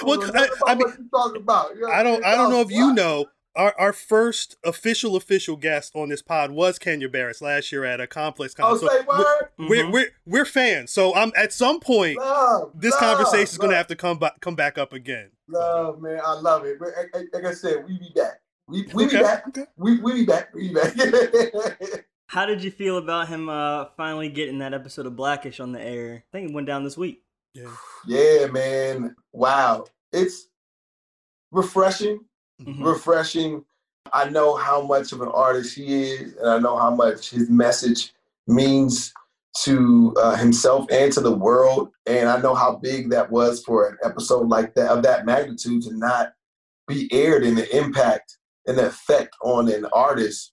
Well, 0.03 0.21
I, 0.23 0.27
don't 0.27 0.37
I- 0.37 0.41
know 0.41 0.55
I 0.67 0.75
mean- 0.75 0.79
what 0.89 0.99
you're 0.99 1.09
talking 1.13 1.43
about. 1.43 1.75
You 1.77 1.83
know 1.83 1.89
I 1.89 2.03
don't. 2.03 2.25
I 2.25 2.35
don't 2.35 2.51
know 2.51 2.61
if 2.63 2.71
you 2.71 2.93
know. 2.95 3.27
Our, 3.57 3.73
our 3.79 3.93
first 3.93 4.57
official 4.65 5.15
official 5.15 5.57
guest 5.57 5.93
on 5.95 6.09
this 6.09 6.23
pod 6.23 6.51
was 6.51 6.79
Kenya 6.79 7.09
Barris 7.09 7.41
last 7.41 7.71
year 7.71 7.85
at 7.85 8.01
a 8.01 8.07
complex 8.09 8.55
Oh, 8.59 8.63
concert. 8.79 8.91
say 8.91 9.01
word. 9.07 9.49
we're, 9.59 9.85
Mhm. 9.85 9.93
we're 9.93 10.09
we're 10.27 10.45
fans, 10.45 10.91
so 10.93 11.15
I'm 11.15 11.31
at 11.37 11.53
some 11.53 11.79
point 11.79 12.19
Love, 12.19 12.73
this 12.75 12.93
love, 13.01 13.01
conversation 13.19 13.53
is 13.53 13.59
going 13.59 13.71
to 13.71 13.77
have 13.77 13.87
to 13.89 13.97
come 13.97 14.19
back 14.19 14.41
come 14.41 14.57
back 14.57 14.77
up 14.77 14.93
again. 14.93 15.31
Love, 15.49 16.01
man, 16.01 16.21
I 16.25 16.33
love 16.41 16.65
it. 16.65 16.81
Like, 16.81 16.95
like- 17.15 17.29
like 17.33 17.45
I 17.45 17.53
said, 17.55 17.85
we 17.87 17.97
be 17.99 18.11
back. 18.15 18.41
We 18.67 18.89
we 18.93 19.05
Okay, 19.07 19.19
be 19.19 19.23
back. 19.23 19.47
okay. 19.49 19.67
We 19.77 20.01
we 20.01 20.13
be 20.15 20.25
back. 20.27 20.53
We 20.55 20.69
be 20.69 20.75
back. 20.75 20.95
How 22.29 22.47
did 22.47 22.65
you 22.65 22.71
feel 22.73 22.97
about 22.97 23.29
him 23.29 23.49
uh, 23.49 23.85
finally 23.97 24.31
getting 24.31 24.59
that 24.61 24.75
episode 24.75 25.07
of 25.07 25.15
Blackish 25.15 25.61
on 25.61 25.71
the 25.73 25.81
air? 25.81 26.25
I 26.27 26.33
think 26.33 26.51
it 26.51 26.55
went 26.55 26.67
down 26.67 26.83
this 26.83 26.97
week. 26.97 27.23
Yeah. 27.53 27.71
yeah, 28.09 28.47
man. 28.47 29.15
Wow, 29.33 29.85
it's 30.13 30.49
refreshing. 31.53 32.21
Mm-hmm. 32.61 32.83
Mhm. 32.83 32.87
refreshing. 32.87 33.65
I 34.13 34.29
know 34.29 34.55
how 34.55 34.83
much 34.83 35.13
of 35.13 35.21
an 35.23 35.29
artist 35.29 35.75
he 35.75 36.03
is, 36.13 36.35
and 36.37 36.49
I 36.49 36.59
know 36.59 36.77
how 36.77 36.95
much 36.95 37.31
his 37.31 37.51
message 37.51 38.13
means 38.47 39.13
to 39.63 40.15
uh, 40.21 40.37
himself 40.37 40.87
and 40.91 41.13
to 41.13 41.21
the 41.21 41.35
world. 41.35 41.91
And 42.07 42.29
I 42.29 42.41
know 42.41 42.55
how 42.55 42.77
big 42.77 43.11
that 43.11 43.31
was 43.31 43.63
for 43.65 43.89
an 43.89 43.97
episode 44.05 44.49
like 44.49 44.75
that 44.75 44.91
of 44.91 45.03
that 45.05 45.25
magnitude 45.27 45.83
to 45.85 45.97
not 45.97 46.33
be 46.87 47.09
aired 47.13 47.45
and 47.45 47.57
the 47.57 47.77
impact 47.77 48.37
and 48.67 48.77
the 48.79 48.87
effect 48.87 49.35
on 49.43 49.69
an 49.71 49.87
artist 49.93 50.53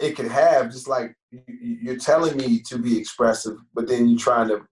it 0.00 0.16
could 0.16 0.28
have. 0.30 0.70
Just 0.72 0.88
like 0.88 1.14
you- 1.30 1.42
you- 1.48 1.78
you're 1.82 1.96
telling 1.98 2.36
me 2.36 2.60
to 2.68 2.78
be 2.78 2.98
expressive, 2.98 3.58
but 3.74 3.86
then 3.86 4.08
you're 4.08 4.18
trying 4.18 4.48
to 4.48 4.64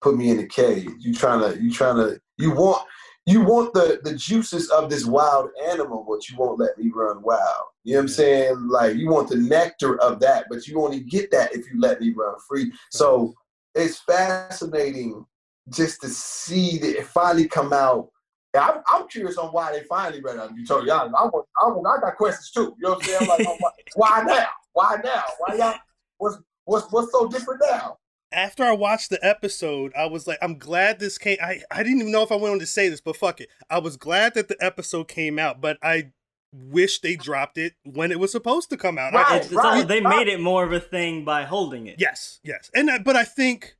put 0.00 0.16
me 0.16 0.30
in 0.30 0.38
a 0.40 0.46
cage. 0.46 0.88
You're 0.98 1.14
trying 1.14 1.40
to 1.40 1.62
You're 1.62 1.72
trying 1.72 1.96
to 1.96 2.20
you 2.38 2.50
want 2.52 2.86
you 3.26 3.42
want 3.44 3.72
the 3.72 4.00
the 4.02 4.14
juices 4.14 4.68
of 4.70 4.90
this 4.90 5.04
wild 5.04 5.50
animal, 5.70 6.04
but 6.08 6.28
you 6.28 6.36
won't 6.36 6.58
let 6.58 6.76
me 6.76 6.90
run 6.94 7.22
wild. 7.22 7.66
You 7.84 7.94
know 7.94 7.98
what 7.98 8.02
I'm 8.02 8.08
saying? 8.08 8.68
Like 8.68 8.96
you 8.96 9.08
want 9.10 9.28
the 9.28 9.36
nectar 9.36 10.00
of 10.00 10.20
that, 10.20 10.46
but 10.50 10.66
you 10.66 10.82
only 10.82 11.00
get 11.00 11.30
that 11.30 11.54
if 11.54 11.70
you 11.70 11.80
let 11.80 12.00
me 12.00 12.12
run 12.16 12.34
free. 12.48 12.72
So 12.90 13.34
it's 13.74 14.00
fascinating 14.00 15.24
just 15.68 16.00
to 16.02 16.08
see 16.08 16.78
that 16.78 16.98
it 16.98 17.06
finally 17.06 17.46
come 17.46 17.72
out. 17.72 18.08
I'm, 18.54 18.82
I'm 18.86 19.08
curious 19.08 19.38
on 19.38 19.48
why 19.48 19.72
they 19.72 19.82
finally 19.84 20.20
read 20.20 20.38
out. 20.38 20.54
You 20.54 20.66
told 20.66 20.86
y'all, 20.86 21.06
I, 21.16 21.24
want, 21.24 21.46
I, 21.58 21.68
want, 21.68 21.86
I 21.86 22.00
got 22.00 22.16
questions 22.16 22.50
too. 22.50 22.74
You 22.76 22.82
know 22.82 22.90
what 22.90 22.98
I'm 22.98 23.04
saying? 23.04 23.18
I'm 23.22 23.28
like, 23.28 23.60
why, 23.60 23.70
why 23.94 24.22
now? 24.26 24.46
Why 24.72 24.96
now? 25.02 25.22
Why 25.38 25.54
y'all? 25.56 25.74
What's 26.18 26.38
what's 26.64 26.92
what's 26.92 27.12
so 27.12 27.28
different 27.28 27.62
now? 27.68 27.98
After 28.32 28.64
I 28.64 28.72
watched 28.72 29.10
the 29.10 29.24
episode, 29.24 29.92
I 29.96 30.06
was 30.06 30.26
like, 30.26 30.38
I'm 30.42 30.58
glad 30.58 30.98
this 30.98 31.18
came. 31.18 31.38
I 31.42 31.60
I 31.70 31.82
didn't 31.82 32.00
even 32.00 32.12
know 32.12 32.22
if 32.22 32.32
I 32.32 32.36
wanted 32.36 32.60
to 32.60 32.66
say 32.66 32.88
this, 32.88 33.00
but 33.00 33.16
fuck 33.16 33.40
it. 33.40 33.48
I 33.70 33.78
was 33.78 33.96
glad 33.96 34.34
that 34.34 34.48
the 34.48 34.56
episode 34.60 35.08
came 35.08 35.38
out, 35.38 35.60
but 35.60 35.78
I 35.82 36.12
wish 36.54 37.00
they 37.00 37.16
dropped 37.16 37.56
it 37.56 37.74
when 37.84 38.12
it 38.12 38.20
was 38.20 38.30
supposed 38.32 38.68
to 38.70 38.76
come 38.76 38.98
out. 38.98 39.14
I- 39.14 39.22
Right. 39.22 39.36
It's, 39.42 39.46
it's 39.52 39.56
all, 39.56 39.84
they 39.84 40.00
right. 40.00 40.16
made 40.18 40.28
it 40.28 40.40
more 40.40 40.64
of 40.64 40.72
a 40.72 40.80
thing 40.80 41.24
by 41.24 41.44
holding 41.44 41.86
it. 41.86 41.96
Yes, 41.98 42.40
yes, 42.42 42.70
and 42.74 42.90
I- 42.90 42.98
but 42.98 43.16
I 43.16 43.24
think 43.24 43.76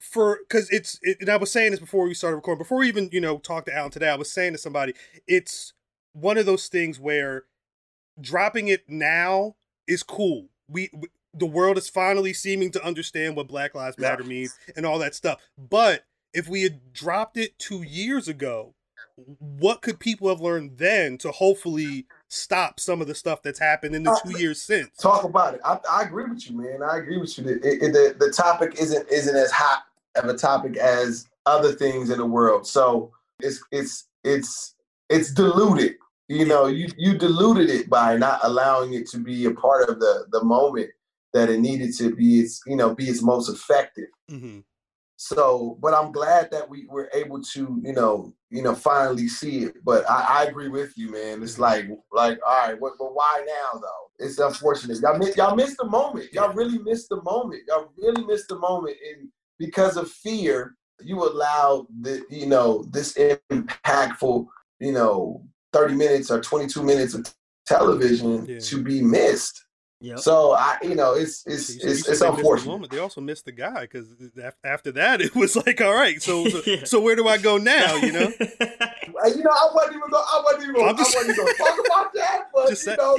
for 0.00 0.38
because 0.48 0.70
it's 0.70 0.98
it, 1.02 1.18
and 1.20 1.28
I 1.28 1.36
was 1.36 1.50
saying 1.50 1.72
this 1.72 1.80
before 1.80 2.06
we 2.06 2.14
started 2.14 2.36
recording, 2.36 2.58
before 2.62 2.78
we 2.78 2.88
even 2.88 3.08
you 3.12 3.20
know 3.20 3.38
talked 3.38 3.66
to 3.66 3.74
Alan 3.76 3.90
today, 3.90 4.08
I 4.08 4.16
was 4.16 4.30
saying 4.32 4.52
to 4.52 4.58
somebody, 4.58 4.94
it's 5.26 5.72
one 6.12 6.38
of 6.38 6.46
those 6.46 6.68
things 6.68 6.98
where 7.00 7.44
dropping 8.20 8.68
it 8.68 8.84
now 8.88 9.56
is 9.86 10.02
cool. 10.02 10.48
We, 10.68 10.88
we 10.94 11.08
the 11.36 11.46
world 11.46 11.78
is 11.78 11.88
finally 11.88 12.32
seeming 12.32 12.70
to 12.72 12.84
understand 12.84 13.36
what 13.36 13.48
Black 13.48 13.74
Lives 13.74 13.96
Yeah. 13.98 14.10
Matter 14.10 14.24
means 14.24 14.58
and 14.76 14.86
all 14.86 14.98
that 14.98 15.14
stuff. 15.14 15.40
But 15.58 16.04
if 16.32 16.48
we 16.48 16.62
had 16.62 16.92
dropped 16.92 17.36
it 17.36 17.58
two 17.58 17.82
years 17.82 18.28
ago, 18.28 18.74
what 19.38 19.80
could 19.80 19.98
people 19.98 20.28
have 20.28 20.40
learned 20.40 20.76
then 20.76 21.16
to 21.18 21.30
hopefully 21.30 22.06
stop 22.28 22.78
some 22.78 23.00
of 23.00 23.06
the 23.06 23.14
stuff 23.14 23.42
that's 23.42 23.58
happened 23.58 23.94
in 23.94 24.02
the 24.02 24.20
two 24.22 24.38
years 24.38 24.60
since? 24.60 24.90
Talk 24.98 25.24
about 25.24 25.54
it. 25.54 25.60
I, 25.64 25.78
I 25.90 26.02
agree 26.02 26.24
with 26.24 26.48
you, 26.48 26.56
man. 26.56 26.82
I 26.82 26.98
agree 26.98 27.18
with 27.18 27.36
you. 27.38 27.48
It, 27.48 27.64
it, 27.64 27.92
the 27.92 28.14
the 28.18 28.30
topic 28.30 28.74
isn't 28.78 29.08
isn't 29.10 29.36
as 29.36 29.50
hot 29.50 29.84
of 30.16 30.26
a 30.26 30.36
topic 30.36 30.76
as 30.76 31.28
other 31.46 31.72
things 31.72 32.10
in 32.10 32.18
the 32.18 32.26
world. 32.26 32.66
So 32.66 33.12
it's 33.40 33.62
it's 33.70 34.06
it's 34.24 34.74
it's 35.08 35.32
diluted. 35.32 35.94
You 36.28 36.44
know, 36.44 36.66
you 36.66 36.88
you 36.98 37.16
diluted 37.16 37.70
it 37.70 37.88
by 37.88 38.16
not 38.16 38.40
allowing 38.42 38.94
it 38.94 39.08
to 39.10 39.18
be 39.18 39.46
a 39.46 39.52
part 39.52 39.88
of 39.88 39.98
the 39.98 40.26
the 40.30 40.44
moment 40.44 40.90
that 41.36 41.50
it 41.50 41.60
needed 41.60 41.94
to 41.98 42.14
be. 42.14 42.40
Its 42.40 42.60
you 42.66 42.76
know 42.76 42.94
be 42.94 43.08
its 43.08 43.22
most 43.22 43.48
effective. 43.48 44.08
hmm 44.28 44.60
So, 45.16 45.78
but 45.80 45.94
I'm 45.94 46.12
glad 46.12 46.50
that 46.50 46.68
we 46.68 46.86
were 46.94 47.08
able 47.14 47.40
to, 47.54 47.80
you 47.82 47.92
know, 47.92 48.32
you 48.50 48.62
know, 48.62 48.74
finally 48.74 49.28
see 49.28 49.64
it. 49.64 49.74
But 49.84 50.08
I, 50.10 50.20
I 50.38 50.44
agree 50.44 50.68
with 50.68 50.92
you, 50.96 51.10
man. 51.10 51.42
It's 51.42 51.58
like, 51.58 51.86
like, 52.12 52.38
all 52.46 52.68
right, 52.68 52.78
what, 52.80 52.94
but 52.98 53.14
why 53.14 53.42
now 53.46 53.80
though? 53.80 54.04
It's 54.24 54.38
unfortunate. 54.38 55.00
Y'all, 55.00 55.18
miss, 55.18 55.36
y'all 55.36 55.56
missed 55.56 55.78
the 55.78 55.86
moment. 55.86 56.32
Y'all 56.32 56.52
really 56.52 56.78
missed 56.78 57.08
the 57.08 57.22
moment. 57.22 57.62
Y'all 57.68 57.90
really 57.96 58.24
missed 58.24 58.48
the 58.48 58.58
moment, 58.58 58.96
and 59.08 59.28
because 59.58 59.96
of 59.96 60.10
fear, 60.10 60.74
you 61.00 61.16
allowed 61.22 61.86
the, 62.00 62.24
you 62.30 62.46
know, 62.46 62.84
this 62.90 63.14
impactful, 63.50 64.46
you 64.80 64.92
know, 64.92 65.42
30 65.72 65.94
minutes 65.94 66.30
or 66.30 66.40
22 66.40 66.82
minutes 66.82 67.14
of 67.14 67.26
television 67.66 68.46
Yeah. 68.46 68.58
to 68.60 68.82
be 68.82 69.02
missed. 69.02 69.65
Yep. 70.06 70.18
So 70.20 70.52
I, 70.52 70.78
you 70.82 70.94
know, 70.94 71.14
it's 71.14 71.44
it's 71.46 71.74
You 71.74 71.80
said- 71.80 71.90
it's, 71.90 72.02
said 72.04 72.12
it's 72.12 72.20
they 72.20 72.26
missed 72.30 72.34
the 72.36 72.50
unfortunate. 72.50 72.90
They 72.90 72.98
also 72.98 73.20
missed 73.20 73.44
the 73.44 73.52
guy 73.52 73.80
because 73.82 74.06
after 74.64 74.92
that 74.92 75.20
it 75.26 75.34
was 75.34 75.56
like, 75.56 75.80
all 75.80 75.94
right, 75.94 76.20
so 76.22 76.46
so, 76.48 76.60
Yeah. 76.66 76.84
so 76.84 77.00
where 77.00 77.16
do 77.16 77.26
I 77.28 77.38
go 77.38 77.56
now? 77.58 77.96
You 77.96 78.12
know, 78.12 78.20
You 79.26 79.42
know, 79.42 79.50
I 79.50 79.70
wasn't 79.74 79.96
even 79.96 80.10
going. 80.10 80.24
I 80.32 80.42
wasn't 80.44 80.62
even. 80.64 80.74
Gonna, 80.76 80.88
I'm 80.90 80.96
just- 80.96 81.16
I 81.16 81.18
wasn't 81.20 81.30
even 81.38 81.44
going 81.44 81.54
to 81.56 81.62
talk 81.62 81.86
about 81.86 82.14
that. 82.14 82.42
But 82.54 82.68
Just 82.68 82.86
you 82.86 82.92
say- 82.92 82.96
know, 82.96 83.18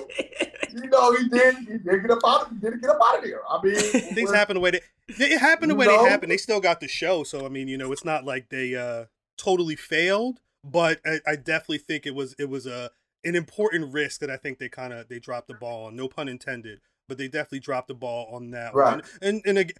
you 0.83 0.89
know, 0.89 1.15
he 1.15 1.27
did. 1.29 1.55
He 1.57 1.65
did 1.77 2.01
get 2.01 2.11
up 2.11 2.19
out. 2.25 2.49
He 2.49 2.55
did 2.57 2.79
get 2.81 2.89
up 2.89 2.99
out 3.03 3.17
of 3.17 3.23
there. 3.23 3.41
I 3.49 3.59
mean, 3.63 3.75
things 4.13 4.31
happen 4.33 4.55
the 4.55 4.59
way 4.61 4.71
they 4.71 4.81
it 5.09 5.39
happened 5.39 5.71
the 5.71 5.75
way 5.75 5.85
No. 5.87 6.03
they 6.03 6.09
happened. 6.09 6.31
They 6.31 6.37
still 6.37 6.59
got 6.59 6.79
the 6.79 6.87
show, 6.87 7.23
so 7.23 7.45
I 7.45 7.49
mean, 7.49 7.67
you 7.67 7.77
know, 7.77 7.91
it's 7.91 8.05
not 8.05 8.23
like 8.25 8.49
they 8.49 8.75
uh 8.75 9.05
totally 9.37 9.75
failed, 9.75 10.39
but 10.63 10.99
I, 11.05 11.19
I 11.25 11.35
definitely 11.35 11.77
think 11.79 12.05
it 12.05 12.13
was 12.15 12.35
it 12.37 12.49
was 12.49 12.65
a 12.67 12.91
an 13.27 13.35
important 13.35 13.93
risk 13.93 14.21
that 14.21 14.29
I 14.29 14.37
think 14.37 14.57
they 14.57 14.69
kind 14.69 14.93
of 14.93 15.07
they 15.09 15.19
dropped 15.19 15.47
the 15.47 15.53
ball 15.53 15.85
on. 15.85 15.95
No 15.95 16.07
pun 16.07 16.27
intended, 16.27 16.79
but 17.07 17.17
they 17.17 17.27
definitely 17.27 17.59
dropped 17.59 17.87
the 17.87 17.93
ball 17.93 18.29
on 18.33 18.51
that 18.51 18.73
Right. 18.73 18.95
one. 18.95 19.03
And 19.21 19.41
and 19.45 19.57
again, 19.57 19.75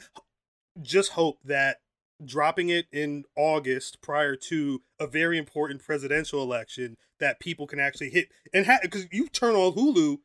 just 0.82 1.12
hope 1.12 1.40
that 1.44 1.78
dropping 2.24 2.70
it 2.70 2.88
in 2.92 3.24
August 3.36 4.02
prior 4.02 4.36
to 4.36 4.82
a 5.00 5.06
very 5.08 5.38
important 5.38 5.84
presidential 5.84 6.42
election 6.42 6.98
that 7.20 7.40
people 7.40 7.68
can 7.68 7.80
actually 7.80 8.10
hit 8.10 8.30
and 8.54 8.68
because 8.82 9.06
you 9.12 9.28
turn 9.28 9.54
on 9.54 9.74
Hulu, 9.74 10.18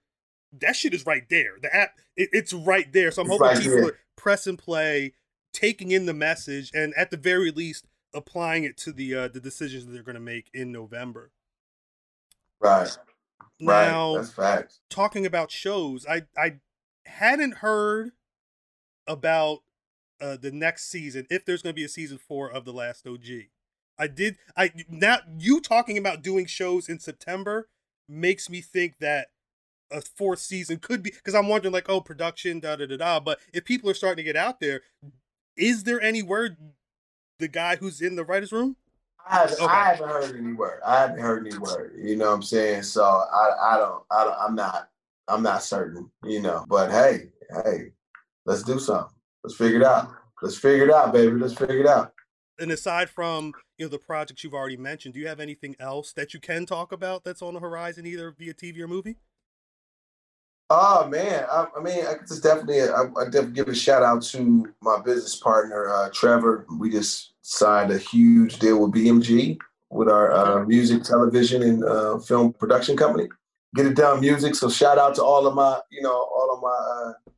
that 0.61 0.75
shit 0.75 0.95
is 0.95 1.05
right 1.07 1.29
there. 1.29 1.59
The 1.61 1.75
app, 1.75 1.99
it, 2.17 2.31
it's 2.33 2.53
right 2.53 2.91
there. 2.93 3.11
So 3.11 3.23
I'm 3.23 3.29
hoping 3.29 3.47
right 3.47 3.59
people 3.59 3.89
are 3.89 3.99
press 4.17 4.47
and 4.47 4.59
play, 4.59 5.13
taking 5.53 5.91
in 5.91 6.07
the 6.07 6.15
message, 6.15 6.71
and 6.75 6.95
at 6.95 7.11
the 7.11 7.17
very 7.17 7.51
least 7.51 7.87
applying 8.15 8.65
it 8.65 8.77
to 8.79 8.93
the 8.93 9.15
uh, 9.15 9.29
the 9.29 9.41
decisions 9.41 9.87
that 9.87 9.93
they're 9.93 10.03
going 10.03 10.15
to 10.15 10.21
make 10.21 10.51
in 10.53 10.73
November. 10.73 11.31
Right. 12.61 12.97
Now, 13.63 14.15
right. 14.15 14.17
That's 14.19 14.33
facts. 14.33 14.81
talking 14.91 15.25
about 15.25 15.51
shows, 15.51 16.07
I 16.07 16.23
I 16.37 16.61
hadn't 17.07 17.57
heard 17.57 18.11
about 19.07 19.61
uh, 20.21 20.37
the 20.37 20.51
next 20.51 20.91
season 20.91 21.27
if 21.31 21.45
there's 21.45 21.63
going 21.63 21.75
to 21.75 21.81
be 21.81 21.85
a 21.85 21.89
season 21.89 22.19
four 22.19 22.51
of 22.51 22.65
The 22.65 22.73
Last 22.73 23.07
OG. 23.07 23.27
I 23.99 24.07
did. 24.09 24.37
I 24.57 24.73
now 24.89 25.19
you 25.39 25.61
talking 25.61 25.97
about 25.97 26.23
doing 26.23 26.47
shows 26.47 26.89
in 26.89 26.99
September 26.99 27.69
makes 28.09 28.51
me 28.51 28.61
think 28.61 28.95
that 29.01 29.29
a 29.91 30.01
fourth 30.01 30.41
season 30.41 30.79
could 30.79 31.03
be 31.03 31.11
because 31.11 31.35
I'm 31.35 31.49
wondering 31.49 31.73
like 31.73 31.89
oh 31.89 32.01
production 32.01 32.59
da 32.61 32.77
da 32.77 32.87
da 32.87 32.97
da. 32.97 33.21
But 33.21 33.39
if 33.53 33.65
people 33.65 33.89
are 33.91 33.95
starting 33.95 34.25
to 34.25 34.33
get 34.33 34.37
out 34.37 34.61
there, 34.61 34.81
is 35.57 35.85
there 35.85 36.01
any 36.01 36.23
word 36.23 36.57
the 37.39 37.49
guy 37.49 37.77
who's 37.77 38.01
in 38.01 38.17
the 38.17 38.25
writers 38.25 38.53
room? 38.53 38.77
I 39.29 39.37
haven't, 39.39 39.61
Okay. 39.61 39.65
I 39.73 39.85
haven't 39.85 40.09
heard 40.09 40.37
any 40.37 40.53
word. 40.53 40.81
I 40.85 41.01
haven't 41.01 41.21
heard 41.21 41.47
any 41.47 41.59
word. 41.59 41.93
You 41.97 42.17
know 42.17 42.29
what 42.29 42.35
I'm 42.35 42.43
saying? 42.43 42.83
So 42.83 43.03
I, 43.05 43.75
I 43.75 43.79
don't, 43.79 44.03
I 44.11 44.25
don't, 44.25 44.37
I'm 44.39 44.55
not, 44.55 44.89
I'm 45.29 45.43
not 45.43 45.63
certain. 45.63 46.11
You 46.25 46.41
know, 46.43 46.65
but 46.69 46.91
hey, 46.91 47.31
hey, 47.65 47.93
let's 48.47 48.63
do 48.63 48.79
something. 48.79 49.15
Let's 49.45 49.57
figure 49.57 49.79
it 49.81 49.85
out. 49.85 50.09
Let's 50.43 50.59
figure 50.59 50.85
it 50.87 50.93
out, 50.93 51.13
baby. 51.13 51.33
Let's 51.39 51.55
figure 51.55 51.79
it 51.81 51.87
out. 51.87 52.13
and 52.59 52.71
aside 52.73 53.09
from 53.11 53.53
you 53.79 53.87
know 53.87 53.91
the 53.91 53.99
projects 53.99 54.43
you've 54.45 54.55
already 54.55 54.77
mentioned, 54.77 55.15
do 55.15 55.21
you 55.21 55.29
have 55.29 55.41
anything 55.41 55.75
else 55.81 56.13
that 56.15 56.35
you 56.35 56.41
can 56.41 56.67
talk 56.67 56.93
about 56.93 57.25
that's 57.25 57.43
on 57.43 57.55
the 57.55 57.61
horizon, 57.61 58.07
either 58.07 58.31
via 58.33 58.55
TV 58.55 58.81
or 58.81 58.89
movie? 58.89 59.17
Oh 60.75 61.07
man, 61.07 61.45
I, 61.53 61.67
I 61.77 61.83
mean, 61.83 62.07
I 62.07 62.15
just 62.27 62.43
definitely, 62.43 62.81
I, 62.81 63.03
I, 63.03 63.25
definitely 63.25 63.53
give 63.53 63.69
a 63.69 63.75
shout 63.75 64.03
out 64.03 64.23
to 64.23 64.73
my 64.81 65.03
business 65.05 65.37
partner 65.37 65.91
uh, 65.91 66.09
Trevor. 66.15 66.65
We 66.79 66.89
just 66.89 67.35
signed 67.43 67.93
a 67.93 67.99
huge 67.99 68.59
deal 68.59 68.81
with 68.81 68.95
BMG 68.95 69.59
with 69.91 70.09
our 70.09 70.33
uh, 70.33 70.65
music, 70.65 71.03
television, 71.03 71.63
and 71.63 71.85
uh, 71.85 72.19
film 72.21 72.55
production 72.55 72.97
company. 72.97 73.29
Get 73.75 73.85
it 73.85 73.97
done 73.97 74.21
music. 74.21 74.55
So 74.55 74.71
shout 74.71 74.97
out 74.97 75.15
to 75.17 75.23
all 75.23 75.47
of 75.47 75.55
my, 75.55 75.79
you 75.91 76.01
know, 76.01 76.15
all 76.15 76.55
of 76.55 76.63
my 76.63 76.71
uh, 76.71 77.33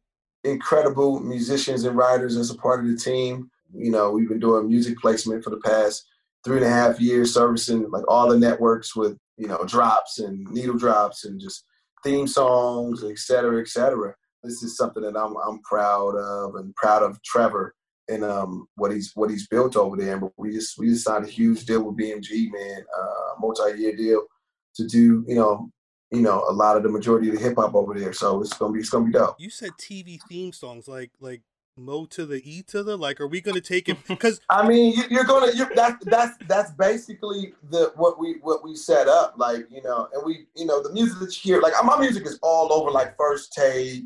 incredible 0.45 1.19
musicians 1.19 1.83
and 1.83 1.97
writers 1.97 2.37
as 2.37 2.53
a 2.53 2.57
part 2.57 2.85
of 2.85 2.87
the 2.87 2.97
team. 2.97 3.51
You 3.75 3.91
know, 3.91 4.13
we've 4.13 4.29
been 4.29 4.39
doing 4.39 4.69
music 4.69 4.97
placement 5.01 5.43
for 5.43 5.51
the 5.51 5.61
past 5.65 6.07
three 6.45 6.59
and 6.59 6.67
a 6.67 6.71
half 6.71 7.01
years, 7.01 7.35
servicing 7.35 7.91
like 7.91 8.05
all 8.07 8.29
the 8.29 8.39
networks 8.39 8.95
with 8.95 9.19
you 9.37 9.49
know 9.49 9.65
drops 9.65 10.21
and 10.21 10.49
needle 10.51 10.79
drops 10.79 11.25
and 11.25 11.41
just 11.41 11.65
theme 12.05 12.27
songs, 12.27 13.03
et 13.03 13.19
cetera, 13.19 13.61
et 13.61 13.69
cetera. 13.69 14.15
This 14.43 14.63
is 14.63 14.77
something 14.77 15.03
that 15.03 15.17
I'm 15.17 15.35
I'm 15.37 15.61
proud 15.63 16.17
of 16.17 16.57
and 16.57 16.75
proud 16.77 17.03
of 17.03 17.21
Trevor 17.23 17.75
and 18.09 18.25
um, 18.25 18.69
what 18.77 18.93
he's 18.93 19.13
what 19.15 19.31
he's 19.31 19.49
built 19.49 19.77
over 19.77 19.97
there. 19.97 20.19
But 20.19 20.33
we 20.37 20.53
just 20.53 20.79
we 20.79 20.89
just 20.89 21.05
signed 21.05 21.25
a 21.25 21.29
huge 21.29 21.65
deal 21.65 21.83
with 21.83 21.97
BMG, 21.97 22.53
man, 22.53 22.85
uh, 22.97 23.41
multi-year 23.41 23.97
deal 23.97 24.23
to 24.77 24.87
do 24.87 25.25
you 25.27 25.35
know 25.35 25.71
you 26.11 26.21
know 26.21 26.45
a 26.49 26.53
lot 26.53 26.77
of 26.77 26.83
the 26.83 26.89
majority 26.89 27.29
of 27.29 27.37
the 27.37 27.41
hip 27.41 27.55
hop 27.57 27.75
over 27.75 27.99
there. 27.99 28.13
So 28.13 28.41
it's 28.43 28.53
gonna 28.53 28.73
be 28.73 28.81
it's 28.81 28.91
gonna 28.91 29.07
be 29.07 29.13
dope. 29.13 29.37
You 29.39 29.51
said 29.51 29.71
TV 29.81 30.21
theme 30.29 30.53
songs 30.53 30.87
like 30.87 31.11
like 31.21 31.43
Mo 31.77 32.07
to 32.07 32.25
the 32.25 32.41
E 32.49 32.63
to 32.63 32.83
the 32.83 32.97
like. 32.97 33.21
Are 33.21 33.27
we 33.27 33.41
gonna 33.41 33.61
take 33.61 33.89
it? 33.89 33.97
Because 34.09 34.41
I 34.49 34.67
mean, 34.67 34.95
you, 35.11 35.19
are 35.19 35.25
gonna 35.25 35.53
you 35.53 35.67
that's 35.75 36.05
that's 36.05 36.37
that's 36.47 36.71
basically 36.73 37.55
the 37.71 37.93
what 37.97 38.19
we 38.19 38.35
what 38.43 38.63
we 38.63 38.77
set 38.77 39.09
up. 39.09 39.35
Like 39.37 39.67
you 39.71 39.83
know, 39.83 40.09
and 40.13 40.25
we 40.25 40.47
you 40.55 40.67
know 40.67 40.83
the 40.83 40.93
music 40.93 41.19
that 41.19 41.45
you 41.45 41.55
hear 41.55 41.63
like 41.63 41.73
my 41.85 41.99
music 41.99 42.27
is 42.27 42.39
all 42.43 42.73
over 42.73 42.91
like 42.91 43.17
first 43.17 43.53
take 43.53 44.05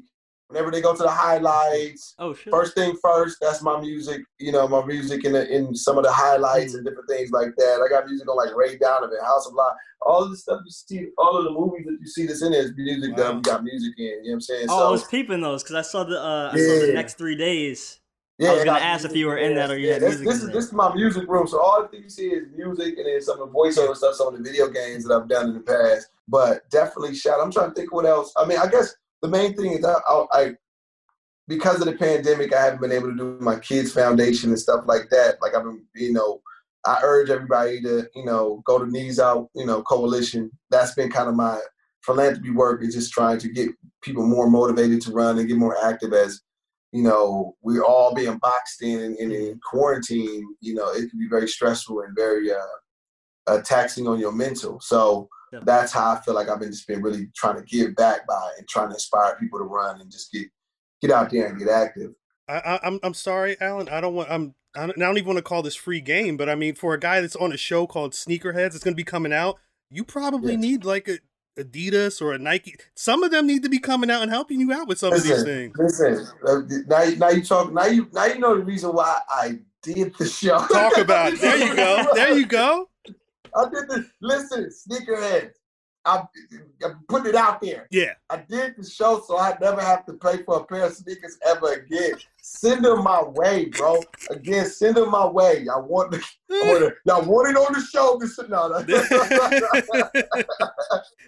whenever 0.49 0.71
they 0.71 0.81
go 0.81 0.95
to 0.95 1.03
the 1.03 1.11
highlights. 1.11 2.15
Oh, 2.19 2.35
sure. 2.35 2.51
First 2.51 2.75
thing 2.75 2.97
first, 3.03 3.39
that's 3.41 3.63
my 3.63 3.81
music. 3.81 4.23
You 4.39 4.53
know, 4.53 4.67
my 4.67 4.85
music 4.85 5.25
in 5.25 5.33
the, 5.33 5.49
in 5.55 5.75
some 5.75 5.99
of 5.99 6.05
the 6.05 6.13
highlights 6.13 6.73
mm 6.73 6.79
and 6.79 6.85
different 6.85 7.09
things 7.09 7.31
like 7.31 7.55
that. 7.57 7.83
I 7.85 7.89
got 7.89 8.07
music 8.07 8.29
on 8.29 8.37
like 8.37 8.55
Ray 8.55 8.77
Donovan, 8.77 9.19
House 9.25 9.47
of 9.47 9.55
Lies, 9.55 9.73
all 10.03 10.23
of 10.23 10.31
the 10.31 10.37
stuff 10.37 10.61
you 10.65 10.71
see, 10.71 11.07
all 11.17 11.37
of 11.37 11.45
the 11.45 11.51
movies 11.51 11.87
that 11.87 11.99
you 12.01 12.07
see 12.07 12.27
that's 12.27 12.43
in 12.43 12.53
there 12.53 12.63
is 12.63 12.73
music 12.77 13.17
wow. 13.17 13.25
that 13.25 13.35
we 13.37 13.41
got 13.43 13.65
music 13.65 13.95
in. 13.99 14.05
You 14.05 14.15
know 14.15 14.21
what 14.23 14.35
I'm 14.35 14.41
saying? 14.41 14.67
Oh, 14.69 14.79
so, 14.79 14.89
I 14.89 14.91
was 14.91 15.05
peeping 15.05 15.41
those 15.41 15.63
because 15.63 15.77
I 15.77 15.83
saw 15.83 16.05
the 16.05 16.21
uh, 16.21 16.51
I 16.53 16.57
saw 16.57 16.87
the 16.87 16.93
next 16.95 17.19
three 17.19 17.37
days. 17.37 18.01
Yeah, 18.39 18.51
I 18.51 18.55
was 18.55 18.65
gonna 18.65 18.79
ask 18.79 19.05
if 19.05 19.17
you 19.17 19.27
were 19.27 19.39
in 19.39 19.57
that 19.57 19.71
or 19.71 19.79
you 19.79 19.89
yeah, 19.89 19.95
had 19.95 20.03
music. 20.03 20.27
This, 20.27 20.43
is 20.43 20.51
this 20.51 20.65
is 20.67 20.73
my 20.73 20.95
music 20.95 21.29
room. 21.29 21.49
So 21.49 21.61
all 21.61 21.83
the 21.83 21.89
things 21.89 22.05
you 22.05 22.11
see 22.11 22.35
is 22.35 22.47
music 22.55 22.97
and 22.99 23.07
then 23.07 23.21
some 23.21 23.41
of 23.41 23.49
the 23.49 23.55
voiceover 23.55 23.97
stuff, 23.97 24.15
some 24.15 24.29
of 24.29 24.35
the 24.35 24.49
video 24.49 24.69
games 24.69 25.05
that 25.05 25.15
I've 25.15 25.29
done 25.29 25.49
in 25.49 25.55
the 25.55 25.61
past. 25.61 26.09
But 26.29 26.69
definitely 26.71 27.17
shout. 27.17 27.41
I'm 27.43 27.51
trying 27.51 27.71
to 27.71 27.75
think 27.75 27.93
what 27.93 28.07
else. 28.07 28.33
I 28.37 28.47
mean, 28.47 28.59
I 28.59 28.69
guess 28.69 28.95
the 29.23 29.29
main 29.29 29.55
thing 29.55 29.73
is 29.73 29.85
I, 29.85 29.95
I, 30.09 30.27
I 30.33 30.55
because 31.49 31.81
of 31.81 31.87
the 31.87 31.95
pandemic, 31.95 32.55
I 32.55 32.63
haven't 32.63 32.83
been 32.83 32.93
able 32.93 33.11
to 33.11 33.17
do 33.17 33.39
my 33.41 33.59
kids' 33.59 33.93
foundation 33.93 34.51
and 34.51 34.59
stuff 34.59 34.85
like 34.87 35.09
that. 35.11 35.41
Like 35.41 35.55
I've 35.55 35.65
been, 35.65 35.83
you 35.95 36.13
know, 36.13 36.43
I 36.85 37.01
urge 37.03 37.31
everybody 37.31 37.81
to, 37.83 38.07
you 38.15 38.25
know, 38.25 38.63
go 38.67 38.79
to 38.79 38.91
Knees 38.91 39.19
Out, 39.19 39.49
you 39.55 39.67
know, 39.67 39.83
coalition. 39.83 40.51
That's 40.71 40.95
been 40.95 41.11
kind 41.11 41.29
of 41.29 41.35
my 41.35 41.59
philanthropy 42.03 42.51
work 42.51 42.83
is 42.83 42.95
just 42.95 43.13
trying 43.13 43.39
to 43.39 43.49
get 43.49 43.71
people 44.03 44.27
more 44.27 44.49
motivated 44.49 45.01
to 45.03 45.13
run 45.13 45.39
and 45.39 45.49
get 45.49 45.57
more 45.57 45.77
active 45.85 46.13
as, 46.13 46.41
you 46.93 47.03
know, 47.03 47.57
we're 47.63 47.85
all 47.85 48.15
being 48.15 48.39
boxed 48.39 48.83
in 48.83 49.01
and 49.01 49.17
in, 49.17 49.33
in, 49.33 49.61
quarantine, 49.69 50.47
you 50.61 50.75
know, 50.75 50.91
it 50.91 51.11
can 51.11 51.19
be 51.19 51.29
very 51.29 51.49
stressful 51.49 52.01
and 52.01 52.17
very 52.17 52.53
uh, 52.53 52.77
uh, 53.47 53.61
taxing 53.63 54.07
on 54.07 54.19
your 54.19 54.33
mental. 54.33 54.81
So 54.81 55.29
that's 55.65 55.93
how 55.93 56.13
I 56.13 56.21
feel 56.21 56.35
like 56.35 56.49
I've 56.49 56.61
been 56.61 56.71
just 56.71 56.87
been 56.87 57.03
really 57.03 57.29
trying 57.37 57.57
to 57.57 57.63
give 57.63 57.95
back 57.95 58.27
by 58.27 58.53
and 58.59 58.69
trying 58.69 58.89
to 58.89 58.95
inspire 58.95 59.37
people 59.39 59.59
to 59.59 59.65
run 59.65 60.01
and 60.01 60.11
just 60.11 60.33
get 60.33 60.49
get 61.01 61.11
out 61.11 61.31
there 61.31 61.47
and 61.47 61.59
get 61.59 61.69
active. 61.69 62.13
I, 62.49 62.59
I, 62.59 62.81
I'm 62.83 63.01
I'm 63.03 63.15
sorry, 63.15 63.57
Alan. 63.61 63.89
I 63.89 64.01
don't 64.01 64.15
want. 64.15 64.31
I'm. 64.31 64.55
I 64.77 64.87
don't, 64.87 65.03
I 65.03 65.07
don't 65.07 65.17
even 65.17 65.29
want 65.29 65.39
to 65.39 65.43
call 65.43 65.63
this 65.63 65.75
free 65.75 66.01
game, 66.01 66.37
but 66.37 66.49
I 66.49 66.55
mean, 66.55 66.75
for 66.75 66.93
a 66.93 67.01
guy 67.01 67.21
that's 67.21 67.35
on 67.35 67.53
a 67.53 67.57
show 67.57 67.87
called 67.87 68.13
Sneakerheads, 68.13 68.75
it's 68.75 68.85
going 68.85 68.93
to 68.93 68.97
be 68.97 69.03
coming 69.03 69.33
out. 69.33 69.59
You 69.91 70.05
probably 70.05 70.53
yes. 70.53 70.61
need 70.61 70.85
like 70.85 71.09
a 71.09 71.19
Adidas 71.59 72.23
or 72.23 72.33
a 72.33 72.39
Nike. 72.39 72.77
Some 72.95 73.23
of 73.23 73.31
them 73.31 73.47
need 73.47 73.63
to 73.65 73.69
be 73.69 73.79
coming 73.79 74.11
out 74.11 74.23
and 74.23 74.31
helping 74.31 74.61
you 74.61 74.73
out 74.73 74.87
with 74.87 74.99
some 74.99 75.11
listen, 75.11 75.33
of 75.33 75.39
these 75.39 75.45
things. 75.45 75.75
Listen, 75.79 76.27
uh, 76.47 76.61
now, 76.87 77.11
now 77.17 77.31
you 77.31 77.43
talk. 77.43 77.73
Now 77.73 77.87
you 77.87 78.09
now 78.13 78.27
you 78.27 78.39
know 78.39 78.57
the 78.57 78.65
reason 78.65 78.91
why 78.91 79.19
I 79.29 79.59
did 79.83 80.15
the 80.17 80.27
show. 80.27 80.59
Talk 80.67 80.97
about 80.99 81.33
it. 81.33 81.41
There 81.41 81.57
you 81.57 81.75
go. 81.75 82.07
There 82.15 82.39
you 82.39 82.47
go. 82.47 82.89
I 83.55 83.65
did 83.65 83.89
the 83.89 84.09
listen, 84.21 84.71
Sneakerheads. 84.71 85.53
I'm, 86.05 86.27
I'm 86.85 87.05
putting 87.09 87.29
it 87.29 87.35
out 87.35 87.61
there. 87.61 87.87
Yeah. 87.91 88.15
I 88.31 88.39
did 88.39 88.77
the 88.77 88.89
show 88.89 89.23
so 89.27 89.39
I 89.39 89.57
never 89.61 89.81
have 89.81 90.07
to 90.07 90.15
pay 90.15 90.43
for 90.43 90.61
a 90.61 90.65
pair 90.65 90.87
of 90.87 90.95
sneakers 90.95 91.39
ever 91.47 91.73
again. 91.73 92.13
Send 92.41 92.85
them 92.85 93.05
my 93.05 93.23
way, 93.23 93.67
bro. 93.67 94.03
Again, 94.31 94.67
send 94.67 94.97
them 94.97 95.11
my 95.11 95.27
way. 95.27 95.67
I 95.73 95.79
want 95.79 96.13
the, 96.13 96.19
I 96.51 96.63
want 96.65 96.81
the, 96.81 96.95
y'all 97.05 97.25
want 97.25 97.51
it 97.51 97.57
on 97.57 97.73
the 97.75 97.81
show. 97.81 98.17
This, 98.19 98.39
no, 98.49 98.69
no. 98.69 98.81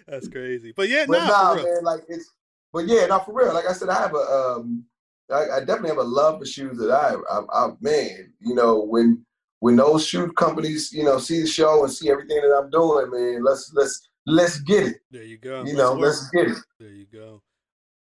That's 0.07 0.27
crazy. 0.27 0.73
But 0.75 0.89
yeah, 0.89 1.05
but 1.07 1.27
nah, 1.27 1.55
nah 1.55 1.63
man, 1.63 1.83
like 1.83 2.01
it's 2.07 2.31
but 2.73 2.87
yeah, 2.87 3.05
not 3.05 3.25
for 3.25 3.33
real. 3.33 3.53
Like 3.53 3.67
I 3.69 3.73
said, 3.73 3.89
I 3.89 3.99
have 4.01 4.15
a 4.15 4.17
um 4.17 4.83
I, 5.31 5.57
I 5.57 5.59
definitely 5.59 5.89
have 5.89 5.97
a 5.97 6.03
love 6.03 6.39
for 6.39 6.45
shoes 6.45 6.77
that 6.77 6.91
I, 6.91 7.15
I 7.31 7.65
I 7.65 7.71
man, 7.81 8.33
you 8.39 8.55
know, 8.55 8.79
when 8.79 9.25
when 9.61 9.75
those 9.75 10.05
shoe 10.05 10.31
companies, 10.33 10.91
you 10.91 11.03
know, 11.03 11.19
see 11.19 11.39
the 11.39 11.47
show 11.47 11.83
and 11.83 11.93
see 11.93 12.09
everything 12.09 12.41
that 12.41 12.51
I'm 12.51 12.69
doing, 12.71 13.11
man, 13.11 13.43
let's 13.43 13.71
let's 13.73 14.09
let's 14.25 14.59
get 14.59 14.87
it. 14.87 14.95
There 15.11 15.23
you 15.23 15.37
go. 15.37 15.59
You 15.59 15.65
let's 15.65 15.77
know, 15.77 15.91
work. 15.93 16.01
let's 16.01 16.29
get 16.31 16.47
it. 16.47 16.57
There 16.79 16.89
you 16.89 17.05
go. 17.05 17.43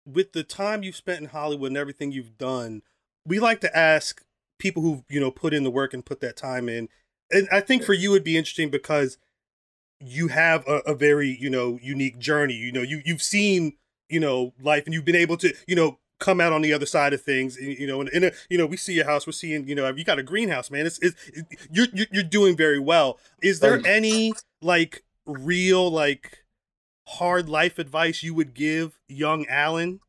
With 0.06 0.32
the 0.32 0.44
time 0.44 0.84
you've 0.84 0.96
spent 0.96 1.20
in 1.20 1.28
Hollywood 1.28 1.72
and 1.72 1.78
everything 1.78 2.14
you've 2.14 2.38
done, 2.38 2.82
we 3.26 3.40
like 3.40 3.60
to 3.62 3.78
ask 3.78 4.24
people 4.58 4.82
who 4.82 5.04
you 5.10 5.20
know 5.20 5.32
put 5.32 5.54
in 5.54 5.64
the 5.66 5.70
work 5.70 5.94
and 5.94 6.06
put 6.06 6.22
that 6.22 6.38
time 6.38 6.70
in. 6.70 6.88
And 7.30 7.48
I 7.52 7.60
think 7.60 7.84
for 7.84 7.94
you 7.94 8.12
it'd 8.12 8.24
be 8.24 8.38
interesting 8.38 8.70
because 8.70 9.18
you 10.00 10.30
have 10.30 10.66
a, 10.66 10.78
a 10.88 10.96
very 10.96 11.38
you 11.40 11.50
know 11.50 11.78
unique 11.82 12.20
journey. 12.20 12.56
You 12.56 12.72
know, 12.72 12.84
you 12.84 13.02
you've 13.04 13.22
seen 13.22 13.74
you 14.08 14.22
know 14.22 14.54
life 14.62 14.86
and 14.86 14.94
you've 14.94 15.04
been 15.04 15.14
able 15.14 15.36
to 15.36 15.54
you 15.68 15.76
know 15.76 15.99
come 16.20 16.42
out 16.42 16.52
on 16.52 16.62
the 16.62 16.74
other 16.74 16.86
side 16.86 17.14
of 17.14 17.22
things 17.22 17.58
you 17.58 17.88
know 17.88 18.02
and, 18.02 18.10
and 18.10 18.26
uh, 18.26 18.32
you 18.50 18.58
know 18.58 18.66
we 18.66 18.76
see 18.76 18.94
your 18.94 19.06
house 19.06 19.26
we're 19.26 19.32
seeing 19.32 19.68
you 19.68 19.74
know 19.74 19.88
you 19.96 20.04
got 20.04 20.20
a 20.20 20.24
greenhouse 20.24 20.70
man 20.70 20.86
it's, 20.86 21.00
it's 21.00 21.16
it, 21.30 21.46
you're 21.72 21.88
you're 22.12 22.24
doing 22.24 22.58
very 22.58 22.80
well 22.80 23.18
is 23.42 23.62
there 23.62 23.82
any 23.86 24.34
like 24.62 25.04
real 25.26 25.90
like 25.90 26.44
hard 27.08 27.50
life 27.50 27.80
advice 27.80 28.24
you 28.24 28.34
would 28.34 28.54
give 28.54 29.00
young 29.08 29.46
Alan? 29.48 30.00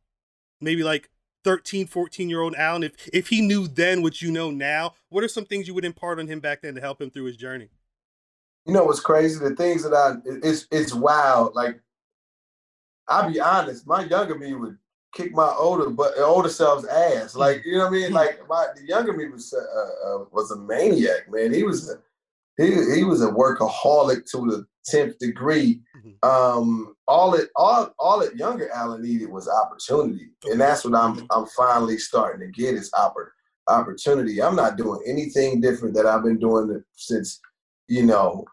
Maybe 0.61 0.82
like 0.82 1.11
13, 1.44 1.86
14 1.86 2.28
year 2.28 2.40
old 2.40 2.54
Alan, 2.54 2.82
if 2.82 3.08
if 3.12 3.28
he 3.28 3.40
knew 3.40 3.66
then 3.66 4.02
what 4.02 4.20
you 4.20 4.30
know 4.30 4.50
now, 4.50 4.94
what 5.08 5.24
are 5.24 5.28
some 5.28 5.44
things 5.44 5.66
you 5.66 5.74
would 5.74 5.84
impart 5.84 6.18
on 6.18 6.26
him 6.26 6.40
back 6.40 6.62
then 6.62 6.74
to 6.74 6.80
help 6.80 7.00
him 7.00 7.11
through 7.11 7.24
his 7.24 7.36
journey? 7.36 7.70
You 8.66 8.74
know 8.74 8.84
what's 8.84 9.00
crazy? 9.00 9.38
The 9.38 9.56
things 9.56 9.82
that 9.82 9.94
I 9.94 10.16
it's 10.42 10.66
it's 10.70 10.94
wild. 10.94 11.54
Like 11.54 11.80
I'll 13.08 13.30
be 13.30 13.40
honest, 13.40 13.86
my 13.86 14.04
younger 14.04 14.36
me 14.36 14.54
would 14.54 14.76
kick 15.12 15.32
my 15.32 15.52
older 15.58 15.90
but 15.90 16.18
older 16.18 16.48
self's 16.48 16.86
ass. 16.86 17.34
Like 17.34 17.64
you 17.64 17.78
know 17.78 17.84
what 17.84 17.88
I 17.88 17.90
mean? 17.90 18.12
Like 18.12 18.40
my 18.48 18.66
the 18.74 18.86
younger 18.86 19.12
me 19.12 19.28
was 19.28 19.52
uh, 19.52 20.08
uh, 20.08 20.24
was 20.32 20.50
a 20.50 20.56
maniac, 20.56 21.30
man. 21.30 21.52
He 21.52 21.62
was 21.62 21.90
a 21.90 21.96
he 22.56 22.70
he 22.94 23.04
was 23.04 23.22
a 23.22 23.30
workaholic 23.30 24.30
to 24.30 24.46
the 24.46 24.66
tenth 24.84 25.18
degree. 25.18 25.80
Mm-hmm. 25.96 26.28
Um, 26.28 26.94
all 27.08 27.34
it 27.34 27.48
all 27.56 27.92
all 27.98 28.20
it 28.20 28.36
younger 28.36 28.70
Alan 28.72 29.02
needed 29.02 29.30
was 29.30 29.48
opportunity, 29.48 30.30
and 30.44 30.61
that's 30.61 30.84
what 30.84 30.94
I'm 30.94 31.26
I'm 31.30 31.46
finally 31.56 31.98
starting 31.98 32.40
to 32.40 32.61
get 32.61 32.74
is 32.74 32.90
oppor- 32.92 33.30
opportunity. 33.68 34.42
I'm 34.42 34.56
not 34.56 34.76
doing 34.76 35.00
anything 35.06 35.61
different 35.61 35.94
that 35.94 36.06
I've 36.06 36.24
been 36.24 36.38
doing 36.38 36.82
since 36.94 37.40
you 37.88 38.04
know 38.04 38.44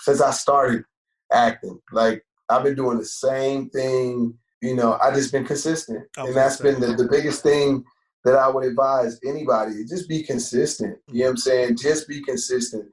since 0.00 0.20
I 0.20 0.30
started 0.30 0.84
acting. 1.32 1.80
Like 1.92 2.24
I've 2.48 2.64
been 2.64 2.76
doing 2.76 2.98
the 2.98 3.04
same 3.04 3.70
thing. 3.70 4.34
You 4.64 4.74
know, 4.74 4.98
I 5.02 5.12
just 5.12 5.30
been 5.30 5.44
consistent, 5.44 6.06
and 6.16 6.34
that's 6.34 6.56
been 6.56 6.80
the, 6.80 6.94
the 6.94 7.08
biggest 7.10 7.42
thing 7.42 7.84
that 8.24 8.36
I 8.36 8.48
would 8.48 8.64
advise 8.64 9.20
anybody. 9.26 9.84
Just 9.84 10.08
be 10.08 10.22
consistent. 10.22 10.98
You 11.08 11.20
know 11.20 11.24
what 11.26 11.30
I'm 11.30 11.36
saying? 11.36 11.76
Just 11.76 12.08
be 12.08 12.22
consistent. 12.22 12.86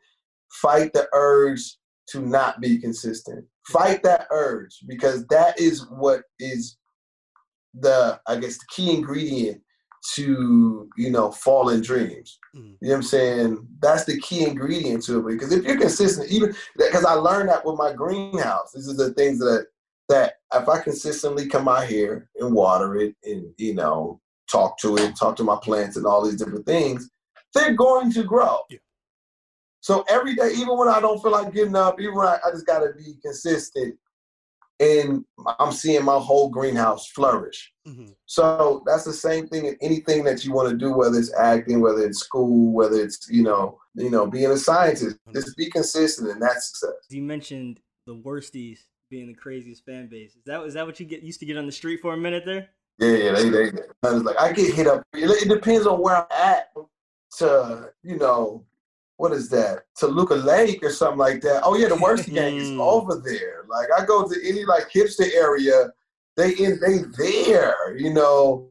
Fight 0.51 0.91
the 0.91 1.07
urge 1.13 1.61
to 2.09 2.19
not 2.19 2.59
be 2.59 2.77
consistent. 2.77 3.45
Fight 3.67 4.03
that 4.03 4.27
urge 4.31 4.79
because 4.85 5.25
that 5.27 5.57
is 5.59 5.87
what 5.89 6.23
is 6.39 6.77
the 7.73 8.19
I 8.27 8.35
guess 8.35 8.57
the 8.57 8.65
key 8.69 8.93
ingredient 8.93 9.61
to 10.15 10.89
you 10.97 11.09
know 11.09 11.31
falling 11.31 11.81
dreams. 11.81 12.37
Mm. 12.53 12.59
You 12.59 12.71
know 12.81 12.89
what 12.89 12.95
I'm 12.95 13.03
saying? 13.03 13.67
That's 13.79 14.03
the 14.03 14.19
key 14.19 14.43
ingredient 14.45 15.05
to 15.05 15.19
it 15.19 15.31
because 15.31 15.53
if 15.53 15.63
you're 15.63 15.79
consistent, 15.79 16.29
even 16.31 16.53
because 16.75 17.05
I 17.05 17.13
learned 17.13 17.47
that 17.47 17.65
with 17.65 17.77
my 17.77 17.93
greenhouse. 17.93 18.73
This 18.73 18.87
is 18.87 18.97
the 18.97 19.13
things 19.13 19.39
that 19.39 19.67
that 20.11 20.33
if 20.53 20.67
I 20.67 20.79
consistently 20.79 21.47
come 21.47 21.67
out 21.67 21.87
here 21.87 22.29
and 22.35 22.53
water 22.53 22.97
it 22.97 23.15
and 23.23 23.53
you 23.57 23.73
know 23.73 24.19
talk 24.51 24.77
to 24.79 24.97
it, 24.97 25.15
talk 25.15 25.35
to 25.37 25.43
my 25.43 25.57
plants 25.63 25.95
and 25.95 26.05
all 26.05 26.23
these 26.23 26.35
different 26.35 26.65
things, 26.65 27.09
they're 27.53 27.73
going 27.73 28.11
to 28.11 28.23
grow. 28.23 28.59
Yeah. 28.69 28.79
So 29.79 30.03
every 30.09 30.35
day, 30.35 30.51
even 30.55 30.77
when 30.77 30.89
I 30.89 30.99
don't 30.99 31.21
feel 31.21 31.31
like 31.31 31.53
getting 31.53 31.75
up, 31.75 31.99
even 31.99 32.15
when 32.15 32.27
I, 32.27 32.37
I 32.45 32.51
just 32.51 32.67
gotta 32.67 32.93
be 32.95 33.15
consistent, 33.23 33.97
and 34.79 35.23
I'm 35.59 35.71
seeing 35.71 36.03
my 36.03 36.17
whole 36.17 36.49
greenhouse 36.49 37.07
flourish. 37.07 37.71
Mm-hmm. 37.87 38.07
So 38.25 38.83
that's 38.85 39.05
the 39.05 39.13
same 39.13 39.47
thing 39.47 39.65
in 39.65 39.77
anything 39.81 40.23
that 40.25 40.43
you 40.43 40.53
want 40.53 40.69
to 40.69 40.77
do, 40.77 40.93
whether 40.93 41.17
it's 41.17 41.33
acting, 41.35 41.81
whether 41.81 42.03
it's 42.05 42.19
school, 42.19 42.73
whether 42.73 43.01
it's 43.01 43.27
you 43.29 43.43
know, 43.43 43.79
you 43.95 44.09
know, 44.09 44.27
being 44.27 44.51
a 44.51 44.57
scientist. 44.57 45.17
Mm-hmm. 45.17 45.33
Just 45.33 45.55
be 45.55 45.69
consistent, 45.69 46.29
and 46.29 46.41
that's 46.41 46.67
success. 46.67 47.05
You 47.09 47.21
mentioned 47.21 47.79
the 48.05 48.15
worsties 48.15 48.79
being 49.11 49.27
the 49.27 49.33
craziest 49.35 49.85
fan 49.85 50.07
base. 50.07 50.35
Is 50.35 50.43
that 50.45 50.63
is 50.63 50.73
that 50.73 50.87
what 50.87 50.99
you 50.99 51.05
get 51.05 51.21
used 51.21 51.39
to 51.41 51.45
get 51.45 51.57
on 51.57 51.67
the 51.67 51.71
street 51.71 51.99
for 52.01 52.13
a 52.13 52.17
minute 52.17 52.45
there? 52.45 52.69
Yeah, 52.97 53.31
yeah, 53.31 53.31
they, 53.33 53.49
they, 53.49 54.09
like 54.09 54.39
I 54.39 54.51
get 54.53 54.73
hit 54.73 54.87
up. 54.87 55.03
It 55.13 55.49
depends 55.49 55.85
on 55.85 56.01
where 56.01 56.17
I'm 56.17 56.25
at. 56.31 56.71
To 57.37 57.91
you 58.03 58.17
know, 58.17 58.65
what 59.17 59.31
is 59.31 59.49
that? 59.49 59.83
Toluca 59.97 60.33
Lake 60.33 60.83
or 60.83 60.89
something 60.89 61.19
like 61.19 61.41
that. 61.41 61.61
Oh 61.63 61.77
yeah, 61.77 61.87
the 61.87 61.95
worst 61.95 62.29
gang 62.33 62.57
is 62.57 62.71
over 62.71 63.21
there. 63.23 63.65
Like 63.69 63.87
I 63.95 64.05
go 64.05 64.27
to 64.27 64.47
any 64.47 64.65
like 64.65 64.89
hipster 64.89 65.31
area, 65.33 65.91
they 66.35 66.51
in 66.51 66.79
they 66.79 66.99
there. 67.17 67.95
You 67.97 68.13
know, 68.13 68.69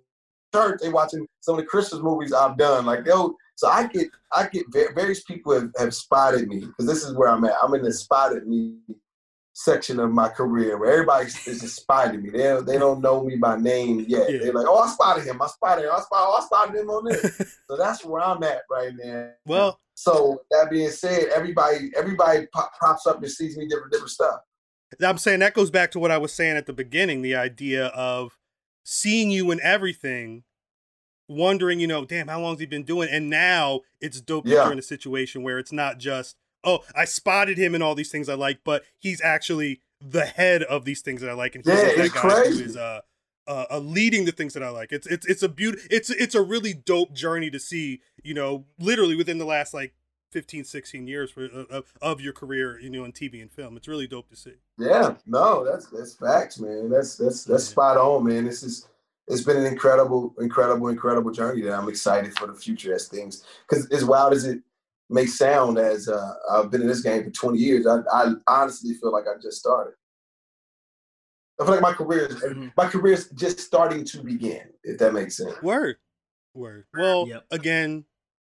church 0.54 0.80
they 0.82 0.88
watching 0.88 1.26
some 1.40 1.54
of 1.54 1.60
the 1.60 1.66
Christmas 1.66 2.02
movies 2.02 2.32
I've 2.32 2.58
done. 2.58 2.84
Like 2.84 3.04
they'll 3.04 3.34
so 3.56 3.68
I 3.68 3.86
get 3.86 4.08
I 4.32 4.48
get 4.48 4.66
various 4.94 5.22
people 5.22 5.52
have, 5.52 5.70
have 5.78 5.94
spotted 5.94 6.48
me 6.48 6.60
because 6.60 6.86
this 6.86 7.04
is 7.04 7.14
where 7.14 7.28
I'm 7.28 7.44
at. 7.44 7.54
I'm 7.62 7.74
in 7.74 7.82
the 7.82 7.92
spotted 7.92 8.46
me 8.46 8.76
section 9.52 9.98
of 10.00 10.10
my 10.10 10.28
career 10.28 10.78
where 10.78 10.92
everybody 10.92 11.26
is 11.26 11.60
just 11.60 11.76
spotting 11.76 12.22
me. 12.22 12.30
They 12.30 12.58
they 12.64 12.78
don't 12.78 13.00
know 13.00 13.22
me 13.24 13.36
by 13.36 13.56
name 13.56 14.04
yet. 14.08 14.30
Yeah. 14.30 14.38
They're 14.38 14.52
like, 14.52 14.66
oh, 14.68 14.78
I 14.78 14.88
spotted 14.88 15.24
him. 15.24 15.42
I 15.42 15.46
spotted 15.48 15.84
him. 15.84 15.90
I 15.92 16.00
spotted, 16.00 16.28
oh, 16.28 16.38
I 16.40 16.44
spotted 16.44 16.80
him 16.80 16.90
on 16.90 17.04
this. 17.04 17.58
so 17.68 17.76
that's 17.76 18.04
where 18.04 18.22
I'm 18.22 18.42
at 18.42 18.62
right 18.70 18.92
now. 18.96 19.30
Well, 19.46 19.80
so 19.94 20.42
that 20.50 20.70
being 20.70 20.90
said, 20.90 21.28
everybody 21.34 21.90
everybody 21.96 22.46
pop, 22.52 22.72
pops 22.80 23.06
up 23.06 23.22
and 23.22 23.30
sees 23.30 23.56
me 23.56 23.66
different 23.66 23.92
different 23.92 24.10
stuff. 24.10 24.40
I'm 25.00 25.18
saying 25.18 25.40
that 25.40 25.54
goes 25.54 25.70
back 25.70 25.92
to 25.92 25.98
what 25.98 26.10
I 26.10 26.18
was 26.18 26.32
saying 26.32 26.56
at 26.56 26.66
the 26.66 26.72
beginning, 26.72 27.22
the 27.22 27.36
idea 27.36 27.86
of 27.86 28.36
seeing 28.82 29.30
you 29.30 29.50
in 29.50 29.60
everything, 29.62 30.42
wondering, 31.28 31.78
you 31.78 31.86
know, 31.86 32.04
damn, 32.04 32.28
how 32.28 32.40
long's 32.40 32.60
he 32.60 32.66
been 32.66 32.82
doing? 32.82 33.08
And 33.10 33.30
now 33.30 33.80
it's 34.00 34.20
dope 34.20 34.46
yeah. 34.46 34.64
you're 34.64 34.72
in 34.72 34.78
a 34.78 34.82
situation 34.82 35.42
where 35.42 35.58
it's 35.58 35.70
not 35.70 35.98
just 35.98 36.36
oh, 36.64 36.80
I 36.94 37.04
spotted 37.04 37.58
him 37.58 37.74
in 37.74 37.82
all 37.82 37.94
these 37.94 38.10
things 38.10 38.28
I 38.28 38.34
like, 38.34 38.60
but 38.64 38.82
he's 38.98 39.20
actually 39.22 39.80
the 40.00 40.24
head 40.24 40.62
of 40.62 40.84
these 40.84 41.00
things 41.02 41.20
that 41.20 41.30
I 41.30 41.34
like, 41.34 41.54
and 41.54 41.64
he's 41.64 41.74
yeah, 41.74 42.02
that 42.02 42.12
guy 42.14 42.20
crazy. 42.20 42.58
who 42.58 42.64
is 42.64 42.76
uh, 42.76 43.00
uh, 43.46 43.64
uh, 43.70 43.78
leading 43.78 44.24
the 44.24 44.32
things 44.32 44.54
that 44.54 44.62
I 44.62 44.70
like. 44.70 44.92
It's 44.92 45.06
it's 45.06 45.26
it's 45.26 45.42
a 45.42 45.48
beauty. 45.48 45.80
It's 45.90 46.10
it's 46.10 46.34
a 46.34 46.42
really 46.42 46.72
dope 46.72 47.12
journey 47.12 47.50
to 47.50 47.60
see. 47.60 48.00
You 48.22 48.34
know, 48.34 48.64
literally 48.78 49.16
within 49.16 49.38
the 49.38 49.44
last 49.44 49.74
like 49.74 49.94
15, 50.30 50.64
16 50.64 51.06
years 51.06 51.30
for, 51.30 51.48
uh, 51.70 51.82
of 52.00 52.20
your 52.20 52.32
career, 52.32 52.78
you 52.78 52.90
know, 52.90 53.04
in 53.04 53.12
TV 53.12 53.42
and 53.42 53.50
film. 53.50 53.76
It's 53.76 53.88
really 53.88 54.06
dope 54.06 54.28
to 54.30 54.36
see. 54.36 54.54
Yeah, 54.78 55.14
no, 55.26 55.64
that's 55.64 55.86
that's 55.86 56.14
facts, 56.14 56.60
man. 56.60 56.88
That's 56.88 57.16
that's 57.16 57.44
that's 57.44 57.66
yeah. 57.66 57.72
spot 57.72 57.96
on, 57.96 58.26
man. 58.26 58.44
This 58.44 58.62
is 58.62 58.88
it's 59.26 59.42
been 59.42 59.56
an 59.56 59.66
incredible, 59.66 60.34
incredible, 60.40 60.88
incredible 60.88 61.30
journey 61.30 61.62
that 61.62 61.72
I'm 61.72 61.88
excited 61.88 62.36
for 62.36 62.46
the 62.46 62.54
future 62.54 62.94
as 62.94 63.08
things. 63.08 63.44
Because 63.68 63.86
as 63.90 64.04
wild 64.04 64.32
as 64.32 64.44
it 64.44 64.60
may 65.10 65.26
sound 65.26 65.78
as 65.78 66.08
uh, 66.08 66.34
I've 66.50 66.70
been 66.70 66.82
in 66.82 66.86
this 66.86 67.02
game 67.02 67.24
for 67.24 67.30
20 67.30 67.58
years. 67.58 67.86
I, 67.86 67.98
I, 68.12 68.32
honestly 68.46 68.94
feel 68.94 69.12
like 69.12 69.24
I 69.24 69.40
just 69.42 69.58
started. 69.58 69.94
I 71.60 71.64
feel 71.64 71.74
like 71.74 71.82
my 71.82 71.92
career 71.92 72.26
is 72.26 72.36
mm-hmm. 72.36 72.68
my 72.76 72.86
career 72.86 73.14
is 73.14 73.28
just 73.30 73.60
starting 73.60 74.04
to 74.04 74.22
begin. 74.22 74.62
If 74.82 74.98
that 74.98 75.12
makes 75.12 75.36
sense. 75.36 75.60
Word, 75.62 75.96
word. 76.54 76.86
Well, 76.96 77.28
yep. 77.28 77.44
again, 77.50 78.04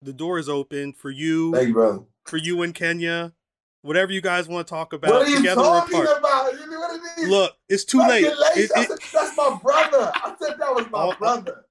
the 0.03 0.13
door 0.13 0.39
is 0.39 0.49
open 0.49 0.93
for 0.93 1.11
you. 1.11 1.55
Thank 1.55 1.69
you, 1.69 1.75
brother. 1.75 2.01
For 2.27 2.37
you 2.37 2.63
in 2.63 2.75
Kenya, 2.75 3.33
whatever 3.81 4.13
you 4.13 4.21
guys 4.21 4.47
want 4.47 4.67
to 4.67 4.71
talk 4.71 4.93
about. 4.93 5.11
What 5.11 5.27
are 5.27 5.31
you 5.31 5.37
together 5.37 5.63
talking 5.63 6.03
apart. 6.03 6.19
about? 6.19 6.55
Look, 7.29 7.55
it's 7.71 7.85
too 7.85 8.01
late. 8.01 8.27
It, 8.27 8.71
it, 8.77 9.01
that's 9.13 9.37
my 9.37 9.59
brother. 9.63 10.13
I 10.15 10.35
said 10.39 10.57
that 10.59 10.75
was 10.75 10.91
my 10.91 11.15
brother 11.15 11.65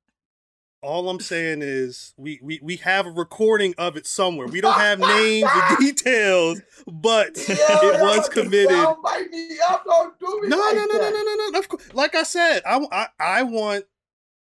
all 0.87 1.09
I'm 1.09 1.19
saying 1.19 1.59
is 1.61 2.13
we, 2.15 2.39
we 2.41 2.61
we 2.63 2.77
have 2.77 3.05
a 3.05 3.11
recording 3.11 3.75
of 3.77 3.97
it 3.97 4.07
somewhere. 4.07 4.47
We 4.47 4.61
don't 4.61 4.73
have 4.73 4.99
names 4.99 5.49
or 5.53 5.77
details, 5.79 6.61
but 6.87 7.35
Yo, 7.35 7.55
it 7.57 7.99
was 7.99 8.29
committed. 8.29 8.71
Up, 8.71 9.03
do 9.03 10.39
no, 10.47 10.57
like 10.57 10.75
no, 10.75 10.85
no, 10.85 10.97
no, 10.97 11.09
no, 11.09 11.35
no, 11.35 11.49
no, 11.49 11.61
course, 11.63 11.93
like 11.93 12.15
I 12.15 12.23
said, 12.23 12.61
I, 12.65 12.79
I 12.89 13.07
I 13.19 13.43
want 13.43 13.83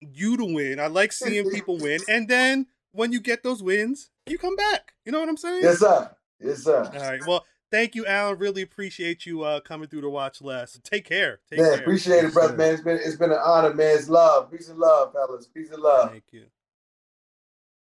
you 0.02 0.36
to 0.36 0.44
win. 0.44 0.82
I 0.82 0.88
like 0.88 1.14
seeing 1.14 1.50
people 1.50 1.78
win, 1.78 2.02
and 2.10 2.28
then 2.28 2.68
when 2.92 3.14
you 3.14 3.22
get 3.22 3.44
those 3.44 3.64
wins, 3.64 4.10
you 4.28 4.38
come 4.38 4.58
back. 4.58 4.94
You 5.06 5.14
know 5.14 5.22
what 5.22 5.30
I'm 5.30 5.38
saying? 5.38 5.64
Yes, 5.64 5.80
sir. 5.80 6.12
Yes, 6.42 6.64
sir. 6.64 6.84
All 6.94 7.00
right. 7.00 7.22
Well, 7.26 7.46
thank 7.74 7.96
you, 7.96 8.06
Alan. 8.06 8.38
Really 8.38 8.62
appreciate 8.62 9.26
you 9.26 9.42
uh, 9.42 9.60
coming 9.60 9.88
through 9.88 10.02
to 10.02 10.10
watch 10.10 10.42
less. 10.42 10.80
Take 10.84 11.06
care. 11.06 11.40
Take 11.50 11.60
man, 11.60 11.72
care. 11.72 11.80
appreciate 11.80 12.24
it, 12.24 12.34
brother, 12.34 12.56
man. 12.56 12.74
It's 12.74 12.84
been 12.84 13.00
it's 13.04 13.16
been 13.16 13.32
an 13.32 13.40
honor, 13.44 13.74
man. 13.74 13.98
It's 13.98 14.08
love. 14.08 14.52
Peace 14.52 14.70
and 14.70 14.78
love, 14.78 15.12
fellas. 15.12 15.48
Peace 15.48 15.72
and 15.72 15.82
love. 15.82 16.12
Thank 16.12 16.26
you. 16.32 16.46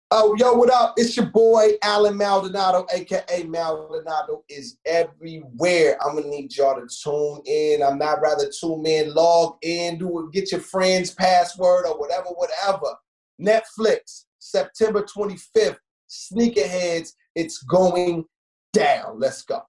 Oh, 0.09 0.35
yo, 0.38 0.53
what 0.53 0.69
up? 0.69 0.93
It's 0.95 1.17
your 1.17 1.25
boy 1.25 1.71
Alan 1.83 2.15
Maldonado, 2.15 2.85
aka 2.93 3.43
Maldonado 3.43 4.43
is 4.49 4.77
everywhere. 4.85 5.97
I'm 6.01 6.15
gonna 6.15 6.29
need 6.29 6.55
y'all 6.55 6.79
to 6.79 6.88
tune 6.88 7.41
in. 7.45 7.83
I'm 7.83 7.97
not 7.97 8.21
rather 8.21 8.49
tune 8.49 8.85
in, 8.85 9.13
log 9.13 9.57
in, 9.63 9.97
do 9.97 10.19
it, 10.19 10.31
get 10.31 10.51
your 10.51 10.61
friend's 10.61 11.13
password 11.13 11.85
or 11.85 11.99
whatever, 11.99 12.27
whatever. 12.27 12.95
Netflix, 13.41 14.25
September 14.39 15.03
25th, 15.03 15.77
Sneakerheads, 16.09 17.11
it's 17.35 17.61
going 17.63 18.23
down. 18.71 19.19
Let's 19.19 19.43
go. 19.43 19.61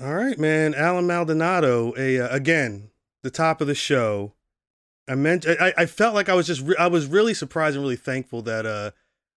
All 0.00 0.14
right, 0.14 0.38
man. 0.38 0.74
Alan 0.74 1.06
Maldonado, 1.06 1.94
a 1.96 2.20
uh, 2.20 2.28
again, 2.34 2.90
the 3.22 3.30
top 3.30 3.60
of 3.60 3.66
the 3.66 3.74
show. 3.74 4.34
I 5.08 5.14
meant 5.14 5.46
I, 5.46 5.72
I 5.76 5.86
felt 5.86 6.14
like 6.14 6.28
I 6.28 6.34
was 6.34 6.46
just 6.46 6.62
re- 6.62 6.76
I 6.78 6.86
was 6.88 7.06
really 7.06 7.34
surprised 7.34 7.76
and 7.76 7.84
really 7.84 7.96
thankful 7.96 8.42
that 8.42 8.66
uh 8.66 8.90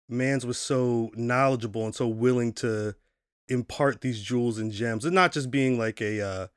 Mans 0.08 0.45
was 0.45 0.58
so 0.58 1.12
knowledgeable 1.16 1.86
and 1.86 1.95
so 1.95 2.08
willing 2.08 2.53
to 2.53 2.95
impart 3.49 4.01
these 4.01 4.22
jewels 4.22 4.58
and 4.60 4.72
gems 4.72 5.06
and 5.06 5.14
not 5.16 5.32
just 5.32 5.51
being 5.51 5.78
like 5.78 6.01
a 6.01 6.22
uh 6.22 6.47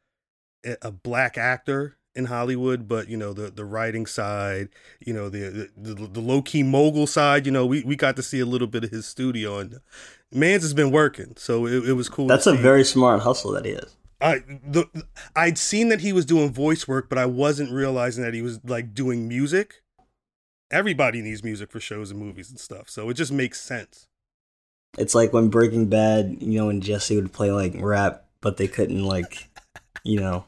a 0.82 0.90
black 0.90 1.38
actor 1.38 1.97
in 2.18 2.26
Hollywood, 2.26 2.88
but 2.88 3.08
you 3.08 3.16
know 3.16 3.32
the 3.32 3.50
the 3.50 3.64
writing 3.64 4.04
side, 4.04 4.68
you 5.00 5.14
know 5.14 5.28
the 5.28 5.70
the, 5.76 5.94
the 5.94 6.20
low 6.20 6.42
key 6.42 6.64
mogul 6.64 7.06
side. 7.06 7.46
You 7.46 7.52
know 7.52 7.64
we, 7.64 7.84
we 7.84 7.96
got 7.96 8.16
to 8.16 8.22
see 8.22 8.40
a 8.40 8.46
little 8.46 8.66
bit 8.66 8.84
of 8.84 8.90
his 8.90 9.06
studio, 9.06 9.58
and 9.58 9.80
Mans 10.32 10.62
has 10.62 10.74
been 10.74 10.90
working, 10.90 11.34
so 11.36 11.66
it, 11.66 11.88
it 11.88 11.92
was 11.92 12.08
cool. 12.08 12.26
That's 12.26 12.48
a 12.48 12.54
very 12.54 12.84
smart 12.84 13.22
hustle 13.22 13.52
that 13.52 13.64
he 13.64 13.70
is. 13.70 13.96
I 14.20 14.40
the 14.66 14.86
I'd 15.36 15.56
seen 15.56 15.88
that 15.90 16.00
he 16.00 16.12
was 16.12 16.26
doing 16.26 16.52
voice 16.52 16.88
work, 16.88 17.08
but 17.08 17.18
I 17.18 17.26
wasn't 17.26 17.70
realizing 17.70 18.24
that 18.24 18.34
he 18.34 18.42
was 18.42 18.60
like 18.64 18.92
doing 18.92 19.28
music. 19.28 19.82
Everybody 20.70 21.22
needs 21.22 21.42
music 21.42 21.70
for 21.70 21.80
shows 21.80 22.10
and 22.10 22.20
movies 22.20 22.50
and 22.50 22.58
stuff, 22.58 22.90
so 22.90 23.08
it 23.08 23.14
just 23.14 23.32
makes 23.32 23.60
sense. 23.60 24.08
It's 24.98 25.14
like 25.14 25.32
when 25.32 25.48
Breaking 25.48 25.86
Bad, 25.86 26.38
you 26.40 26.58
know, 26.58 26.66
when 26.66 26.80
Jesse 26.80 27.14
would 27.14 27.32
play 27.32 27.52
like 27.52 27.74
rap, 27.78 28.24
but 28.40 28.56
they 28.56 28.66
couldn't 28.66 29.04
like, 29.04 29.48
you 30.02 30.18
know. 30.18 30.44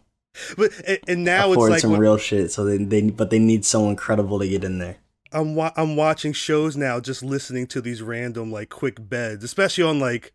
But 0.57 0.71
and 1.09 1.25
now 1.25 1.53
it's 1.53 1.69
like 1.69 1.81
some 1.81 1.97
real 1.97 2.17
shit. 2.17 2.53
So 2.53 2.65
they 2.65 2.79
they 2.79 3.11
but 3.11 3.31
they 3.31 3.39
need 3.39 3.65
someone 3.65 3.97
credible 3.97 4.39
to 4.39 4.49
get 4.49 4.65
in 4.65 4.79
there. 4.79 4.99
I'm 5.33 5.55
wa- 5.55 5.73
I'm 5.77 5.97
watching 5.97 6.33
shows 6.33 6.77
now, 6.77 7.01
just 7.01 7.23
listening 7.23 7.67
to 7.69 7.81
these 7.81 8.03
random 8.03 8.51
like 8.51 8.69
quick 8.69 9.09
beds, 9.09 9.45
especially 9.45 9.85
on 9.85 10.01
like 10.01 10.33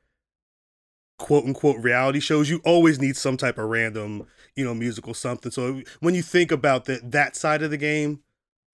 quote 1.17 1.45
unquote 1.45 1.81
reality 1.83 2.19
shows. 2.19 2.49
You 2.49 2.61
always 2.65 2.99
need 2.99 3.17
some 3.17 3.37
type 3.37 3.57
of 3.57 3.69
random, 3.69 4.25
you 4.55 4.65
know, 4.65 4.73
musical 4.73 5.13
something. 5.13 5.51
So 5.51 5.81
when 5.99 6.15
you 6.15 6.21
think 6.21 6.51
about 6.51 6.85
that 6.85 7.11
that 7.11 7.35
side 7.35 7.61
of 7.61 7.71
the 7.71 7.77
game, 7.77 8.21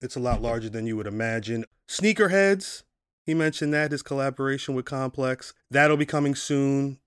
it's 0.00 0.16
a 0.16 0.20
lot 0.20 0.42
larger 0.42 0.68
than 0.68 0.86
you 0.86 0.96
would 0.96 1.06
imagine. 1.06 1.64
Sneakerheads, 1.88 2.82
he 3.24 3.34
mentioned 3.34 3.72
that 3.74 3.92
his 3.92 4.02
collaboration 4.02 4.74
with 4.74 4.84
Complex 4.84 5.54
that'll 5.70 5.96
be 5.96 6.06
coming 6.06 6.34
soon. 6.34 6.98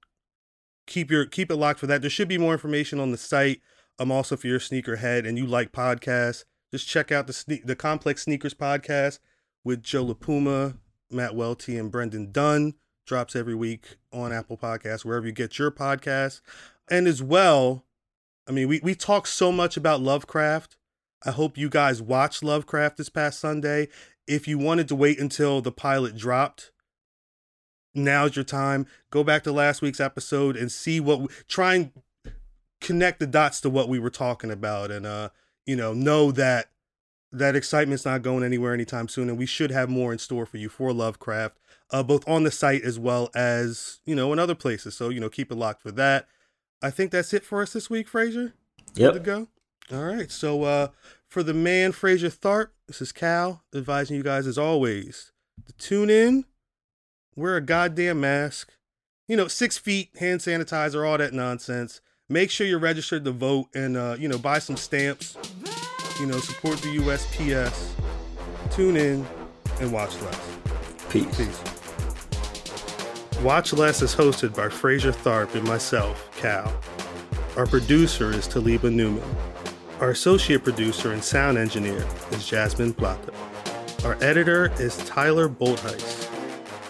Keep 0.87 1.11
your 1.11 1.25
keep 1.25 1.49
it 1.49 1.55
locked 1.55 1.79
for 1.79 1.87
that. 1.87 2.01
There 2.01 2.09
should 2.09 2.27
be 2.27 2.37
more 2.37 2.53
information 2.53 2.99
on 2.99 3.11
the 3.11 3.17
site. 3.17 3.61
I'm 3.97 4.11
also 4.11 4.35
if 4.35 4.43
you're 4.43 4.57
a 4.57 4.59
sneakerhead 4.59 5.27
and 5.27 5.37
you 5.37 5.45
like 5.45 5.71
podcasts 5.71 6.43
just 6.75 6.89
check 6.89 7.09
out 7.09 7.25
the 7.25 7.31
sne- 7.31 7.65
the 7.65 7.75
Complex 7.75 8.23
Sneakers 8.23 8.53
podcast 8.53 9.19
with 9.63 9.81
Joe 9.81 10.05
LaPuma, 10.05 10.77
Matt 11.09 11.33
Welty, 11.33 11.77
and 11.77 11.89
Brendan 11.89 12.33
Dunne. 12.33 12.73
Drops 13.05 13.33
every 13.33 13.55
week 13.55 13.95
on 14.11 14.33
Apple 14.33 14.57
Podcasts, 14.57 15.05
wherever 15.05 15.25
you 15.25 15.31
get 15.31 15.57
your 15.57 15.71
podcasts. 15.71 16.41
And 16.89 17.07
as 17.07 17.23
well, 17.23 17.85
I 18.45 18.51
mean, 18.51 18.67
we, 18.67 18.81
we 18.83 18.93
talk 18.93 19.25
so 19.25 19.53
much 19.53 19.77
about 19.77 20.01
Lovecraft. 20.01 20.75
I 21.23 21.31
hope 21.31 21.57
you 21.57 21.69
guys 21.69 22.01
watched 22.01 22.43
Lovecraft 22.43 22.97
this 22.97 23.09
past 23.09 23.39
Sunday. 23.39 23.87
If 24.27 24.45
you 24.45 24.57
wanted 24.57 24.89
to 24.89 24.95
wait 24.95 25.17
until 25.17 25.61
the 25.61 25.71
pilot 25.71 26.17
dropped, 26.17 26.71
now's 27.93 28.35
your 28.35 28.43
time. 28.43 28.85
Go 29.11 29.23
back 29.23 29.43
to 29.43 29.53
last 29.53 29.81
week's 29.81 30.01
episode 30.01 30.57
and 30.57 30.69
see 30.69 30.99
what 30.99 31.21
we, 31.21 31.27
try 31.47 31.75
and 31.75 31.91
connect 32.85 33.19
the 33.19 33.27
dots 33.27 33.61
to 33.61 33.69
what 33.69 33.89
we 33.89 33.99
were 33.99 34.09
talking 34.09 34.51
about 34.51 34.91
and 34.91 35.05
uh 35.05 35.29
you 35.65 35.75
know, 35.75 35.93
know 35.93 36.31
that 36.31 36.69
that 37.31 37.55
excitement's 37.55 38.05
not 38.05 38.21
going 38.21 38.43
anywhere 38.43 38.73
anytime 38.73 39.07
soon, 39.07 39.29
and 39.29 39.37
we 39.37 39.45
should 39.45 39.71
have 39.71 39.89
more 39.89 40.13
in 40.13 40.19
store 40.19 40.45
for 40.45 40.57
you 40.57 40.69
for 40.69 40.93
Lovecraft, 40.93 41.57
uh, 41.91 42.03
both 42.03 42.27
on 42.29 42.43
the 42.43 42.51
site 42.51 42.83
as 42.83 42.97
well 42.97 43.29
as 43.35 43.99
you 44.05 44.15
know 44.15 44.31
in 44.31 44.39
other 44.39 44.55
places. 44.55 44.95
So 44.95 45.09
you 45.09 45.19
know, 45.19 45.29
keep 45.29 45.51
it 45.51 45.55
locked 45.55 45.81
for 45.81 45.91
that. 45.91 46.27
I 46.81 46.91
think 46.91 47.11
that's 47.11 47.33
it 47.33 47.43
for 47.43 47.61
us 47.61 47.73
this 47.73 47.89
week, 47.89 48.07
fraser 48.07 48.53
Yep. 48.95 49.13
Good 49.13 49.23
to 49.23 49.25
go. 49.25 49.47
All 49.97 50.03
right. 50.05 50.31
So 50.31 50.63
uh, 50.63 50.87
for 51.27 51.43
the 51.43 51.53
man 51.53 51.91
fraser 51.91 52.29
Tharp, 52.29 52.69
this 52.87 53.01
is 53.01 53.11
Cal 53.11 53.63
advising 53.73 54.15
you 54.15 54.23
guys 54.23 54.47
as 54.47 54.57
always 54.57 55.31
to 55.65 55.73
tune 55.73 56.09
in, 56.09 56.45
wear 57.35 57.57
a 57.57 57.61
goddamn 57.61 58.21
mask, 58.21 58.71
you 59.27 59.35
know, 59.35 59.47
six 59.47 59.77
feet, 59.77 60.11
hand 60.17 60.39
sanitizer, 60.39 61.07
all 61.07 61.17
that 61.17 61.33
nonsense. 61.33 61.99
Make 62.27 62.49
sure 62.49 62.65
you're 62.65 62.79
registered 62.79 63.23
to 63.25 63.31
vote 63.31 63.67
and 63.75 63.95
uh, 63.95 64.15
you 64.17 64.27
know, 64.27 64.39
buy 64.39 64.57
some 64.57 64.77
stamps. 64.77 65.37
You 66.19 66.25
know, 66.25 66.39
support 66.39 66.77
the 66.79 66.97
USPS. 66.97 67.91
Tune 68.71 68.97
in 68.97 69.25
and 69.79 69.93
watch 69.93 70.19
less. 70.21 70.41
Peace. 71.09 71.37
Peace. 71.37 71.61
Watch 73.43 73.73
Less 73.73 74.01
is 74.01 74.15
hosted 74.15 74.55
by 74.55 74.69
Fraser 74.69 75.11
Tharp 75.11 75.53
and 75.53 75.67
myself, 75.67 76.31
Cal. 76.37 76.73
Our 77.57 77.67
producer 77.67 78.31
is 78.31 78.47
Taliba 78.47 78.91
Newman. 78.91 79.23
Our 79.99 80.09
associate 80.09 80.63
producer 80.63 81.11
and 81.11 81.23
sound 81.23 81.57
engineer 81.59 82.03
is 82.31 82.47
Jasmine 82.47 82.93
Plata. 82.93 83.33
Our 84.03 84.17
editor 84.23 84.71
is 84.79 84.97
Tyler 85.05 85.47
Boltheis. 85.47 86.27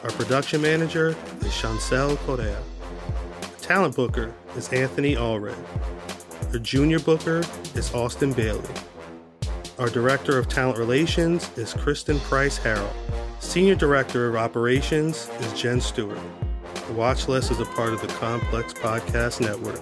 Our 0.04 0.12
production 0.12 0.62
manager 0.62 1.16
is 1.42 1.58
Chancel 1.58 2.16
Correa. 2.18 2.62
Talent 3.66 3.96
booker 3.96 4.32
is 4.56 4.72
Anthony 4.72 5.16
Allred. 5.16 5.58
Our 6.54 6.60
junior 6.60 7.00
booker 7.00 7.42
is 7.74 7.92
Austin 7.96 8.32
Bailey. 8.32 8.62
Our 9.80 9.90
director 9.90 10.38
of 10.38 10.48
talent 10.48 10.78
relations 10.78 11.50
is 11.58 11.74
Kristen 11.74 12.20
Price 12.20 12.60
Harrell. 12.60 12.94
Senior 13.40 13.74
director 13.74 14.28
of 14.30 14.36
operations 14.36 15.32
is 15.40 15.60
Jen 15.60 15.82
Stewart. 15.82 16.20
The 16.86 16.94
Watch 16.94 17.28
Less 17.28 17.50
is 17.50 17.60
a 17.60 17.66
part 17.66 17.92
of 17.92 18.02
the 18.02 18.08
Complex 18.08 18.72
Podcast 18.72 19.42
Network. 19.42 19.82